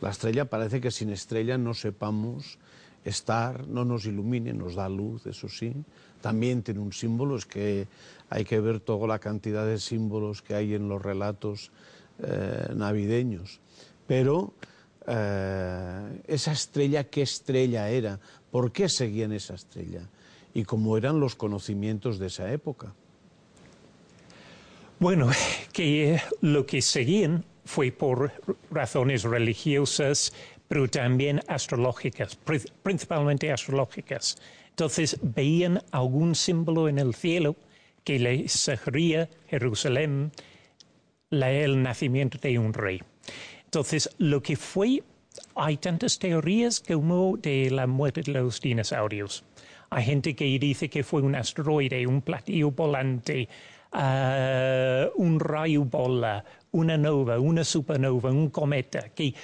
La 0.00 0.10
estrella 0.10 0.46
parece 0.46 0.80
que 0.80 0.90
sin 0.90 1.10
estrella 1.10 1.58
no 1.58 1.74
sepamos 1.74 2.58
estar, 3.04 3.66
no 3.66 3.84
nos 3.84 4.06
ilumine, 4.06 4.52
nos 4.52 4.74
da 4.74 4.88
luz, 4.88 5.26
eso 5.26 5.48
sí. 5.48 5.72
También 6.20 6.62
tiene 6.62 6.80
un 6.80 6.92
símbolo, 6.92 7.36
es 7.36 7.46
que 7.46 7.86
hay 8.30 8.44
que 8.44 8.60
ver 8.60 8.80
toda 8.80 9.06
la 9.06 9.18
cantidad 9.18 9.66
de 9.66 9.78
símbolos 9.78 10.42
que 10.42 10.54
hay 10.54 10.74
en 10.74 10.88
los 10.88 11.00
relatos 11.00 11.70
eh, 12.22 12.68
navideños. 12.74 13.60
Pero 14.06 14.54
eh, 15.06 16.22
esa 16.26 16.52
estrella, 16.52 17.04
¿qué 17.04 17.22
estrella 17.22 17.88
era? 17.88 18.18
¿Por 18.50 18.72
qué 18.72 18.88
seguían 18.88 19.32
esa 19.32 19.54
estrella? 19.54 20.08
Y 20.54 20.64
cómo 20.64 20.96
eran 20.96 21.20
los 21.20 21.34
conocimientos 21.34 22.18
de 22.18 22.26
esa 22.26 22.52
época. 22.52 22.92
Bueno, 24.98 25.30
que 25.72 26.20
lo 26.40 26.66
que 26.66 26.82
seguían 26.82 27.44
fue 27.64 27.92
por 27.92 28.32
razones 28.70 29.22
religiosas, 29.22 30.32
pero 30.68 30.88
también 30.88 31.40
astrológicas, 31.48 32.38
principalmente 32.82 33.50
astrológicas. 33.50 34.36
Entonces 34.70 35.18
veían 35.22 35.82
algún 35.90 36.34
símbolo 36.34 36.88
en 36.88 36.98
el 36.98 37.14
cielo 37.14 37.56
que 38.04 38.18
les 38.18 38.52
sugería 38.52 39.28
Jerusalén, 39.48 40.30
el 41.30 41.82
nacimiento 41.82 42.38
de 42.38 42.58
un 42.58 42.72
rey. 42.72 43.02
Entonces, 43.64 44.08
lo 44.18 44.42
que 44.42 44.56
fue, 44.56 45.02
hay 45.54 45.76
tantas 45.76 46.18
teorías 46.18 46.80
como 46.80 47.36
de 47.36 47.70
la 47.70 47.86
muerte 47.86 48.22
de 48.22 48.32
los 48.32 48.60
dinosaurios. 48.60 49.44
Hay 49.90 50.04
gente 50.04 50.34
que 50.34 50.58
dice 50.58 50.88
que 50.88 51.02
fue 51.02 51.22
un 51.22 51.34
asteroide, 51.34 52.06
un 52.06 52.22
platillo 52.22 52.70
volante, 52.70 53.48
uh, 53.92 55.10
un 55.16 55.40
rayo 55.40 55.84
bola, 55.84 56.44
una 56.70 56.96
nova, 56.96 57.38
una 57.38 57.64
supernova, 57.64 58.30
un 58.30 58.50
cometa, 58.50 59.08
que 59.10 59.34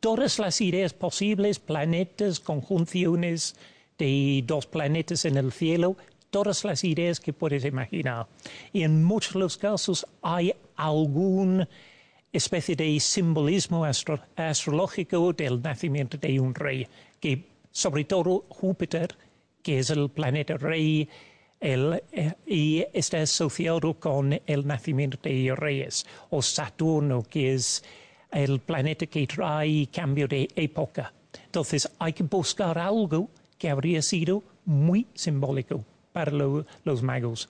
todas 0.00 0.38
las 0.38 0.60
ideas 0.60 0.94
posibles, 0.94 1.58
planetas, 1.58 2.40
conjunciones 2.40 3.54
de 3.98 4.42
dos 4.46 4.66
planetas 4.66 5.26
en 5.26 5.36
el 5.36 5.52
cielo, 5.52 5.96
todas 6.30 6.64
las 6.64 6.82
ideas 6.84 7.20
que 7.20 7.32
puedes 7.32 7.64
imaginar. 7.64 8.26
Y 8.72 8.82
en 8.82 9.04
muchos 9.04 9.58
casos 9.58 10.06
hay 10.22 10.54
alguna 10.76 11.68
especie 12.32 12.76
de 12.76 12.98
simbolismo 13.00 13.84
astrológico 13.84 15.32
del 15.32 15.60
nacimiento 15.60 16.16
de 16.16 16.40
un 16.40 16.54
rey, 16.54 16.86
que 17.20 17.44
sobre 17.70 18.04
todo 18.04 18.46
Júpiter, 18.48 19.16
que 19.62 19.80
es 19.80 19.90
el 19.90 20.08
planeta 20.08 20.56
rey, 20.56 21.08
el, 21.60 22.02
eh, 22.12 22.32
y 22.46 22.86
está 22.94 23.20
asociado 23.20 23.94
con 23.94 24.40
el 24.46 24.66
nacimiento 24.66 25.18
de 25.22 25.54
reyes, 25.54 26.06
o 26.30 26.40
Saturno, 26.40 27.22
que 27.22 27.54
es 27.54 27.84
el 28.30 28.60
planeta 28.60 29.06
que 29.06 29.26
trae 29.26 29.88
cambio 29.92 30.28
de 30.28 30.48
época. 30.54 31.12
Entonces 31.44 31.90
hay 31.98 32.12
que 32.12 32.22
buscar 32.22 32.78
algo 32.78 33.28
que 33.58 33.70
habría 33.70 34.02
sido 34.02 34.42
muy 34.64 35.06
simbólico 35.14 35.84
para 36.12 36.32
los 36.32 37.02
magos. 37.02 37.48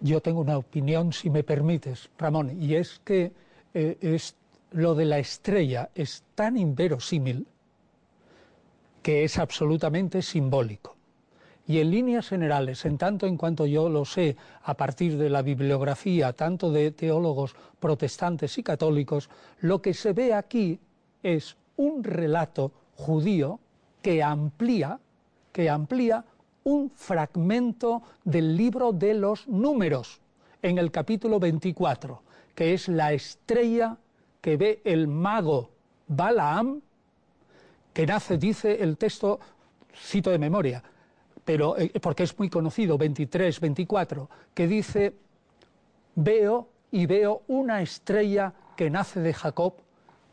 Yo 0.00 0.20
tengo 0.20 0.40
una 0.40 0.58
opinión, 0.58 1.12
si 1.12 1.28
me 1.28 1.42
permites, 1.42 2.08
Ramón, 2.18 2.56
y 2.62 2.74
es 2.74 3.00
que 3.04 3.32
eh, 3.74 3.98
es, 4.00 4.36
lo 4.70 4.94
de 4.94 5.04
la 5.04 5.18
estrella 5.18 5.90
es 5.94 6.22
tan 6.34 6.56
inverosímil 6.56 7.46
que 9.02 9.24
es 9.24 9.38
absolutamente 9.38 10.22
simbólico. 10.22 10.97
Y 11.68 11.78
en 11.80 11.90
líneas 11.90 12.26
generales, 12.26 12.84
en 12.86 12.96
tanto 12.98 13.26
en 13.26 13.36
cuanto 13.36 13.66
yo 13.66 13.88
lo 13.88 14.04
sé 14.04 14.36
a 14.64 14.74
partir 14.74 15.18
de 15.18 15.28
la 15.28 15.42
bibliografía 15.42 16.32
tanto 16.32 16.72
de 16.72 16.90
teólogos 16.90 17.54
protestantes 17.78 18.56
y 18.56 18.62
católicos, 18.62 19.28
lo 19.60 19.80
que 19.80 19.94
se 19.94 20.14
ve 20.14 20.32
aquí 20.34 20.80
es 21.22 21.56
un 21.76 22.02
relato 22.02 22.72
judío 22.96 23.60
que 24.02 24.22
amplía 24.22 24.98
que 25.52 25.68
amplía 25.68 26.24
un 26.64 26.90
fragmento 26.90 28.02
del 28.24 28.56
libro 28.56 28.92
de 28.92 29.12
los 29.14 29.48
números 29.48 30.20
en 30.62 30.78
el 30.78 30.90
capítulo 30.90 31.40
24, 31.40 32.22
que 32.54 32.74
es 32.74 32.88
la 32.88 33.12
estrella 33.12 33.96
que 34.40 34.56
ve 34.56 34.80
el 34.84 35.08
mago 35.08 35.70
Balaam, 36.06 36.80
que 37.92 38.06
nace, 38.06 38.38
dice 38.38 38.82
el 38.82 38.96
texto, 38.96 39.40
cito 39.92 40.30
de 40.30 40.38
memoria, 40.38 40.82
pero 41.48 41.78
eh, 41.78 41.90
porque 42.02 42.24
es 42.24 42.38
muy 42.38 42.50
conocido, 42.50 42.98
23, 42.98 43.58
24, 43.58 44.28
que 44.52 44.66
dice, 44.66 45.14
veo 46.14 46.68
y 46.90 47.06
veo 47.06 47.40
una 47.48 47.80
estrella 47.80 48.52
que 48.76 48.90
nace 48.90 49.20
de 49.20 49.32
Jacob 49.32 49.72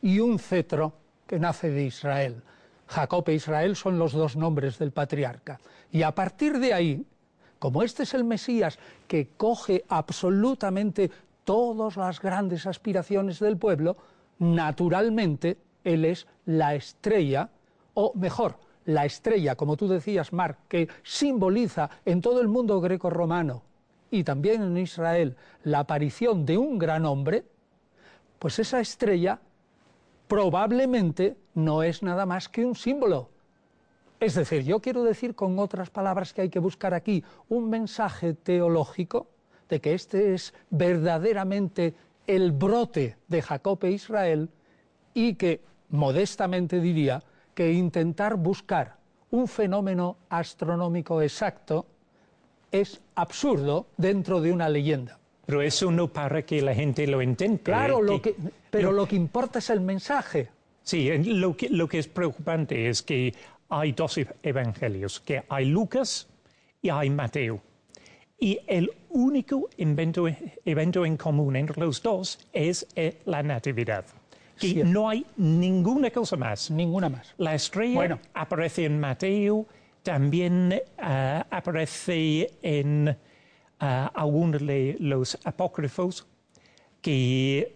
y 0.02 0.20
un 0.20 0.40
cetro 0.40 0.92
que 1.26 1.40
nace 1.40 1.70
de 1.70 1.86
Israel. 1.86 2.44
Jacob 2.88 3.24
e 3.30 3.36
Israel 3.36 3.78
son 3.78 3.98
los 3.98 4.12
dos 4.12 4.36
nombres 4.36 4.78
del 4.78 4.92
patriarca. 4.92 5.58
Y 5.90 6.02
a 6.02 6.14
partir 6.14 6.60
de 6.60 6.74
ahí, 6.74 7.06
como 7.60 7.82
este 7.82 8.04
es 8.04 8.14
el 8.14 8.26
Mesías 8.26 8.78
que 9.08 9.30
coge 9.38 9.86
absolutamente 9.88 11.10
todas 11.46 11.96
las 11.96 12.20
grandes 12.20 12.68
aspiraciones 12.68 13.40
del 13.40 13.56
pueblo, 13.56 13.96
naturalmente 14.40 15.60
él 15.86 16.04
es 16.04 16.28
la 16.46 16.76
estrella, 16.76 17.52
o 17.94 18.12
mejor, 18.16 18.65
la 18.86 19.06
estrella, 19.06 19.56
como 19.56 19.78
tú 19.78 19.88
decías, 19.88 20.32
Mark, 20.32 20.58
que 20.68 20.88
simboliza 21.04 21.90
en 22.06 22.22
todo 22.22 22.42
el 22.42 22.48
mundo 22.48 22.80
greco-romano 22.82 23.64
y 24.12 24.24
también 24.24 24.62
en 24.62 24.78
Israel 24.78 25.36
la 25.64 25.80
aparición 25.80 26.46
de 26.46 26.58
un 26.58 26.78
gran 26.78 27.06
hombre, 27.06 27.46
pues 28.40 28.60
esa 28.60 28.80
estrella 28.80 29.40
probablemente 30.28 31.38
no 31.56 31.84
es 31.84 32.04
nada 32.04 32.26
más 32.26 32.50
que 32.50 32.66
un 32.66 32.76
símbolo. 32.76 33.30
Es 34.20 34.36
decir, 34.36 34.64
yo 34.64 34.80
quiero 34.80 35.04
decir 35.04 35.36
con 35.36 35.60
otras 35.60 35.90
palabras 35.90 36.34
que 36.34 36.42
hay 36.42 36.50
que 36.50 36.60
buscar 36.60 36.94
aquí 36.94 37.24
un 37.50 37.70
mensaje 37.70 38.34
teológico 38.34 39.28
de 39.68 39.82
que 39.82 39.94
este 39.94 40.34
es 40.34 40.54
verdaderamente 40.70 41.96
el 42.28 42.52
brote 42.52 43.18
de 43.28 43.42
Jacob 43.42 43.80
e 43.84 43.92
Israel 43.92 44.50
y 45.14 45.36
que, 45.36 45.62
modestamente 45.90 46.80
diría, 46.80 47.24
que 47.56 47.74
intentar 47.74 48.36
buscar 48.36 48.98
un 49.32 49.48
fenómeno 49.48 50.18
astronómico 50.30 51.22
exacto 51.22 51.88
es 52.72 53.02
absurdo 53.16 53.88
dentro 53.98 54.42
de 54.42 54.52
una 54.52 54.70
leyenda. 54.70 55.18
Pero 55.46 55.62
eso 55.62 55.92
no 55.92 56.08
para 56.08 56.44
que 56.44 56.62
la 56.62 56.74
gente 56.74 57.08
lo 57.08 57.22
intente. 57.22 57.64
Claro, 57.64 58.02
lo 58.02 58.22
que, 58.22 58.36
pero 58.70 58.92
lo 58.92 59.08
que 59.08 59.16
importa 59.16 59.60
es 59.60 59.70
el 59.70 59.82
mensaje. 59.82 60.50
Sí, 60.84 61.10
lo 61.24 61.56
que, 61.56 61.70
lo 61.70 61.88
que 61.88 62.00
es 62.00 62.08
preocupante 62.08 62.90
es 62.90 63.02
que 63.02 63.34
hay 63.70 63.92
dos 63.94 64.20
evangelios, 64.44 65.20
que 65.20 65.44
hay 65.50 65.66
Lucas 65.66 66.28
y 66.82 66.90
hay 66.90 67.10
Mateo. 67.10 67.62
Y 68.38 68.60
el 68.68 68.92
único 69.10 69.70
evento, 69.78 70.28
evento 70.66 71.06
en 71.06 71.18
común 71.18 71.56
entre 71.56 71.80
los 71.80 72.02
dos 72.02 72.38
es 72.52 72.86
eh, 72.96 73.22
la 73.26 73.42
Natividad. 73.42 74.06
Y 74.62 74.76
no 74.84 75.10
hay 75.10 75.26
ninguna 75.38 76.10
cosa 76.12 76.38
más. 76.38 76.72
Ninguna 76.72 77.10
más. 77.10 77.34
La 77.38 77.56
estrella 77.56 78.20
aparece 78.34 78.86
en 78.86 79.00
Mateo, 79.00 79.66
también 80.04 80.72
eh, 80.72 81.44
aparece 81.50 82.52
en 82.62 83.18
a 83.80 84.08
algunos 84.08 84.66
de 84.66 84.96
los 85.00 85.38
apócrifos 85.44 86.26
que 87.02 87.76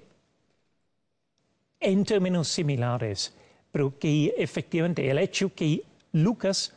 en 1.79 2.03
términos 2.03 2.47
similares, 2.47 3.33
pero 3.71 3.97
que 3.97 4.33
efectivamente 4.37 5.09
el 5.09 5.19
hecho 5.19 5.53
que 5.53 5.83
Lucas, 6.13 6.73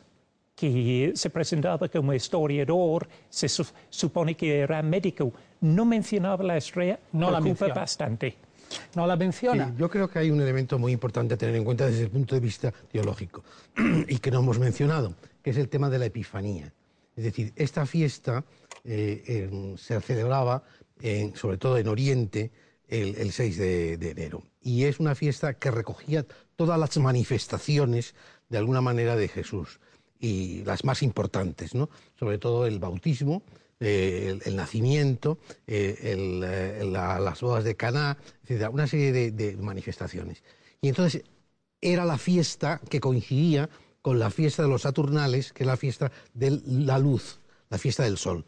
que 0.55 1.13
se 1.15 1.29
presentaba 1.29 1.87
como 1.89 2.13
historiador, 2.13 3.07
se 3.29 3.49
supone 3.89 4.35
que 4.35 4.59
era 4.59 4.81
médico, 4.81 5.33
no 5.61 5.85
mencionaba 5.85 6.43
la 6.43 6.57
estrella, 6.57 6.99
no 7.11 7.31
la 7.31 7.41
menciona 7.41 7.73
bastante. 7.73 8.37
No 8.95 9.07
la 9.07 9.15
menciona. 9.15 9.73
yo 9.77 9.89
creo 9.89 10.09
que 10.09 10.19
hay 10.19 10.31
un 10.31 10.41
elemento 10.41 10.77
muy 10.79 10.91
importante 10.91 11.33
a 11.33 11.37
tener 11.37 11.55
en 11.55 11.63
cuenta 11.63 11.85
desde 11.85 12.03
el 12.03 12.09
punto 12.09 12.35
de 12.35 12.41
vista 12.41 12.73
teológico 12.91 13.43
y 14.07 14.17
que 14.17 14.31
no 14.31 14.39
hemos 14.39 14.59
mencionado, 14.59 15.15
que 15.41 15.51
es 15.51 15.57
el 15.57 15.69
tema 15.69 15.89
de 15.89 15.99
la 15.99 16.05
Epifanía. 16.05 16.73
Es 17.15 17.23
decir, 17.23 17.53
esta 17.55 17.85
fiesta 17.85 18.43
eh, 18.83 19.49
se 19.77 20.01
celebraba, 20.01 20.63
sobre 21.35 21.57
todo 21.57 21.77
en 21.77 21.87
Oriente, 21.87 22.51
el, 22.87 23.31
6 23.31 23.57
de, 23.57 23.93
enero. 23.93 24.43
Y 24.61 24.83
es 24.83 24.99
una 24.99 25.15
fiesta 25.15 25.53
que 25.55 25.71
recogía 25.71 26.25
todas 26.55 26.79
las 26.79 26.97
manifestaciones, 26.97 28.15
de 28.49 28.57
alguna 28.57 28.81
manera, 28.81 29.15
de 29.15 29.27
Jesús. 29.27 29.79
Y 30.19 30.63
las 30.63 30.83
más 30.85 31.03
importantes, 31.03 31.75
¿no? 31.75 31.89
Sobre 32.17 32.37
todo 32.37 32.65
el 32.65 32.79
bautismo, 32.79 33.43
eh, 33.83 34.39
el, 34.45 34.55
nacimiento, 34.55 35.37
eh, 35.67 36.15
las 36.83 37.41
bodas 37.41 37.63
de 37.63 37.75
Caná, 37.75 38.17
etc. 38.47 38.69
Una 38.71 38.87
serie 38.87 39.31
de 39.31 39.57
manifestaciones. 39.57 40.43
Y 40.81 40.89
entonces 40.89 41.23
era 41.81 42.05
la 42.05 42.17
fiesta 42.17 42.79
que 42.89 42.99
coincidía 42.99 43.69
con 44.03 44.19
la 44.19 44.29
fiesta 44.29 44.63
de 44.63 44.69
los 44.69 44.83
Saturnales, 44.83 45.53
que 45.53 45.63
es 45.63 45.67
la 45.67 45.77
fiesta 45.77 46.11
de 46.33 46.61
la 46.67 46.99
luz, 46.99 47.39
la 47.69 47.77
fiesta 47.77 48.03
del 48.03 48.17
sol. 48.17 48.45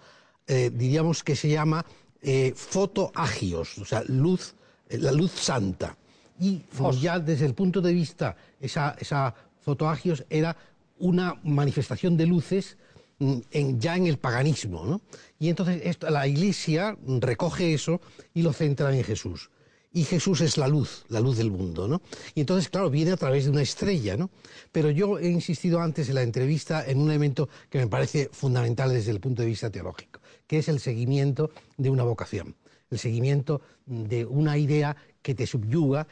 eh, 0.47 0.69
diríamos 0.71 1.23
que 1.23 1.35
se 1.35 1.49
llama 1.49 1.83
eh, 2.21 2.53
fotoagios, 2.55 3.77
o 3.79 3.85
sea, 3.85 4.03
luz, 4.07 4.53
eh, 4.89 4.99
la 4.99 5.11
luz 5.11 5.31
santa. 5.31 5.97
Y 6.39 6.61
ya 6.99 7.19
desde 7.19 7.45
el 7.45 7.55
punto 7.55 7.81
de 7.81 7.93
vista, 7.93 8.35
esa, 8.59 8.95
esa 8.99 9.33
fotoagios 9.61 10.25
era 10.29 10.55
una 10.99 11.39
manifestación 11.43 12.17
de 12.17 12.25
luces 12.27 12.77
en, 13.19 13.79
ya 13.79 13.95
en 13.95 14.07
el 14.07 14.17
paganismo. 14.17 14.85
¿no? 14.85 15.01
Y 15.39 15.49
entonces 15.49 15.97
la 16.01 16.27
Iglesia 16.27 16.97
recoge 17.05 17.73
eso 17.73 18.01
y 18.33 18.41
lo 18.41 18.53
centra 18.53 18.95
en 18.95 19.03
Jesús. 19.03 19.49
Y 19.93 20.03
Jesús 20.03 20.41
es 20.41 20.57
la 20.57 20.67
luz, 20.67 21.05
la 21.07 21.21
luz 21.21 21.37
del 21.37 21.51
mundo, 21.51 21.87
¿no? 21.87 22.01
Y 22.33 22.41
entonces, 22.41 22.67
claro, 22.67 22.89
viene 22.89 23.11
a 23.11 23.15
través 23.15 23.45
de 23.45 23.51
una 23.51 23.61
estrella, 23.61 24.17
¿no? 24.17 24.29
Pero 24.73 24.89
yo 24.89 25.17
he 25.19 25.29
insistido 25.29 25.79
antes 25.79 26.09
en 26.09 26.15
la 26.15 26.21
entrevista 26.21 26.85
en 26.85 26.99
un 26.99 27.07
elemento 27.11 27.47
que 27.69 27.77
me 27.77 27.87
parece 27.87 28.29
fundamental 28.29 28.91
desde 28.91 29.11
el 29.11 29.21
punto 29.21 29.41
de 29.41 29.47
vista 29.47 29.69
teológico, 29.69 30.19
que 30.47 30.57
es 30.57 30.67
el 30.67 30.81
seguimiento 30.81 31.49
de 31.77 31.89
una 31.89 32.03
vocación, 32.03 32.57
el 32.91 32.99
seguimiento 32.99 33.61
de 33.85 34.25
una 34.25 34.57
idea 34.57 34.97
que 35.21 35.33
te 35.33 35.47
subyuga, 35.47 36.05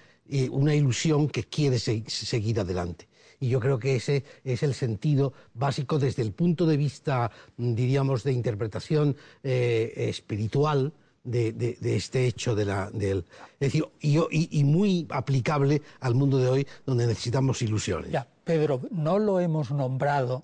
una 0.51 0.73
ilusión 0.73 1.27
que 1.27 1.43
quieres 1.43 1.83
seguir 2.07 2.61
adelante. 2.61 3.09
Y 3.43 3.49
yo 3.49 3.59
creo 3.59 3.77
que 3.77 3.97
ese 3.97 4.23
es 4.45 4.63
el 4.63 4.73
sentido 4.73 5.33
básico 5.53 5.99
desde 5.99 6.21
el 6.21 6.31
punto 6.31 6.65
de 6.65 6.77
vista, 6.77 7.29
diríamos, 7.57 8.23
de 8.23 8.31
interpretación 8.31 9.17
eh, 9.43 9.91
espiritual 9.97 10.93
de, 11.25 11.77
este 11.83 12.25
hecho 12.25 12.55
de 12.55 12.63
la, 12.63 12.89
del, 12.91 13.25
es 13.59 13.73
decir, 13.73 13.85
y, 13.99 14.63
muy 14.63 15.05
aplicable 15.09 15.81
al 15.99 16.15
mundo 16.15 16.37
de 16.37 16.47
hoy 16.47 16.67
donde 16.85 17.05
necesitamos 17.05 17.61
ilusiones. 17.61 18.11
Ya, 18.11 18.25
Pedro, 18.45 18.79
no 18.91 19.19
lo 19.19 19.41
hemos 19.41 19.71
nombrado 19.71 20.43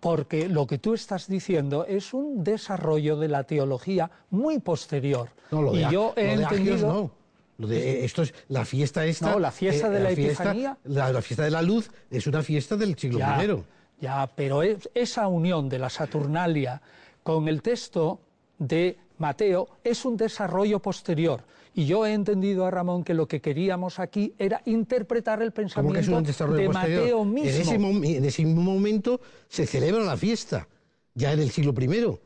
porque 0.00 0.48
lo 0.48 0.66
que 0.66 0.78
tú 0.78 0.94
estás 0.94 1.28
diciendo 1.28 1.84
es 1.84 2.14
un 2.14 2.42
desarrollo 2.42 3.18
de 3.18 3.28
la 3.28 3.44
teología 3.44 4.10
muy 4.30 4.60
posterior. 4.60 5.28
No, 5.50 5.60
lo 5.60 5.72
de, 5.72 5.82
y 5.82 5.90
yo 5.90 6.14
he 6.16 6.32
entendido 6.32 7.10
esto 7.58 8.22
es 8.22 8.34
la 8.48 8.64
fiesta 8.64 9.04
esta. 9.04 9.32
No, 9.32 9.38
la 9.38 9.52
fiesta 9.52 9.88
de 9.88 10.00
la, 10.00 10.10
Epifanía. 10.10 10.76
La, 10.84 11.22
fiesta 11.22 11.44
de 11.44 11.50
la 11.50 11.62
luz 11.62 11.90
es 12.10 12.26
una 12.26 12.42
fiesta 12.42 12.76
del 12.76 12.96
siglo 12.98 13.20
I. 13.20 13.62
Ya, 14.00 14.28
pero 14.34 14.62
esa 14.62 15.28
unión 15.28 15.68
de 15.68 15.78
la 15.78 15.88
Saturnalia 15.88 16.82
con 17.22 17.48
el 17.48 17.62
texto 17.62 18.20
de 18.58 18.98
Mateo 19.18 19.68
es 19.82 20.04
un 20.04 20.16
desarrollo 20.16 20.80
posterior. 20.80 21.42
Y 21.76 21.86
yo 21.86 22.06
he 22.06 22.12
entendido 22.12 22.66
a 22.66 22.70
Ramón 22.70 23.02
que 23.02 23.14
lo 23.14 23.26
que 23.26 23.40
queríamos 23.40 23.98
aquí 23.98 24.32
era 24.38 24.62
interpretar 24.64 25.42
el 25.42 25.52
pensamiento 25.52 26.20
de 26.52 26.68
Mateo 26.68 27.24
mismo. 27.24 27.50
En 27.50 27.60
ese, 27.60 28.16
en 28.16 28.24
ese, 28.24 28.46
momento 28.46 29.20
se 29.48 29.66
celebra 29.66 30.04
la 30.04 30.16
fiesta, 30.16 30.68
ya 31.14 31.32
en 31.32 31.40
el 31.40 31.50
siglo 31.50 31.74
I. 31.76 32.18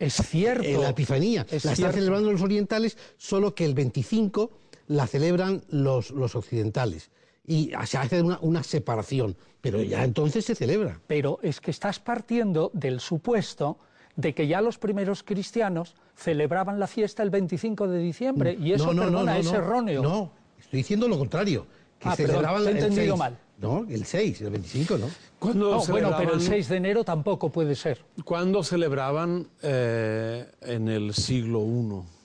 Es 0.00 0.14
cierto. 0.14 0.64
En 0.64 0.80
la 0.80 0.90
Epifanía. 0.90 1.46
la 1.48 1.72
están 1.72 1.92
celebrando 1.92 2.32
los 2.32 2.42
orientales, 2.42 2.96
solo 3.16 3.54
que 3.54 3.64
el 3.64 3.74
25 3.74 4.50
la 4.88 5.06
celebran 5.06 5.62
los, 5.68 6.10
los 6.10 6.34
occidentales. 6.34 7.10
Y 7.46 7.72
se 7.86 7.96
hace 7.96 8.20
una, 8.20 8.38
una 8.42 8.62
separación, 8.62 9.36
pero 9.60 9.82
ya 9.82 10.04
entonces 10.04 10.44
se 10.44 10.54
celebra. 10.54 11.00
Pero 11.06 11.38
es 11.42 11.60
que 11.60 11.70
estás 11.70 11.98
partiendo 11.98 12.70
del 12.74 13.00
supuesto 13.00 13.78
de 14.16 14.34
que 14.34 14.48
ya 14.48 14.60
los 14.60 14.78
primeros 14.78 15.22
cristianos 15.22 15.94
celebraban 16.16 16.80
la 16.80 16.88
fiesta 16.88 17.22
el 17.22 17.30
25 17.30 17.86
de 17.86 17.98
diciembre 18.00 18.58
y 18.60 18.72
eso 18.72 18.92
no, 18.92 19.08
no, 19.08 19.22
no, 19.22 19.32
es 19.32 19.50
erróneo. 19.52 20.02
No, 20.02 20.32
estoy 20.58 20.78
diciendo 20.78 21.06
lo 21.06 21.16
contrario. 21.16 21.66
Que 21.98 22.08
ah, 22.08 22.16
celebraban 22.16 22.66
he 22.66 22.70
entendido 22.72 23.16
mal. 23.16 23.38
No, 23.58 23.86
el 23.88 24.04
6, 24.04 24.42
el 24.42 24.50
25, 24.50 24.98
¿no? 24.98 25.54
no 25.54 25.84
bueno, 25.86 26.14
pero 26.16 26.34
el 26.34 26.40
6 26.40 26.68
de 26.68 26.76
enero 26.76 27.04
tampoco 27.04 27.50
puede 27.50 27.74
ser. 27.74 28.04
¿Cuándo 28.24 28.62
celebraban 28.62 29.48
eh, 29.62 30.46
en 30.62 30.88
el 30.88 31.14
siglo 31.14 31.60
I? 31.60 32.17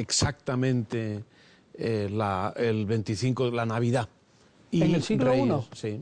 Exactamente 0.00 1.24
eh, 1.74 2.08
la, 2.10 2.52
el 2.56 2.86
25, 2.86 3.50
la 3.50 3.66
Navidad. 3.66 4.08
¿En 4.72 4.94
el 4.94 5.02
siglo 5.02 5.34
I? 5.34 5.50
Sí. 5.72 6.00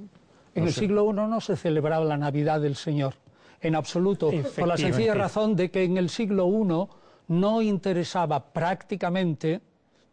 En 0.54 0.64
el 0.64 0.72
siglo 0.72 1.10
I 1.10 1.14
no 1.14 1.40
se 1.40 1.56
celebraba 1.56 2.04
la 2.04 2.16
Navidad 2.16 2.60
del 2.60 2.76
Señor, 2.76 3.14
en 3.60 3.74
absoluto, 3.74 4.30
por 4.58 4.68
la 4.68 4.76
sencilla 4.76 5.14
razón 5.14 5.56
de 5.56 5.70
que 5.70 5.84
en 5.84 5.96
el 5.96 6.10
siglo 6.10 6.48
I 6.48 6.88
no 7.28 7.62
interesaba 7.62 8.52
prácticamente 8.52 9.60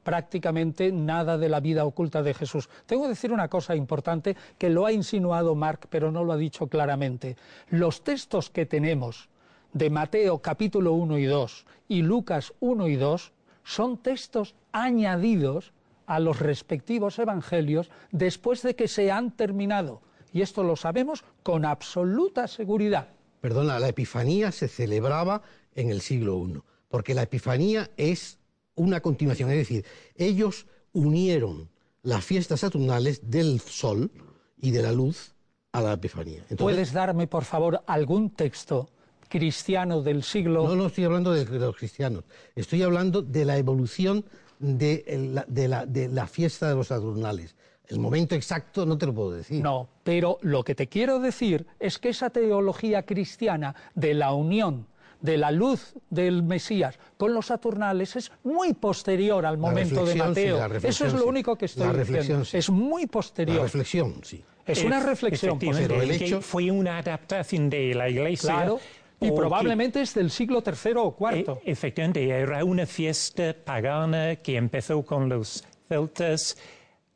prácticamente 0.05 0.91
nada 0.91 1.35
de 1.35 1.49
la 1.49 1.59
vida 1.59 1.83
oculta 1.83 2.21
de 2.21 2.35
Jesús. 2.35 2.69
Tengo 2.85 3.03
que 3.03 3.09
decir 3.09 3.31
una 3.31 3.47
cosa 3.47 3.75
importante 3.75 4.37
que 4.59 4.69
lo 4.69 4.85
ha 4.85 4.91
insinuado 4.91 5.55
Mark, 5.55 5.87
pero 5.89 6.11
no 6.11 6.23
lo 6.23 6.31
ha 6.31 6.37
dicho 6.37 6.67
claramente. 6.67 7.35
Los 7.69 8.03
textos 8.03 8.51
que 8.51 8.67
tenemos 8.67 9.29
de 9.73 9.89
Mateo 9.89 10.37
capítulo 10.37 10.93
1 10.93 11.17
y 11.17 11.25
2 11.25 11.65
y 11.89 12.01
Lucas 12.03 12.53
1 12.59 12.87
y 12.87 12.95
2 12.97 13.33
son 13.65 13.97
textos 13.97 14.55
añadidos 14.71 15.73
a 16.05 16.19
los 16.19 16.39
respectivos 16.39 17.19
evangelios 17.19 17.89
después 18.11 18.61
de 18.61 18.75
que 18.75 18.87
se 18.87 19.11
han 19.11 19.31
terminado. 19.31 20.01
Y 20.31 20.41
esto 20.41 20.63
lo 20.63 20.75
sabemos 20.75 21.25
con 21.43 21.65
absoluta 21.65 22.47
seguridad. 22.47 23.09
Perdona, 23.41 23.79
la 23.79 23.89
Epifanía 23.89 24.51
se 24.51 24.67
celebraba 24.67 25.41
en 25.73 25.89
el 25.89 26.01
siglo 26.01 26.37
I, 26.47 26.61
porque 26.89 27.13
la 27.13 27.23
Epifanía 27.23 27.89
es 27.97 28.39
una 28.75 29.01
continuación, 29.01 29.49
es 29.51 29.57
decir, 29.57 29.85
ellos 30.15 30.67
unieron 30.93 31.69
las 32.03 32.23
fiestas 32.23 32.59
saturnales 32.59 33.29
del 33.29 33.59
sol 33.59 34.11
y 34.57 34.71
de 34.71 34.81
la 34.83 34.91
luz 34.91 35.33
a 35.71 35.81
la 35.81 35.93
Epifanía. 35.93 36.43
¿Puedes 36.57 36.93
darme, 36.93 37.27
por 37.27 37.43
favor, 37.45 37.81
algún 37.87 38.29
texto 38.29 38.89
cristiano 39.27 40.01
del 40.01 40.23
siglo. 40.23 40.67
No, 40.67 40.75
no 40.75 40.87
estoy 40.87 41.03
hablando 41.03 41.31
de, 41.31 41.45
los 41.45 41.75
cristianos. 41.75 42.23
Estoy 42.55 42.83
hablando 42.83 43.21
de 43.21 43.45
la 43.45 43.57
evolución 43.57 44.25
de 44.59 45.03
la, 45.33 45.85
de 45.85 46.07
la, 46.07 46.27
fiesta 46.27 46.69
de 46.69 46.75
los 46.75 46.87
Saturnales. 46.87 47.55
El 47.87 47.99
momento 47.99 48.35
exacto 48.35 48.85
no 48.85 48.97
te 48.97 49.05
lo 49.05 49.13
puedo 49.13 49.31
decir. 49.31 49.61
No, 49.61 49.87
pero 50.03 50.39
lo 50.41 50.63
que 50.63 50.73
te 50.73 50.87
quiero 50.87 51.19
decir 51.19 51.67
es 51.79 51.99
que 51.99 52.09
esa 52.09 52.29
teología 52.29 53.03
cristiana 53.03 53.75
de 53.93 54.13
la 54.13 54.33
unión 54.33 54.87
de 55.21 55.37
la 55.37 55.51
luz 55.51 55.93
del 56.09 56.43
Mesías 56.43 56.99
con 57.17 57.33
los 57.33 57.47
Saturnales 57.47 58.15
es 58.15 58.31
muy 58.43 58.73
posterior 58.73 59.45
al 59.45 59.57
momento 59.57 60.05
de 60.05 60.15
Mateo. 60.15 60.65
Eso 60.83 61.05
es 61.05 61.13
lo 61.13 61.25
único 61.25 61.55
que 61.57 61.65
estoy 61.65 61.87
diciendo. 61.97 62.43
Es 62.51 62.69
muy 62.69 63.07
posterior. 63.07 63.57
La 63.57 63.63
reflexión, 63.63 64.15
sí. 64.23 64.43
Es 64.65 64.83
una 64.83 64.99
reflexión. 64.99 65.59
Pero 65.59 66.01
el 66.01 66.11
hecho 66.11 66.41
fue 66.41 66.71
una 66.71 66.97
adaptación 66.97 67.69
de 67.69 67.93
la 67.93 68.09
Iglesia 68.09 68.53
claro, 68.53 68.79
y 69.19 69.31
probablemente 69.31 70.01
es 70.01 70.13
del 70.13 70.29
siglo 70.29 70.63
III 70.65 70.93
o 70.97 71.15
IV. 71.19 71.59
E, 71.63 71.71
efectivamente, 71.71 72.27
era 72.27 72.63
una 72.63 72.85
fiesta 72.85 73.53
pagana 73.53 74.35
que 74.37 74.57
empezó 74.57 75.03
con 75.03 75.29
los 75.29 75.63
celtas, 75.87 76.57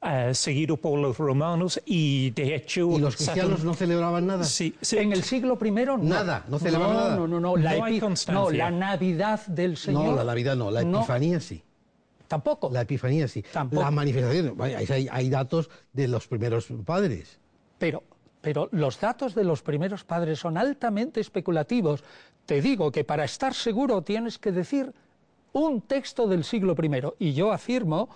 uh, 0.01 0.33
seguido 0.33 0.77
por 0.77 0.97
los 0.99 1.17
romanos 1.17 1.81
y 1.85 2.31
de 2.31 2.55
hecho... 2.55 2.89
¿Y 2.91 2.99
los 2.99 3.15
cristianos 3.15 3.63
no 3.63 3.73
celebraban 3.73 4.27
nada? 4.27 4.43
Sí, 4.43 4.75
En 4.91 5.11
el 5.11 5.23
siglo 5.23 5.57
I 5.63 5.71
no. 5.71 5.97
Nada, 5.97 6.45
no 6.47 6.59
celebraban 6.59 6.95
nada. 6.95 7.15
No, 7.15 7.27
no, 7.27 7.39
no, 7.39 7.57
la, 7.57 7.75
no, 8.31 8.49
la 8.49 8.71
Navidad 8.71 9.45
del 9.47 9.77
Señor. 9.77 10.05
No, 10.05 10.15
la 10.15 10.23
Navidad 10.23 10.55
no, 10.55 10.71
la 10.71 10.81
Epifanía 10.81 11.39
sí. 11.39 11.61
Tampoco. 12.27 12.69
La 12.71 12.81
Epifanía 12.81 13.27
sí. 13.27 13.43
Tampoco. 13.51 13.81
Las 13.81 13.91
manifestaciones, 13.91 14.53
hay, 14.89 15.07
hay 15.11 15.29
datos 15.29 15.69
de 15.93 16.07
los 16.07 16.27
primeros 16.27 16.67
padres. 16.85 17.39
Pero 17.79 18.03
pero 18.41 18.69
los 18.71 18.99
datos 18.99 19.35
de 19.35 19.43
los 19.43 19.61
primeros 19.61 20.03
padres 20.03 20.39
son 20.39 20.57
altamente 20.57 21.19
especulativos. 21.19 22.03
Te 22.45 22.61
digo 22.61 22.91
que 22.91 23.03
para 23.03 23.25
estar 23.25 23.53
seguro 23.53 24.01
tienes 24.01 24.37
que 24.37 24.51
decir 24.51 24.93
un 25.53 25.81
texto 25.81 26.27
del 26.27 26.43
siglo 26.43 26.75
I. 26.81 27.27
Y 27.27 27.33
yo 27.33 27.51
afirmo, 27.51 28.09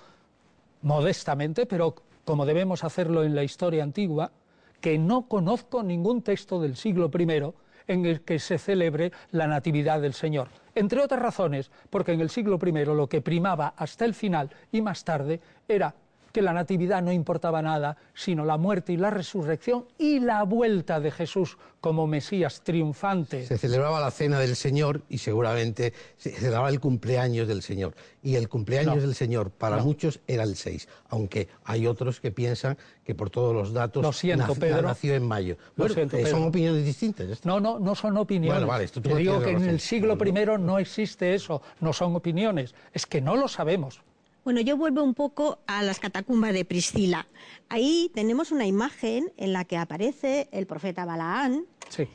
modestamente, 0.82 1.66
pero 1.66 1.96
como 2.26 2.46
debemos 2.46 2.84
hacerlo 2.84 3.24
en 3.24 3.36
la 3.36 3.44
historia 3.44 3.84
antigua, 3.84 4.32
que 4.80 4.98
no 4.98 5.28
conozco 5.28 5.84
ningún 5.84 6.22
texto 6.22 6.62
del 6.62 6.76
siglo 6.76 7.10
I 7.18 7.54
en 7.88 8.06
el 8.06 8.22
que 8.22 8.40
se 8.40 8.58
celebre 8.58 9.12
la 9.32 9.48
Natividad 9.48 10.02
del 10.02 10.14
Señor. 10.14 10.48
Entre 10.76 11.02
otras 11.02 11.22
razones, 11.22 11.70
porque 11.90 12.14
en 12.14 12.22
el 12.22 12.30
siglo 12.30 12.60
I 12.66 12.86
lo 12.86 13.08
que 13.08 13.22
primaba 13.22 13.74
hasta 13.78 14.06
el 14.06 14.14
final 14.14 14.50
y 14.72 14.82
más 14.82 15.04
tarde 15.04 15.42
era 15.68 15.94
que 16.34 16.42
la 16.42 16.52
natividad 16.52 17.02
no 17.04 17.12
importaba 17.12 17.62
nada, 17.62 17.96
sino 18.16 18.44
la 18.44 18.58
muerte 18.58 18.92
y 18.92 18.98
la 18.98 19.12
resurrección 19.12 19.86
y 20.00 20.20
la 20.20 20.42
vuelta 20.44 21.00
de 21.00 21.12
Jesús 21.12 21.58
como 21.80 22.08
Mesías 22.08 22.62
triunfante. 22.62 23.46
Se 23.46 23.58
celebraba 23.58 24.02
la 24.02 24.10
cena 24.10 24.40
del 24.40 24.56
Señor 24.56 25.02
y 25.10 25.20
seguramente 25.20 25.94
se 26.18 26.32
celebraba 26.32 26.70
el 26.70 26.80
cumpleaños 26.80 27.48
del 27.48 27.62
Señor. 27.62 27.94
Y 28.24 28.36
el 28.36 28.50
cumpleaños 28.50 29.04
del 29.04 29.14
Señor 29.14 29.52
para 29.52 29.78
muchos 29.84 30.22
era 30.26 30.44
el 30.44 30.56
6, 30.56 30.88
aunque 31.10 31.50
hay 31.66 31.86
otros 31.86 32.20
que 32.20 32.32
piensan 32.32 32.78
que 33.04 33.14
por 33.14 33.30
todos 33.30 33.54
los 33.54 33.72
datos 33.72 34.02
nació 34.02 35.14
en 35.14 35.28
mayo. 35.28 35.58
Bueno, 35.76 35.94
eh, 35.98 36.26
son 36.26 36.44
opiniones 36.44 36.84
distintas. 36.84 37.46
No, 37.46 37.60
no, 37.60 37.78
no 37.78 37.94
son 37.94 38.18
opiniones. 38.18 38.56
Bueno, 38.56 38.68
vale, 38.68 38.86
esto 38.86 39.02
Te 39.02 39.14
digo 39.14 39.40
que 39.40 39.52
en 39.52 39.70
el 39.70 39.80
siglo 39.80 40.18
I 40.26 40.34
no 40.60 40.80
existe 40.80 41.36
eso, 41.36 41.62
no 41.80 41.94
son 41.94 42.16
opiniones, 42.16 42.74
es 42.92 43.06
que 43.06 43.22
no 43.22 43.36
lo 43.36 43.48
sabemos. 43.48 44.02
Bueno, 44.44 44.60
yo 44.60 44.76
vuelvo 44.76 45.04
un 45.04 45.14
poco 45.14 45.60
a 45.68 45.84
las 45.84 46.00
catacumbas 46.00 46.52
de 46.52 46.66
Priscila. 46.66 47.28
Ahí 47.70 48.12
tenemos 48.14 48.52
una 48.52 48.66
imagen 48.66 49.32
en 49.38 49.54
la 49.54 49.64
que 49.64 49.78
aparece 49.78 50.50
el 50.52 50.68
profeta 50.68 51.06
Balaán 51.06 51.66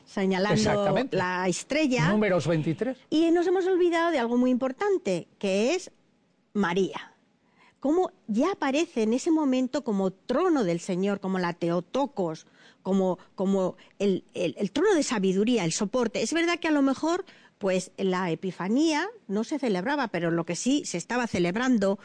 señalando 0.04 1.06
la 1.12 1.48
estrella. 1.48 2.10
Números 2.10 2.46
23. 2.46 2.98
Y 3.08 3.30
nos 3.30 3.46
hemos 3.46 3.66
olvidado 3.66 4.10
de 4.10 4.18
algo 4.18 4.36
muy 4.36 4.50
importante, 4.50 5.26
que 5.38 5.74
es 5.74 5.90
María. 6.52 7.14
Cómo 7.80 8.10
ya 8.26 8.52
aparece 8.52 9.04
en 9.04 9.14
ese 9.14 9.30
momento 9.30 9.82
como 9.82 10.10
trono 10.10 10.64
del 10.64 10.80
Señor, 10.80 11.20
como 11.20 11.38
la 11.38 11.54
Teotocos, 11.54 12.46
como, 12.82 13.18
como 13.36 13.76
el, 13.98 14.24
el 14.34 14.70
trono 14.72 14.94
de 14.94 15.02
sabiduría, 15.02 15.64
el 15.64 15.72
soporte. 15.72 16.20
Es 16.20 16.34
verdad 16.34 16.58
que 16.58 16.68
a 16.68 16.72
lo 16.72 16.82
mejor 16.82 17.24
pues 17.58 17.90
la 17.96 18.30
Epifanía 18.30 19.08
no 19.26 19.44
se 19.44 19.58
celebraba, 19.58 20.08
pero 20.08 20.30
lo 20.30 20.44
que 20.44 20.56
sí 20.56 20.82
se 20.84 20.96
estaba 20.96 21.26
celebrando, 21.26 21.98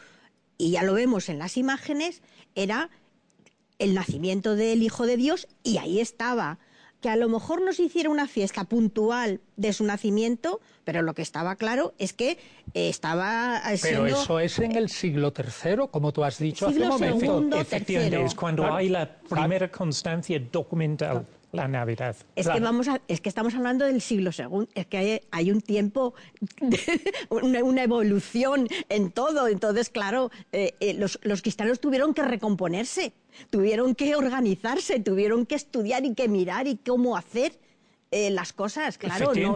y 0.58 0.72
ya 0.72 0.82
lo 0.82 0.94
vemos 0.94 1.28
en 1.28 1.38
las 1.38 1.56
imágenes, 1.56 2.22
era 2.54 2.90
el 3.78 3.94
nacimiento 3.94 4.56
del 4.56 4.82
Hijo 4.82 5.06
de 5.06 5.16
Dios, 5.16 5.48
y 5.62 5.78
ahí 5.78 6.00
estaba. 6.00 6.58
Que 7.00 7.10
a 7.10 7.16
lo 7.16 7.28
mejor 7.28 7.60
no 7.60 7.74
se 7.74 7.82
hiciera 7.82 8.08
una 8.08 8.26
fiesta 8.26 8.64
puntual 8.64 9.42
de 9.56 9.74
su 9.74 9.84
nacimiento, 9.84 10.60
pero 10.84 11.02
lo 11.02 11.12
que 11.12 11.20
estaba 11.20 11.54
claro 11.56 11.92
es 11.98 12.14
que 12.14 12.38
eh, 12.72 12.88
estaba 12.88 13.60
Pero 13.82 14.06
eso 14.06 14.40
es 14.40 14.58
en 14.58 14.74
el 14.74 14.88
siglo 14.88 15.34
III, 15.36 15.88
como 15.90 16.12
tú 16.12 16.24
has 16.24 16.38
dicho 16.38 16.66
hace 16.66 16.80
un 16.80 16.88
momento. 16.88 17.60
Efectivamente, 17.60 18.24
es 18.24 18.34
cuando 18.34 18.72
hay 18.72 18.88
la 18.88 19.18
primera 19.18 19.70
constancia 19.70 20.40
documental 20.50 21.26
la 21.54 21.68
Navidad. 21.68 22.16
Es 22.36 22.48
que 22.48 22.60
vamos 22.60 22.88
es 23.08 23.20
que 23.20 23.28
estamos 23.28 23.54
hablando 23.54 23.84
del 23.84 24.00
siglo 24.00 24.32
segundo, 24.32 24.68
es 24.74 24.86
que 24.86 25.22
hay, 25.30 25.50
un 25.50 25.60
tiempo, 25.60 26.14
una, 27.30 27.82
evolución 27.82 28.68
en 28.88 29.10
todo. 29.10 29.48
Entonces, 29.48 29.88
claro, 29.88 30.30
eh, 30.52 30.74
eh, 30.80 30.94
los, 30.94 31.18
los 31.22 31.42
cristianos 31.42 31.80
tuvieron 31.80 32.14
que 32.14 32.22
recomponerse, 32.22 33.12
tuvieron 33.50 33.94
que 33.94 34.16
organizarse, 34.16 35.00
tuvieron 35.00 35.46
que 35.46 35.54
estudiar 35.54 36.04
y 36.04 36.14
que 36.14 36.28
mirar 36.28 36.66
y 36.66 36.76
cómo 36.76 37.16
hacer 37.16 37.52
eh, 38.16 38.30
las 38.30 38.52
cosas, 38.52 38.96
claro, 38.96 39.32
no, 39.34 39.54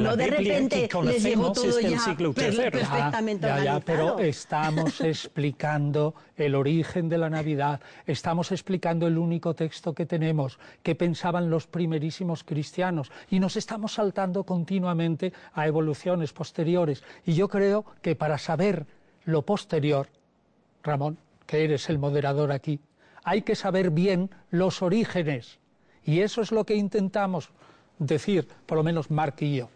no 0.00 0.16
de 0.16 0.26
repente 0.26 0.88
les 1.04 1.22
llegó 1.22 1.52
todo 1.52 1.78
ya 1.78 2.16
perfectamente 2.16 3.46
ya, 3.46 3.78
pero 3.78 4.18
estamos 4.18 5.00
explicando 5.00 6.12
el 6.36 6.56
origen 6.56 7.08
de 7.08 7.18
la 7.18 7.30
Navidad, 7.30 7.80
estamos 8.04 8.50
explicando 8.50 9.06
el 9.06 9.16
único 9.16 9.54
texto 9.54 9.94
que 9.94 10.06
tenemos, 10.06 10.58
que 10.82 10.96
pensaban 10.96 11.50
los 11.50 11.68
primerísimos 11.68 12.42
cristianos, 12.42 13.12
y 13.30 13.38
nos 13.38 13.56
estamos 13.56 13.92
saltando 13.92 14.42
continuamente 14.42 15.32
a 15.52 15.68
evoluciones 15.68 16.32
posteriores. 16.32 17.04
Y 17.24 17.34
yo 17.34 17.46
creo 17.46 17.84
que 18.02 18.16
para 18.16 18.38
saber 18.38 18.86
lo 19.24 19.42
posterior, 19.42 20.08
Ramón, 20.82 21.16
que 21.46 21.62
eres 21.62 21.88
el 21.88 22.00
moderador 22.00 22.50
aquí, 22.50 22.80
hay 23.22 23.42
que 23.42 23.54
saber 23.54 23.90
bien 23.90 24.30
los 24.50 24.82
orígenes. 24.82 25.60
Y 26.04 26.20
eso 26.20 26.42
es 26.42 26.50
lo 26.50 26.64
que 26.64 26.74
intentamos 26.74 27.50
decir, 27.98 28.46
por 28.66 28.78
lo 28.78 28.84
menos 28.84 29.10
Mark 29.10 29.36
y 29.40 29.56
yo. 29.56 29.68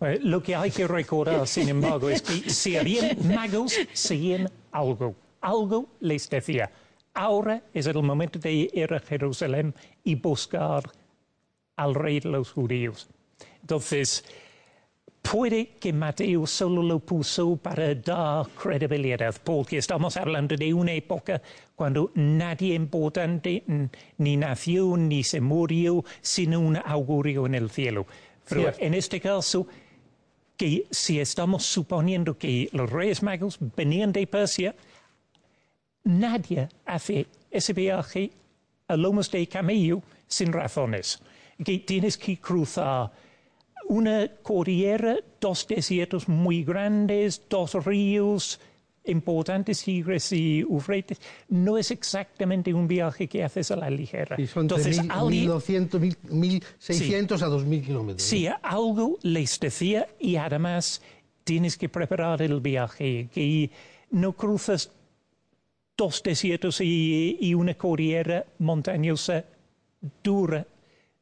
Eh, 0.00 0.18
lo 0.22 0.42
que 0.42 0.54
hay 0.54 0.70
que 0.70 0.86
recordar, 0.86 1.46
sin 1.46 1.68
embargo, 1.68 2.10
es 2.10 2.22
que 2.22 2.50
si 2.50 2.76
habían 2.76 3.16
magos, 3.26 3.74
seguían 3.92 4.50
algo. 4.72 5.14
Algo 5.40 5.86
les 6.00 6.28
decía. 6.28 6.70
Ahora 7.14 7.62
es 7.72 7.86
el 7.86 8.02
momento 8.02 8.38
de 8.38 8.52
ir 8.52 8.92
a 8.92 9.00
Jerusalén 9.00 9.74
y 10.04 10.16
buscar 10.16 10.82
al 11.76 11.94
rey 11.94 12.20
de 12.20 12.28
los 12.28 12.52
judíos. 12.52 13.08
Entonces, 13.62 14.24
puede 15.30 15.68
que 15.80 15.92
Mateo 15.92 16.46
solo 16.46 16.82
lo 16.82 17.00
puso 17.00 17.56
para 17.56 17.94
dar 17.94 18.46
credibilidad, 18.48 19.34
porque 19.42 19.78
estamos 19.78 20.16
hablando 20.16 20.56
de 20.56 20.72
una 20.72 20.92
época 20.92 21.42
cuando 21.74 22.10
nadie 22.14 22.74
importante 22.74 23.64
ni 24.18 24.36
nació 24.36 24.96
ni 24.96 25.22
se 25.24 25.40
murió 25.40 26.04
sin 26.20 26.56
un 26.56 26.76
augurio 26.76 27.46
en 27.46 27.54
el 27.54 27.70
cielo. 27.70 28.06
Pero 28.48 28.72
en 28.78 28.94
este 28.94 29.20
caso, 29.20 29.66
que 30.56 30.86
si 30.90 31.20
estamos 31.20 31.64
suponiendo 31.64 32.38
que 32.38 32.68
los 32.72 32.90
reyes 32.90 33.22
magos 33.22 33.58
venían 33.76 34.12
de 34.12 34.26
Persia, 34.26 34.74
nadie 36.04 36.68
hace 36.84 37.26
ese 37.50 37.72
viaje 37.72 38.30
a 38.88 38.96
lomos 38.96 39.30
de 39.30 39.46
camello 39.48 40.02
sin 40.26 40.52
razones. 40.52 41.20
Que 41.62 41.78
tienes 41.78 42.16
que 42.16 42.38
cruzar 42.38 43.10
una 43.88 44.28
cordillera, 44.42 45.16
dos 45.40 45.66
desiertos 45.66 46.28
muy 46.28 46.64
grandes, 46.64 47.42
dos 47.48 47.72
ríos 47.84 48.60
importantes, 49.04 49.82
Tigres 49.82 50.32
y 50.32 50.64
Ufretes, 50.64 51.20
no 51.48 51.78
es 51.78 51.90
exactamente 51.90 52.74
un 52.74 52.88
viaje 52.88 53.28
que 53.28 53.44
haces 53.44 53.70
a 53.70 53.76
la 53.76 53.88
ligera. 53.88 54.36
Y 54.38 54.46
son 54.46 54.62
Entonces, 54.62 55.00
1200, 55.02 56.00
1600 56.28 57.42
a 57.42 57.46
2000 57.46 57.82
kilómetros. 57.84 58.28
Sí, 58.28 58.48
algo 58.62 59.18
les 59.22 59.58
decía 59.60 60.08
y 60.18 60.36
además 60.36 61.02
tienes 61.44 61.76
que 61.76 61.88
preparar 61.88 62.42
el 62.42 62.60
viaje, 62.60 63.28
que 63.32 63.70
no 64.10 64.32
cruzas 64.32 64.90
dos 65.96 66.22
desiertos 66.22 66.80
y, 66.80 67.38
y 67.40 67.54
una 67.54 67.74
cordillera 67.74 68.44
montañosa 68.58 69.44
dura 70.22 70.66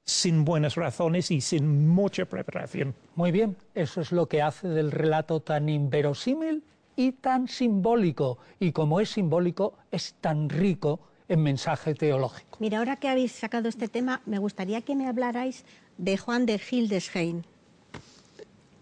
sin 0.05 0.45
buenas 0.45 0.75
razones 0.75 1.31
y 1.31 1.41
sin 1.41 1.89
mucha 1.89 2.27
preparación. 2.27 2.95
Muy 3.15 3.33
bien, 3.33 3.57
eso 3.75 4.01
es 4.01 4.13
lo 4.13 4.27
que 4.27 4.43
hace 4.43 4.69
del 4.69 4.91
relato 4.91 5.41
tan 5.41 5.69
inverosímil 5.69 6.63
y 6.97 7.13
tan 7.13 7.49
simbólico. 7.49 8.39
Y 8.61 8.73
como 8.73 9.01
es 9.01 9.11
simbólico, 9.11 9.75
es 9.91 10.15
tan 10.21 10.49
rico 10.49 11.01
en 11.29 11.43
mensaje 11.43 11.95
teológico. 11.95 12.59
Mira, 12.61 12.79
ahora 12.79 12.97
que 12.97 13.09
habéis 13.09 13.33
sacado 13.33 13.69
este 13.69 13.89
tema, 13.89 14.21
me 14.27 14.39
gustaría 14.39 14.83
que 14.83 14.95
me 14.95 15.09
hablarais 15.09 15.65
de 15.97 16.19
Juan 16.19 16.45
de 16.45 16.61
Hildesheim. 16.71 17.43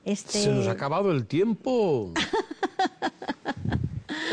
Este... 0.04 0.40
Se 0.40 0.52
nos 0.52 0.66
ha 0.66 0.72
acabado 0.72 1.12
el 1.12 1.26
tiempo. 1.26 2.12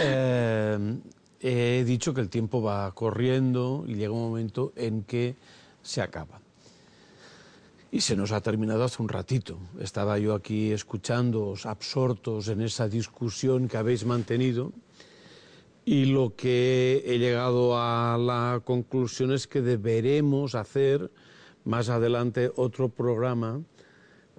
Eh, 0.02 0.98
he 1.42 1.84
dicho 1.86 2.14
que 2.14 2.22
el 2.22 2.30
tiempo 2.30 2.62
va 2.62 2.90
corriendo 2.94 3.84
y 3.86 3.96
llega 3.96 4.14
un 4.14 4.22
momento 4.22 4.72
en 4.78 5.04
que 5.04 5.36
se 5.82 6.02
acaba. 6.02 6.40
Y 7.92 8.02
se 8.02 8.16
nos 8.16 8.32
ha 8.32 8.42
terminado 8.42 8.84
hace 8.84 9.02
un 9.02 9.10
ratito. 9.10 9.58
Estaba 9.80 10.20
yo 10.20 10.36
aquí 10.36 10.72
escuchándoos, 10.72 11.66
absortos 11.66 12.48
en 12.48 12.62
esa 12.62 12.88
discusión 12.88 13.68
que 13.68 13.78
habéis 13.78 14.06
mantenido, 14.06 14.72
y 15.86 16.06
lo 16.06 16.36
que 16.36 17.04
he 17.04 17.18
llegado 17.18 17.80
a 17.80 18.16
la 18.20 18.62
conclusión 18.64 19.32
es 19.32 19.48
que 19.48 19.62
deberemos 19.62 20.54
hacer 20.54 21.10
más 21.66 21.90
adelante 21.90 22.52
otro 22.56 22.90
programa 22.90 23.62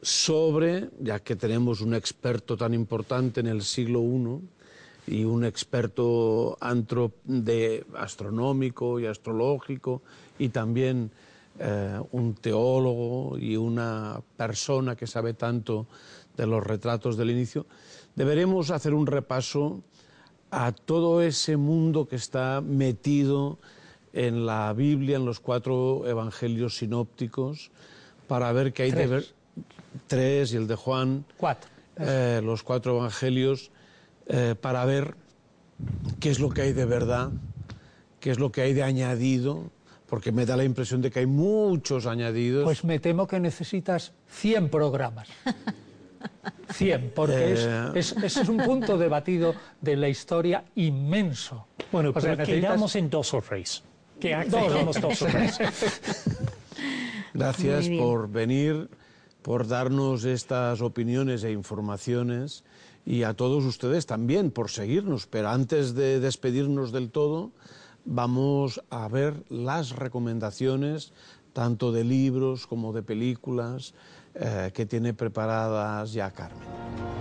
sobre, 0.01 0.91
ya 1.01 1.19
que 1.19 1.35
tenemos 1.35 1.81
un 1.81 1.95
experto 1.95 2.57
tan 2.57 2.73
importante 2.73 3.41
en 3.41 3.49
el 3.49 3.63
siglo 3.63 4.01
I 4.01 5.17
y 5.17 5.25
un 5.25 5.45
experto 5.45 6.57
de 7.25 7.85
astronómico 7.97 9.01
y 9.01 9.07
astrológico 9.07 10.03
y 10.39 10.51
también 10.51 11.11
eh, 11.63 12.01
un 12.13 12.35
teólogo 12.37 13.37
y 13.37 13.55
una 13.55 14.23
persona 14.39 14.97
que 14.97 15.07
sabe 15.07 15.35
tanto 15.35 15.87
de 16.35 16.47
los 16.47 16.65
retratos 16.65 17.19
del 17.19 17.31
inicio, 17.31 17.67
deberemos 18.17 18.71
hacer 18.71 18.95
un 18.95 19.07
repaso 19.07 19.83
a 20.51 20.73
todo 20.73 21.21
ese 21.21 21.59
mundo 21.59 22.09
que 22.09 22.17
está 22.17 22.63
metido 22.63 23.59
en 24.15 24.47
la 24.47 24.73
Biblia, 24.73 25.19
en 25.19 25.27
los 25.27 25.39
cuatro 25.39 26.07
evangelios 26.07 26.79
sinópticos, 26.79 27.71
para 28.27 28.51
ver 28.53 28.73
qué 28.73 28.85
hay 28.85 28.93
de 28.93 29.07
ver. 29.07 29.27
Tres 30.07 30.55
y 30.55 30.57
el 30.57 30.67
de 30.67 30.77
Juan. 30.77 31.27
Cuatro. 31.37 31.69
Eh, 31.99 32.41
los 32.43 32.63
cuatro 32.63 32.97
evangelios, 32.97 33.71
eh, 34.29 34.55
para 34.59 34.87
ver 34.87 35.15
qué 36.21 36.31
es 36.31 36.41
lo 36.41 36.49
que 36.49 36.63
hay 36.63 36.73
de 36.73 36.87
verdad, 36.87 37.31
qué 38.19 38.31
es 38.31 38.39
lo 38.39 38.51
que 38.51 38.63
hay 38.63 38.73
de 38.73 38.83
añadido 38.83 39.71
porque 40.11 40.33
me 40.33 40.45
da 40.45 40.57
la 40.57 40.65
impresión 40.65 41.01
de 41.01 41.11
que 41.11 41.21
hay 41.21 41.27
muchos 41.27 42.05
añadidos. 42.07 42.65
Pues 42.65 42.83
me 42.83 42.99
temo 42.99 43.29
que 43.29 43.39
necesitas 43.39 44.13
100 44.29 44.69
programas. 44.69 45.29
100, 46.75 47.13
porque 47.15 47.53
es, 47.95 48.13
eh. 48.13 48.17
es, 48.25 48.49
un 48.49 48.59
punto 48.59 48.99
debatido 48.99 49.55
de 49.81 49.97
la 49.97 50.09
historia 50.09 50.65
inmenso. 50.75 51.67
Bueno, 51.93 52.13
pues 52.13 52.25
quedamos 52.45 52.95
en 52.97 53.09
dos 53.09 53.33
o 53.35 53.41
tres. 53.41 53.83
Que 54.19 54.37
dos, 54.47 55.01
dos 55.01 55.23
o 55.23 55.27
tres. 55.27 55.59
Gracias 57.35 57.89
por 57.89 58.29
venir, 58.31 58.89
por 59.43 59.67
darnos 59.67 60.25
estas 60.25 60.81
opiniones 60.81 61.45
e 61.45 61.53
informaciones 61.53 62.65
y 63.07 63.23
a 63.23 63.35
todos 63.35 63.65
ustedes 63.65 64.07
también 64.07 64.51
por 64.51 64.71
seguirnos. 64.71 65.27
Pero 65.27 65.51
antes 65.51 65.95
de 65.95 66.21
despedirnos 66.21 66.93
del 66.93 67.11
todo, 67.11 67.53
vamos 68.05 68.83
a 68.91 69.09
ver 69.09 69.45
las 69.49 69.97
recomendaciones 69.97 71.13
tanto 71.53 71.93
de 71.93 72.05
libros 72.05 72.67
como 72.67 72.93
de 72.93 73.03
películas 73.03 73.95
eh, 74.35 74.71
que 74.73 74.87
tiene 74.87 75.15
preparadas 75.15 76.13
ya 76.13 76.31
Carmen. 76.31 77.20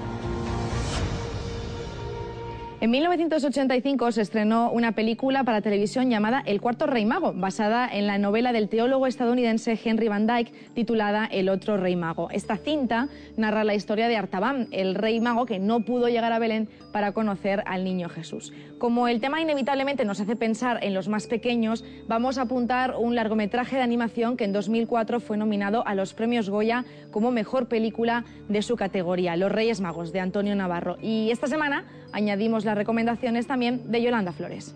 En 2.82 2.92
1985 2.92 4.14
se 4.14 4.22
estrenó 4.22 4.72
una 4.72 4.94
película 4.94 5.44
para 5.44 5.60
televisión 5.60 6.10
llamada 6.10 6.42
El 6.46 6.62
cuarto 6.62 6.88
rey 6.88 7.04
mago, 7.04 7.34
basada 7.34 7.90
en 7.92 8.08
la 8.08 8.18
novela 8.18 8.54
del 8.54 8.70
teólogo 8.70 9.06
estadounidense 9.06 9.78
Henry 9.84 10.08
Van 10.08 10.26
Dyke 10.26 10.54
titulada 10.76 11.26
El 11.26 11.50
otro 11.50 11.76
rey 11.76 11.98
mago. 11.98 12.30
Esta 12.32 12.56
cinta 12.56 13.10
narra 13.36 13.66
la 13.66 13.76
historia 13.76 14.08
de 14.08 14.16
Artaban, 14.16 14.70
el 14.72 14.96
rey 14.96 15.20
mago 15.20 15.46
que 15.46 15.60
no 15.60 15.82
pudo 15.82 16.08
llegar 16.08 16.32
a 16.32 16.40
Belén 16.40 16.70
para 16.94 17.12
conocer 17.12 17.64
al 17.66 17.84
niño 17.84 18.08
Jesús. 18.08 18.54
Como 18.78 19.10
el 19.10 19.20
tema 19.20 19.42
inevitablemente 19.42 20.06
nos 20.06 20.22
hace 20.22 20.38
pensar 20.38 20.82
en 20.82 20.94
los 20.94 21.10
más 21.10 21.28
pequeños, 21.28 21.84
vamos 22.08 22.38
a 22.38 22.44
apuntar 22.44 22.96
un 22.98 23.14
largometraje 23.14 23.76
de 23.76 23.82
animación 23.82 24.38
que 24.38 24.46
en 24.46 24.54
2004 24.54 25.20
fue 25.20 25.36
nominado 25.36 25.86
a 25.86 25.96
los 25.96 26.14
premios 26.14 26.50
Goya 26.50 26.86
como 27.12 27.30
mejor 27.30 27.68
película 27.68 28.24
de 28.48 28.62
su 28.62 28.78
categoría, 28.78 29.36
Los 29.36 29.52
Reyes 29.52 29.82
Magos, 29.82 30.14
de 30.14 30.22
Antonio 30.22 30.56
Navarro. 30.56 30.98
Y 31.02 31.30
esta 31.30 31.48
semana 31.48 31.84
añadimos 32.12 32.66
las 32.66 32.76
recomendaciones 32.76 33.48
también 33.48 33.92
de 33.92 34.02
Yolanda 34.02 34.32
Flores. 34.32 34.76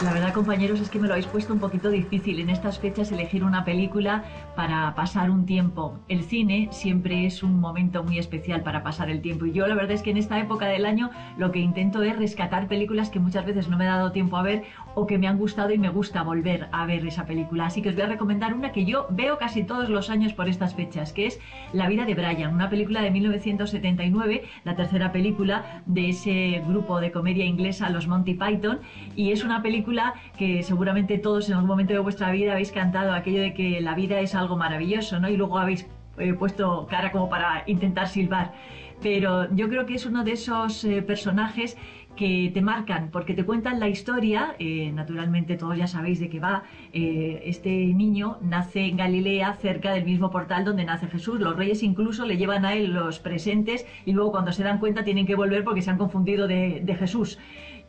La 0.00 0.12
verdad, 0.12 0.32
compañeros, 0.32 0.78
es 0.78 0.90
que 0.90 1.00
me 1.00 1.08
lo 1.08 1.14
habéis 1.14 1.26
puesto 1.26 1.52
un 1.52 1.58
poquito 1.58 1.90
difícil 1.90 2.38
en 2.38 2.50
estas 2.50 2.78
fechas 2.78 3.10
elegir 3.10 3.42
una 3.42 3.64
película 3.64 4.22
para 4.54 4.94
pasar 4.94 5.28
un 5.28 5.44
tiempo. 5.44 5.98
El 6.06 6.22
cine 6.22 6.68
siempre 6.70 7.26
es 7.26 7.42
un 7.42 7.58
momento 7.58 8.04
muy 8.04 8.16
especial 8.20 8.62
para 8.62 8.84
pasar 8.84 9.10
el 9.10 9.20
tiempo 9.20 9.46
y 9.46 9.52
yo 9.52 9.66
la 9.66 9.74
verdad 9.74 9.90
es 9.90 10.02
que 10.02 10.10
en 10.10 10.16
esta 10.16 10.38
época 10.38 10.66
del 10.66 10.86
año 10.86 11.10
lo 11.36 11.50
que 11.50 11.58
intento 11.58 12.04
es 12.04 12.16
rescatar 12.16 12.68
películas 12.68 13.10
que 13.10 13.18
muchas 13.18 13.44
veces 13.44 13.66
no 13.68 13.76
me 13.76 13.86
he 13.86 13.88
dado 13.88 14.12
tiempo 14.12 14.36
a 14.36 14.42
ver 14.42 14.62
o 14.98 15.06
que 15.06 15.16
me 15.16 15.28
han 15.28 15.38
gustado 15.38 15.70
y 15.72 15.78
me 15.78 15.90
gusta 15.90 16.24
volver 16.24 16.68
a 16.72 16.84
ver 16.84 17.06
esa 17.06 17.24
película. 17.24 17.66
Así 17.66 17.82
que 17.82 17.90
os 17.90 17.94
voy 17.94 18.02
a 18.02 18.08
recomendar 18.08 18.52
una 18.52 18.72
que 18.72 18.84
yo 18.84 19.06
veo 19.10 19.38
casi 19.38 19.62
todos 19.62 19.88
los 19.88 20.10
años 20.10 20.32
por 20.32 20.48
estas 20.48 20.74
fechas, 20.74 21.12
que 21.12 21.26
es 21.26 21.38
La 21.72 21.88
vida 21.88 22.04
de 22.04 22.14
Brian, 22.14 22.52
una 22.52 22.68
película 22.68 23.00
de 23.00 23.12
1979, 23.12 24.42
la 24.64 24.74
tercera 24.74 25.12
película 25.12 25.82
de 25.86 26.08
ese 26.08 26.64
grupo 26.66 27.00
de 27.00 27.12
comedia 27.12 27.44
inglesa, 27.44 27.90
los 27.90 28.08
Monty 28.08 28.34
Python, 28.34 28.80
y 29.14 29.30
es 29.30 29.44
una 29.44 29.62
película 29.62 30.14
que 30.36 30.64
seguramente 30.64 31.18
todos 31.18 31.48
en 31.48 31.54
algún 31.54 31.68
momento 31.68 31.92
de 31.92 32.00
vuestra 32.00 32.32
vida 32.32 32.52
habéis 32.52 32.72
cantado 32.72 33.12
aquello 33.12 33.40
de 33.40 33.54
que 33.54 33.80
la 33.80 33.94
vida 33.94 34.18
es 34.18 34.34
algo 34.34 34.56
maravilloso, 34.56 35.20
¿no? 35.20 35.28
Y 35.28 35.36
luego 35.36 35.58
habéis 35.58 35.86
eh, 36.18 36.34
puesto 36.34 36.88
cara 36.90 37.12
como 37.12 37.28
para 37.28 37.62
intentar 37.66 38.08
silbar. 38.08 38.52
Pero 39.00 39.54
yo 39.54 39.68
creo 39.68 39.86
que 39.86 39.94
es 39.94 40.06
uno 40.06 40.24
de 40.24 40.32
esos 40.32 40.84
eh, 40.84 41.02
personajes 41.02 41.76
que 42.18 42.50
te 42.52 42.60
marcan 42.60 43.10
porque 43.12 43.32
te 43.34 43.44
cuentan 43.44 43.78
la 43.78 43.88
historia, 43.88 44.56
eh, 44.58 44.90
naturalmente 44.92 45.56
todos 45.56 45.76
ya 45.76 45.86
sabéis 45.86 46.18
de 46.18 46.28
qué 46.28 46.40
va, 46.40 46.64
este 46.92 47.70
niño 47.70 48.38
nace 48.42 48.86
en 48.86 48.96
Galilea 48.96 49.54
cerca 49.54 49.92
del 49.92 50.04
mismo 50.04 50.30
portal 50.30 50.64
donde 50.64 50.84
nace 50.84 51.06
Jesús, 51.06 51.38
los 51.40 51.56
reyes 51.56 51.82
incluso 51.82 52.26
le 52.26 52.36
llevan 52.36 52.64
a 52.64 52.74
él 52.74 52.92
los 52.92 53.20
presentes 53.20 53.86
y 54.04 54.12
luego 54.12 54.32
cuando 54.32 54.52
se 54.52 54.64
dan 54.64 54.78
cuenta 54.80 55.04
tienen 55.04 55.26
que 55.26 55.36
volver 55.36 55.62
porque 55.64 55.82
se 55.82 55.90
han 55.90 55.98
confundido 55.98 56.48
de, 56.48 56.80
de 56.84 56.94
Jesús. 56.94 57.38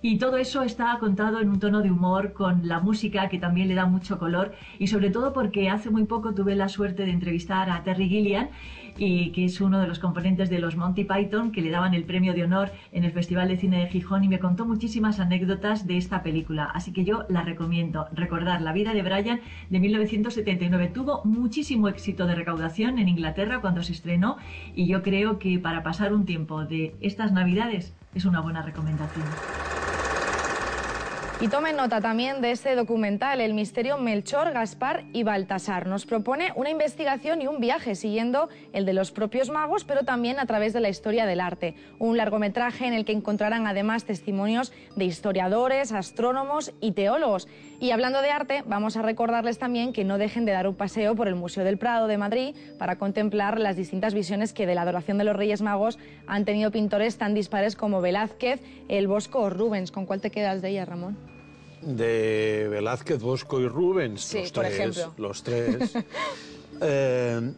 Y 0.02 0.18
todo 0.18 0.38
eso 0.38 0.64
está 0.64 0.98
contado 0.98 1.42
en 1.42 1.50
un 1.50 1.60
tono 1.60 1.82
de 1.82 1.92
humor, 1.92 2.32
con 2.32 2.66
la 2.70 2.80
música 2.80 3.28
que 3.28 3.38
también 3.38 3.68
le 3.68 3.76
da 3.76 3.86
mucho 3.86 4.18
color 4.18 4.54
y 4.78 4.88
sobre 4.88 5.10
todo 5.10 5.34
porque 5.34 5.70
hace 5.70 5.90
muy 5.90 6.06
poco 6.06 6.34
tuve 6.34 6.56
la 6.56 6.70
suerte 6.70 7.04
de 7.04 7.12
entrevistar 7.12 7.70
a 7.70 7.84
Terry 7.84 8.08
Gilliam, 8.08 8.48
y 9.00 9.32
que 9.32 9.46
es 9.46 9.62
uno 9.62 9.80
de 9.80 9.88
los 9.88 9.98
componentes 9.98 10.50
de 10.50 10.60
los 10.60 10.76
Monty 10.76 11.06
Python, 11.06 11.52
que 11.52 11.62
le 11.62 11.72
daban 11.72 11.94
el 11.94 12.04
premio 12.04 12.34
de 12.34 12.44
honor 12.44 12.72
en 12.92 13.06
el 13.06 13.14
Festival 13.14 13.48
de 13.48 13.58
Cine 13.58 13.80
de 13.80 13.88
Gijón 13.88 14.26
y 14.26 14.28
me 14.28 14.40
contó 14.40 14.66
muchísimas 14.66 15.20
anécdotas 15.20 15.88
de 15.88 15.98
esta 15.98 16.22
película. 16.22 16.66
Así 16.66 16.92
que 16.92 17.06
yo 17.06 17.26
la 17.30 17.44
recomiendo. 17.44 18.08
Recordar 18.12 18.62
La 18.62 18.74
vida 18.74 18.94
de 18.94 19.02
Brian 19.02 19.40
de 19.70 19.80
1979. 19.80 20.92
Tuvo 20.94 21.24
muchísimo 21.24 21.88
éxito 21.88 22.28
de 22.28 22.36
recaudación 22.36 23.00
en 23.00 23.08
Inglaterra 23.08 23.62
cuando 23.62 23.84
se 23.84 23.94
estrenó 23.94 24.38
y 24.76 24.88
yo 24.88 25.02
creo 25.02 25.40
que 25.40 25.60
para 25.60 25.82
pasar 25.82 26.14
un 26.14 26.26
tiempo 26.26 26.66
de 26.66 26.96
estas 27.00 27.32
navidades 27.32 27.94
es 28.14 28.26
una 28.26 28.42
buena 28.42 28.62
recomendación. 28.62 29.26
Y 31.42 31.48
tomen 31.48 31.78
nota 31.78 32.02
también 32.02 32.42
de 32.42 32.52
este 32.52 32.76
documental, 32.76 33.40
El 33.40 33.54
misterio 33.54 33.98
Melchor, 33.98 34.52
Gaspar 34.52 35.06
y 35.14 35.24
Baltasar. 35.24 35.88
Nos 35.88 36.06
propone 36.06 36.52
una 36.58 36.70
investigación 36.70 37.42
y 37.42 37.48
un 37.48 37.62
viaje 37.62 37.96
siguiendo 37.96 38.50
el 38.74 38.86
de 38.86 38.92
los 38.92 39.12
propios 39.12 39.50
magos, 39.50 39.86
pero 39.86 40.04
también 40.04 40.38
a 40.38 40.46
través 40.46 40.74
de 40.74 40.82
la 40.82 40.90
historia 40.90 41.26
del 41.26 41.40
arte. 41.40 41.76
Un 41.98 42.18
largometraje 42.18 42.88
en 42.88 42.94
el 42.94 43.06
que 43.06 43.14
encontrarán 43.14 43.68
además 43.68 44.04
testimonios 44.04 44.74
de 44.98 45.06
historiadores, 45.06 45.94
astrónomos 45.94 46.74
y 46.82 46.92
teólogos. 46.92 47.48
Y 47.80 47.92
hablando 47.92 48.22
de 48.22 48.30
arte, 48.30 48.64
vamos 48.68 48.98
a 48.98 49.02
recordarles 49.02 49.58
también 49.58 49.94
que 49.94 50.04
no 50.04 50.18
dejen 50.18 50.46
de 50.46 50.52
dar 50.52 50.68
un 50.68 50.76
paseo 50.76 51.16
por 51.16 51.30
el 51.30 51.36
Museo 51.36 51.64
del 51.64 51.78
Prado 51.78 52.08
de 52.08 52.18
Madrid 52.18 52.56
para 52.78 52.98
contemplar 52.98 53.58
las 53.58 53.78
distintas 53.78 54.14
visiones 54.14 54.52
que 54.52 54.68
de 54.68 54.76
la 54.76 54.82
adoración 54.82 55.18
de 55.18 55.24
los 55.24 55.36
Reyes 55.36 55.62
Magos 55.62 55.98
han 56.28 56.44
tenido 56.44 56.72
pintores 56.72 57.18
tan 57.18 57.34
dispares 57.34 57.78
como 57.78 58.02
Velázquez, 58.02 58.62
El 58.90 59.08
Bosco 59.08 59.40
o 59.40 59.50
Rubens. 59.50 59.92
¿Con 59.92 60.06
cuál 60.06 60.20
te 60.20 60.30
quedas 60.30 60.62
de 60.62 60.70
ella, 60.70 60.86
Ramón? 60.86 61.18
de 61.82 62.68
Velázquez, 62.70 63.22
Bosco 63.22 63.60
y 63.60 63.68
Rubens, 63.68 64.34
los, 64.34 64.52
tres, 64.52 65.08
los 65.18 65.44
tres. 65.46 65.94
Eh, 66.82 67.54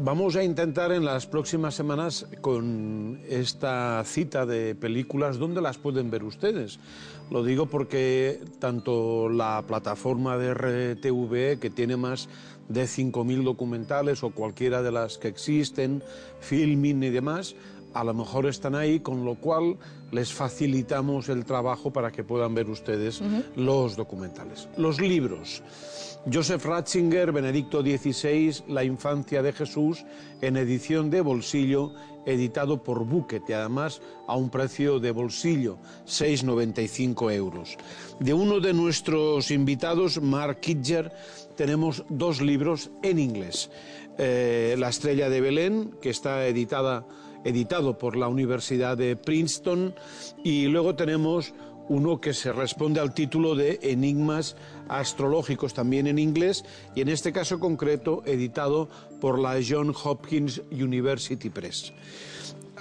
vamos 0.00 0.36
a 0.36 0.44
intentar 0.44 0.92
en 0.92 1.04
las 1.04 1.26
próximas 1.26 1.74
semanas 1.74 2.26
con 2.40 3.20
esta 3.28 4.02
cita 4.04 4.46
de 4.46 4.76
películas, 4.76 5.38
¿dónde 5.38 5.60
las 5.60 5.78
pueden 5.78 6.10
ver 6.10 6.22
ustedes? 6.22 6.78
Lo 7.30 7.42
digo 7.42 7.66
porque 7.66 8.40
tanto 8.60 9.28
la 9.28 9.64
plataforma 9.66 10.38
de 10.38 10.54
RTV, 10.54 11.58
que 11.58 11.70
tiene 11.70 11.96
más 11.96 12.28
de 12.68 12.84
5.000 12.84 13.42
documentales, 13.42 14.22
o 14.22 14.30
cualquiera 14.30 14.82
de 14.82 14.92
las 14.92 15.18
que 15.18 15.28
existen, 15.28 16.02
Filming 16.40 17.02
y 17.02 17.10
demás, 17.10 17.56
a 17.94 18.04
lo 18.04 18.14
mejor 18.14 18.46
están 18.46 18.74
ahí, 18.74 19.00
con 19.00 19.24
lo 19.24 19.36
cual 19.36 19.76
les 20.10 20.32
facilitamos 20.32 21.28
el 21.28 21.44
trabajo 21.44 21.92
para 21.92 22.10
que 22.10 22.24
puedan 22.24 22.54
ver 22.54 22.68
ustedes 22.70 23.20
los 23.56 23.96
documentales. 23.96 24.68
Los 24.76 25.00
libros. 25.00 25.62
Joseph 26.30 26.64
Ratzinger, 26.64 27.32
Benedicto 27.32 27.80
XVI, 27.80 28.64
La 28.68 28.84
infancia 28.84 29.42
de 29.42 29.52
Jesús, 29.52 30.04
en 30.40 30.56
edición 30.56 31.10
de 31.10 31.20
bolsillo, 31.20 31.92
editado 32.26 32.82
por 32.82 33.04
Bucket 33.04 33.48
y 33.48 33.52
además 33.54 34.02
a 34.26 34.36
un 34.36 34.50
precio 34.50 35.00
de 35.00 35.12
bolsillo, 35.12 35.78
6,95 36.06 37.32
euros. 37.32 37.76
De 38.20 38.34
uno 38.34 38.60
de 38.60 38.74
nuestros 38.74 39.50
invitados, 39.50 40.20
Mark 40.20 40.60
Kidger, 40.60 41.10
tenemos 41.56 42.04
dos 42.10 42.42
libros 42.42 42.90
en 43.02 43.18
inglés. 43.18 43.70
Eh, 44.18 44.74
la 44.78 44.88
estrella 44.88 45.30
de 45.30 45.40
Belén, 45.40 45.92
que 46.02 46.10
está 46.10 46.46
editada 46.46 47.06
editado 47.44 47.98
por 47.98 48.16
la 48.16 48.28
Universidad 48.28 48.96
de 48.96 49.16
Princeton, 49.16 49.94
y 50.42 50.66
luego 50.66 50.94
tenemos 50.94 51.54
uno 51.88 52.20
que 52.20 52.34
se 52.34 52.52
responde 52.52 53.00
al 53.00 53.14
título 53.14 53.54
de 53.54 53.78
Enigmas 53.82 54.56
astrológicos 54.88 55.74
también 55.74 56.06
en 56.06 56.18
inglés 56.18 56.64
y 56.94 57.00
en 57.00 57.08
este 57.08 57.32
caso 57.32 57.58
concreto 57.58 58.22
editado 58.26 58.88
por 59.20 59.38
la 59.38 59.58
John 59.66 59.94
Hopkins 60.04 60.62
University 60.70 61.50
Press. 61.50 61.92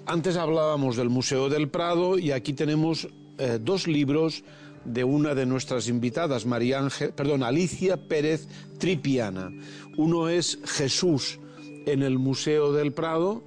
Antes 0.06 0.38
hablábamos 0.38 0.96
del 0.96 1.10
Museo 1.10 1.50
del 1.50 1.70
Prado 1.70 2.18
y 2.18 2.32
aquí 2.32 2.54
tenemos 2.54 3.08
eh, 3.38 3.60
dos 3.62 3.88
libros 3.88 4.44
de 4.86 5.04
una 5.04 5.36
de 5.36 5.46
nuestras 5.46 5.90
invitadas, 5.90 6.46
María 6.46 6.80
Ángel, 6.80 7.12
perdón, 7.12 7.44
Alicia 7.44 7.98
Pérez 7.98 8.48
Tripiana. 8.78 9.52
Uno 9.98 10.30
es 10.30 10.60
Jesús 10.64 11.40
en 11.86 12.04
el 12.04 12.20
Museo 12.20 12.72
del 12.72 12.94
Prado 12.94 13.44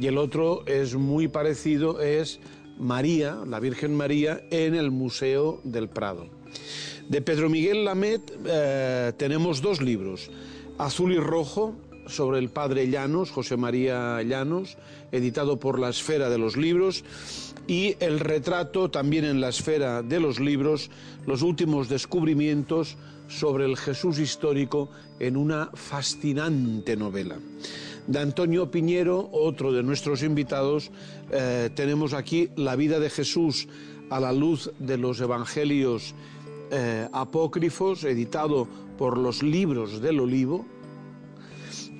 y 0.00 0.06
el 0.06 0.16
otro 0.16 0.64
es 0.66 0.94
muy 0.94 1.28
parecido, 1.28 2.00
es 2.00 2.40
María, 2.78 3.36
la 3.46 3.60
Virgen 3.60 3.94
María, 3.94 4.42
en 4.50 4.74
el 4.74 4.90
Museo 4.90 5.60
del 5.62 5.90
Prado. 5.90 6.26
De 7.08 7.20
Pedro 7.20 7.50
Miguel 7.50 7.84
Lamet 7.84 8.22
eh, 8.46 9.12
tenemos 9.18 9.60
dos 9.60 9.82
libros, 9.82 10.30
Azul 10.78 11.12
y 11.12 11.18
Rojo, 11.18 11.74
sobre 12.06 12.38
el 12.38 12.48
padre 12.48 12.88
Llanos, 12.88 13.30
José 13.30 13.58
María 13.58 14.22
Llanos, 14.22 14.78
editado 15.12 15.60
por 15.60 15.78
la 15.78 15.90
Esfera 15.90 16.30
de 16.30 16.38
los 16.38 16.56
Libros, 16.56 17.04
y 17.66 17.94
el 18.00 18.20
retrato 18.20 18.90
también 18.90 19.26
en 19.26 19.40
la 19.40 19.50
Esfera 19.50 20.02
de 20.02 20.18
los 20.18 20.40
Libros, 20.40 20.90
los 21.26 21.42
últimos 21.42 21.90
descubrimientos 21.90 22.96
sobre 23.28 23.66
el 23.66 23.76
Jesús 23.76 24.18
histórico 24.18 24.90
en 25.20 25.36
una 25.36 25.70
fascinante 25.74 26.96
novela 26.96 27.38
de 28.10 28.18
Antonio 28.18 28.72
Piñero, 28.72 29.30
otro 29.30 29.70
de 29.72 29.84
nuestros 29.84 30.24
invitados, 30.24 30.90
eh, 31.30 31.70
tenemos 31.76 32.12
aquí 32.12 32.50
La 32.56 32.74
vida 32.74 32.98
de 32.98 33.08
Jesús 33.08 33.68
a 34.10 34.18
la 34.18 34.32
luz 34.32 34.72
de 34.80 34.98
los 34.98 35.20
evangelios 35.20 36.16
eh, 36.72 37.08
apócrifos, 37.12 38.02
editado 38.02 38.66
por 38.98 39.16
los 39.16 39.44
libros 39.44 40.00
del 40.00 40.18
Olivo, 40.18 40.66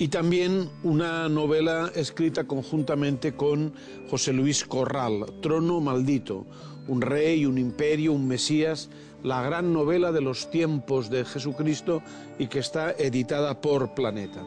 y 0.01 0.09
también 0.09 0.69
una 0.83 1.29
novela 1.29 1.93
escrita 1.95 2.43
conjuntamente 2.43 3.35
con 3.35 3.73
José 4.11 4.33
Luis 4.33 4.65
Corral, 4.65 5.27
Trono 5.41 5.81
Maldito, 5.81 6.45
un 6.89 7.03
rey, 7.03 7.47
un 7.47 7.57
imperio, 7.57 8.15
un 8.15 8.27
Mesías, 8.27 8.91
la 9.23 9.43
gran 9.43 9.73
novela 9.73 10.11
de 10.11 10.23
los 10.23 10.51
tiempos 10.51 11.09
de 11.09 11.25
Jesucristo 11.25 12.03
y 12.37 12.49
que 12.49 12.59
está 12.59 12.91
editada 12.99 13.61
por 13.61 13.95
Planeta. 13.95 14.45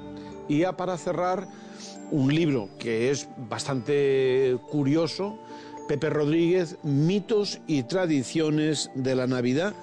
Y 0.48 0.60
ya 0.60 0.76
para 0.76 0.98
cerrar, 0.98 1.48
un 2.12 2.34
libro 2.34 2.70
que 2.78 3.10
es 3.10 3.28
bastante 3.50 4.58
curioso, 4.70 5.40
Pepe 5.88 6.10
Rodríguez, 6.10 6.78
Mitos 6.84 7.60
y 7.68 7.84
Tradiciones 7.84 8.92
de 8.96 9.16
la 9.16 9.28
Navidad, 9.28 9.74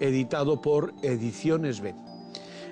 editado 0.00 0.60
por 0.60 0.92
Ediciones 1.02 1.80
B. 1.80 1.94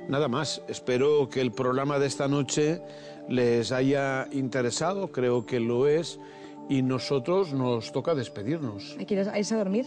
Nada 0.08 0.28
más, 0.28 0.62
espero 0.68 1.28
que 1.28 1.40
el 1.40 1.50
programa 1.50 1.98
de 1.98 2.06
esta 2.06 2.28
noche 2.28 2.80
les 3.28 3.72
haya 3.72 4.28
interesado, 4.30 5.10
creo 5.10 5.46
que 5.46 5.58
lo 5.58 5.88
es, 5.88 6.20
y 6.68 6.82
nosotros 6.82 7.52
nos 7.52 7.92
toca 7.92 8.14
despedirnos. 8.14 8.96
¿Quieres 9.06 9.28
irse 9.36 9.54
a 9.54 9.58
dormir? 9.58 9.86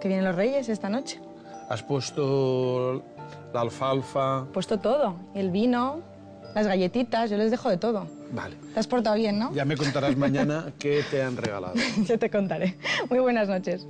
Que 0.00 0.08
vienen 0.08 0.24
los 0.24 0.34
reyes 0.34 0.68
esta 0.68 0.88
noche. 0.88 1.20
¿Has 1.68 1.82
puesto 1.84 3.02
la 3.52 3.60
alfalfa? 3.60 4.46
He 4.48 4.52
puesto 4.52 4.80
todo, 4.80 5.14
el 5.34 5.50
vino, 5.50 6.00
las 6.54 6.66
galletitas, 6.66 7.30
yo 7.30 7.36
les 7.36 7.50
dejo 7.50 7.70
de 7.70 7.76
todo. 7.76 8.06
Vale. 8.32 8.56
Te 8.74 8.80
has 8.80 8.86
portado 8.86 9.16
bien, 9.16 9.38
¿no? 9.38 9.52
Ya 9.52 9.64
me 9.64 9.76
contarás 9.76 10.16
mañana 10.16 10.72
qué 10.78 11.02
te 11.10 11.22
han 11.22 11.36
regalado. 11.36 11.74
yo 12.06 12.18
te 12.18 12.30
contaré. 12.30 12.76
Muy 13.08 13.18
buenas 13.18 13.48
noches. 13.48 13.86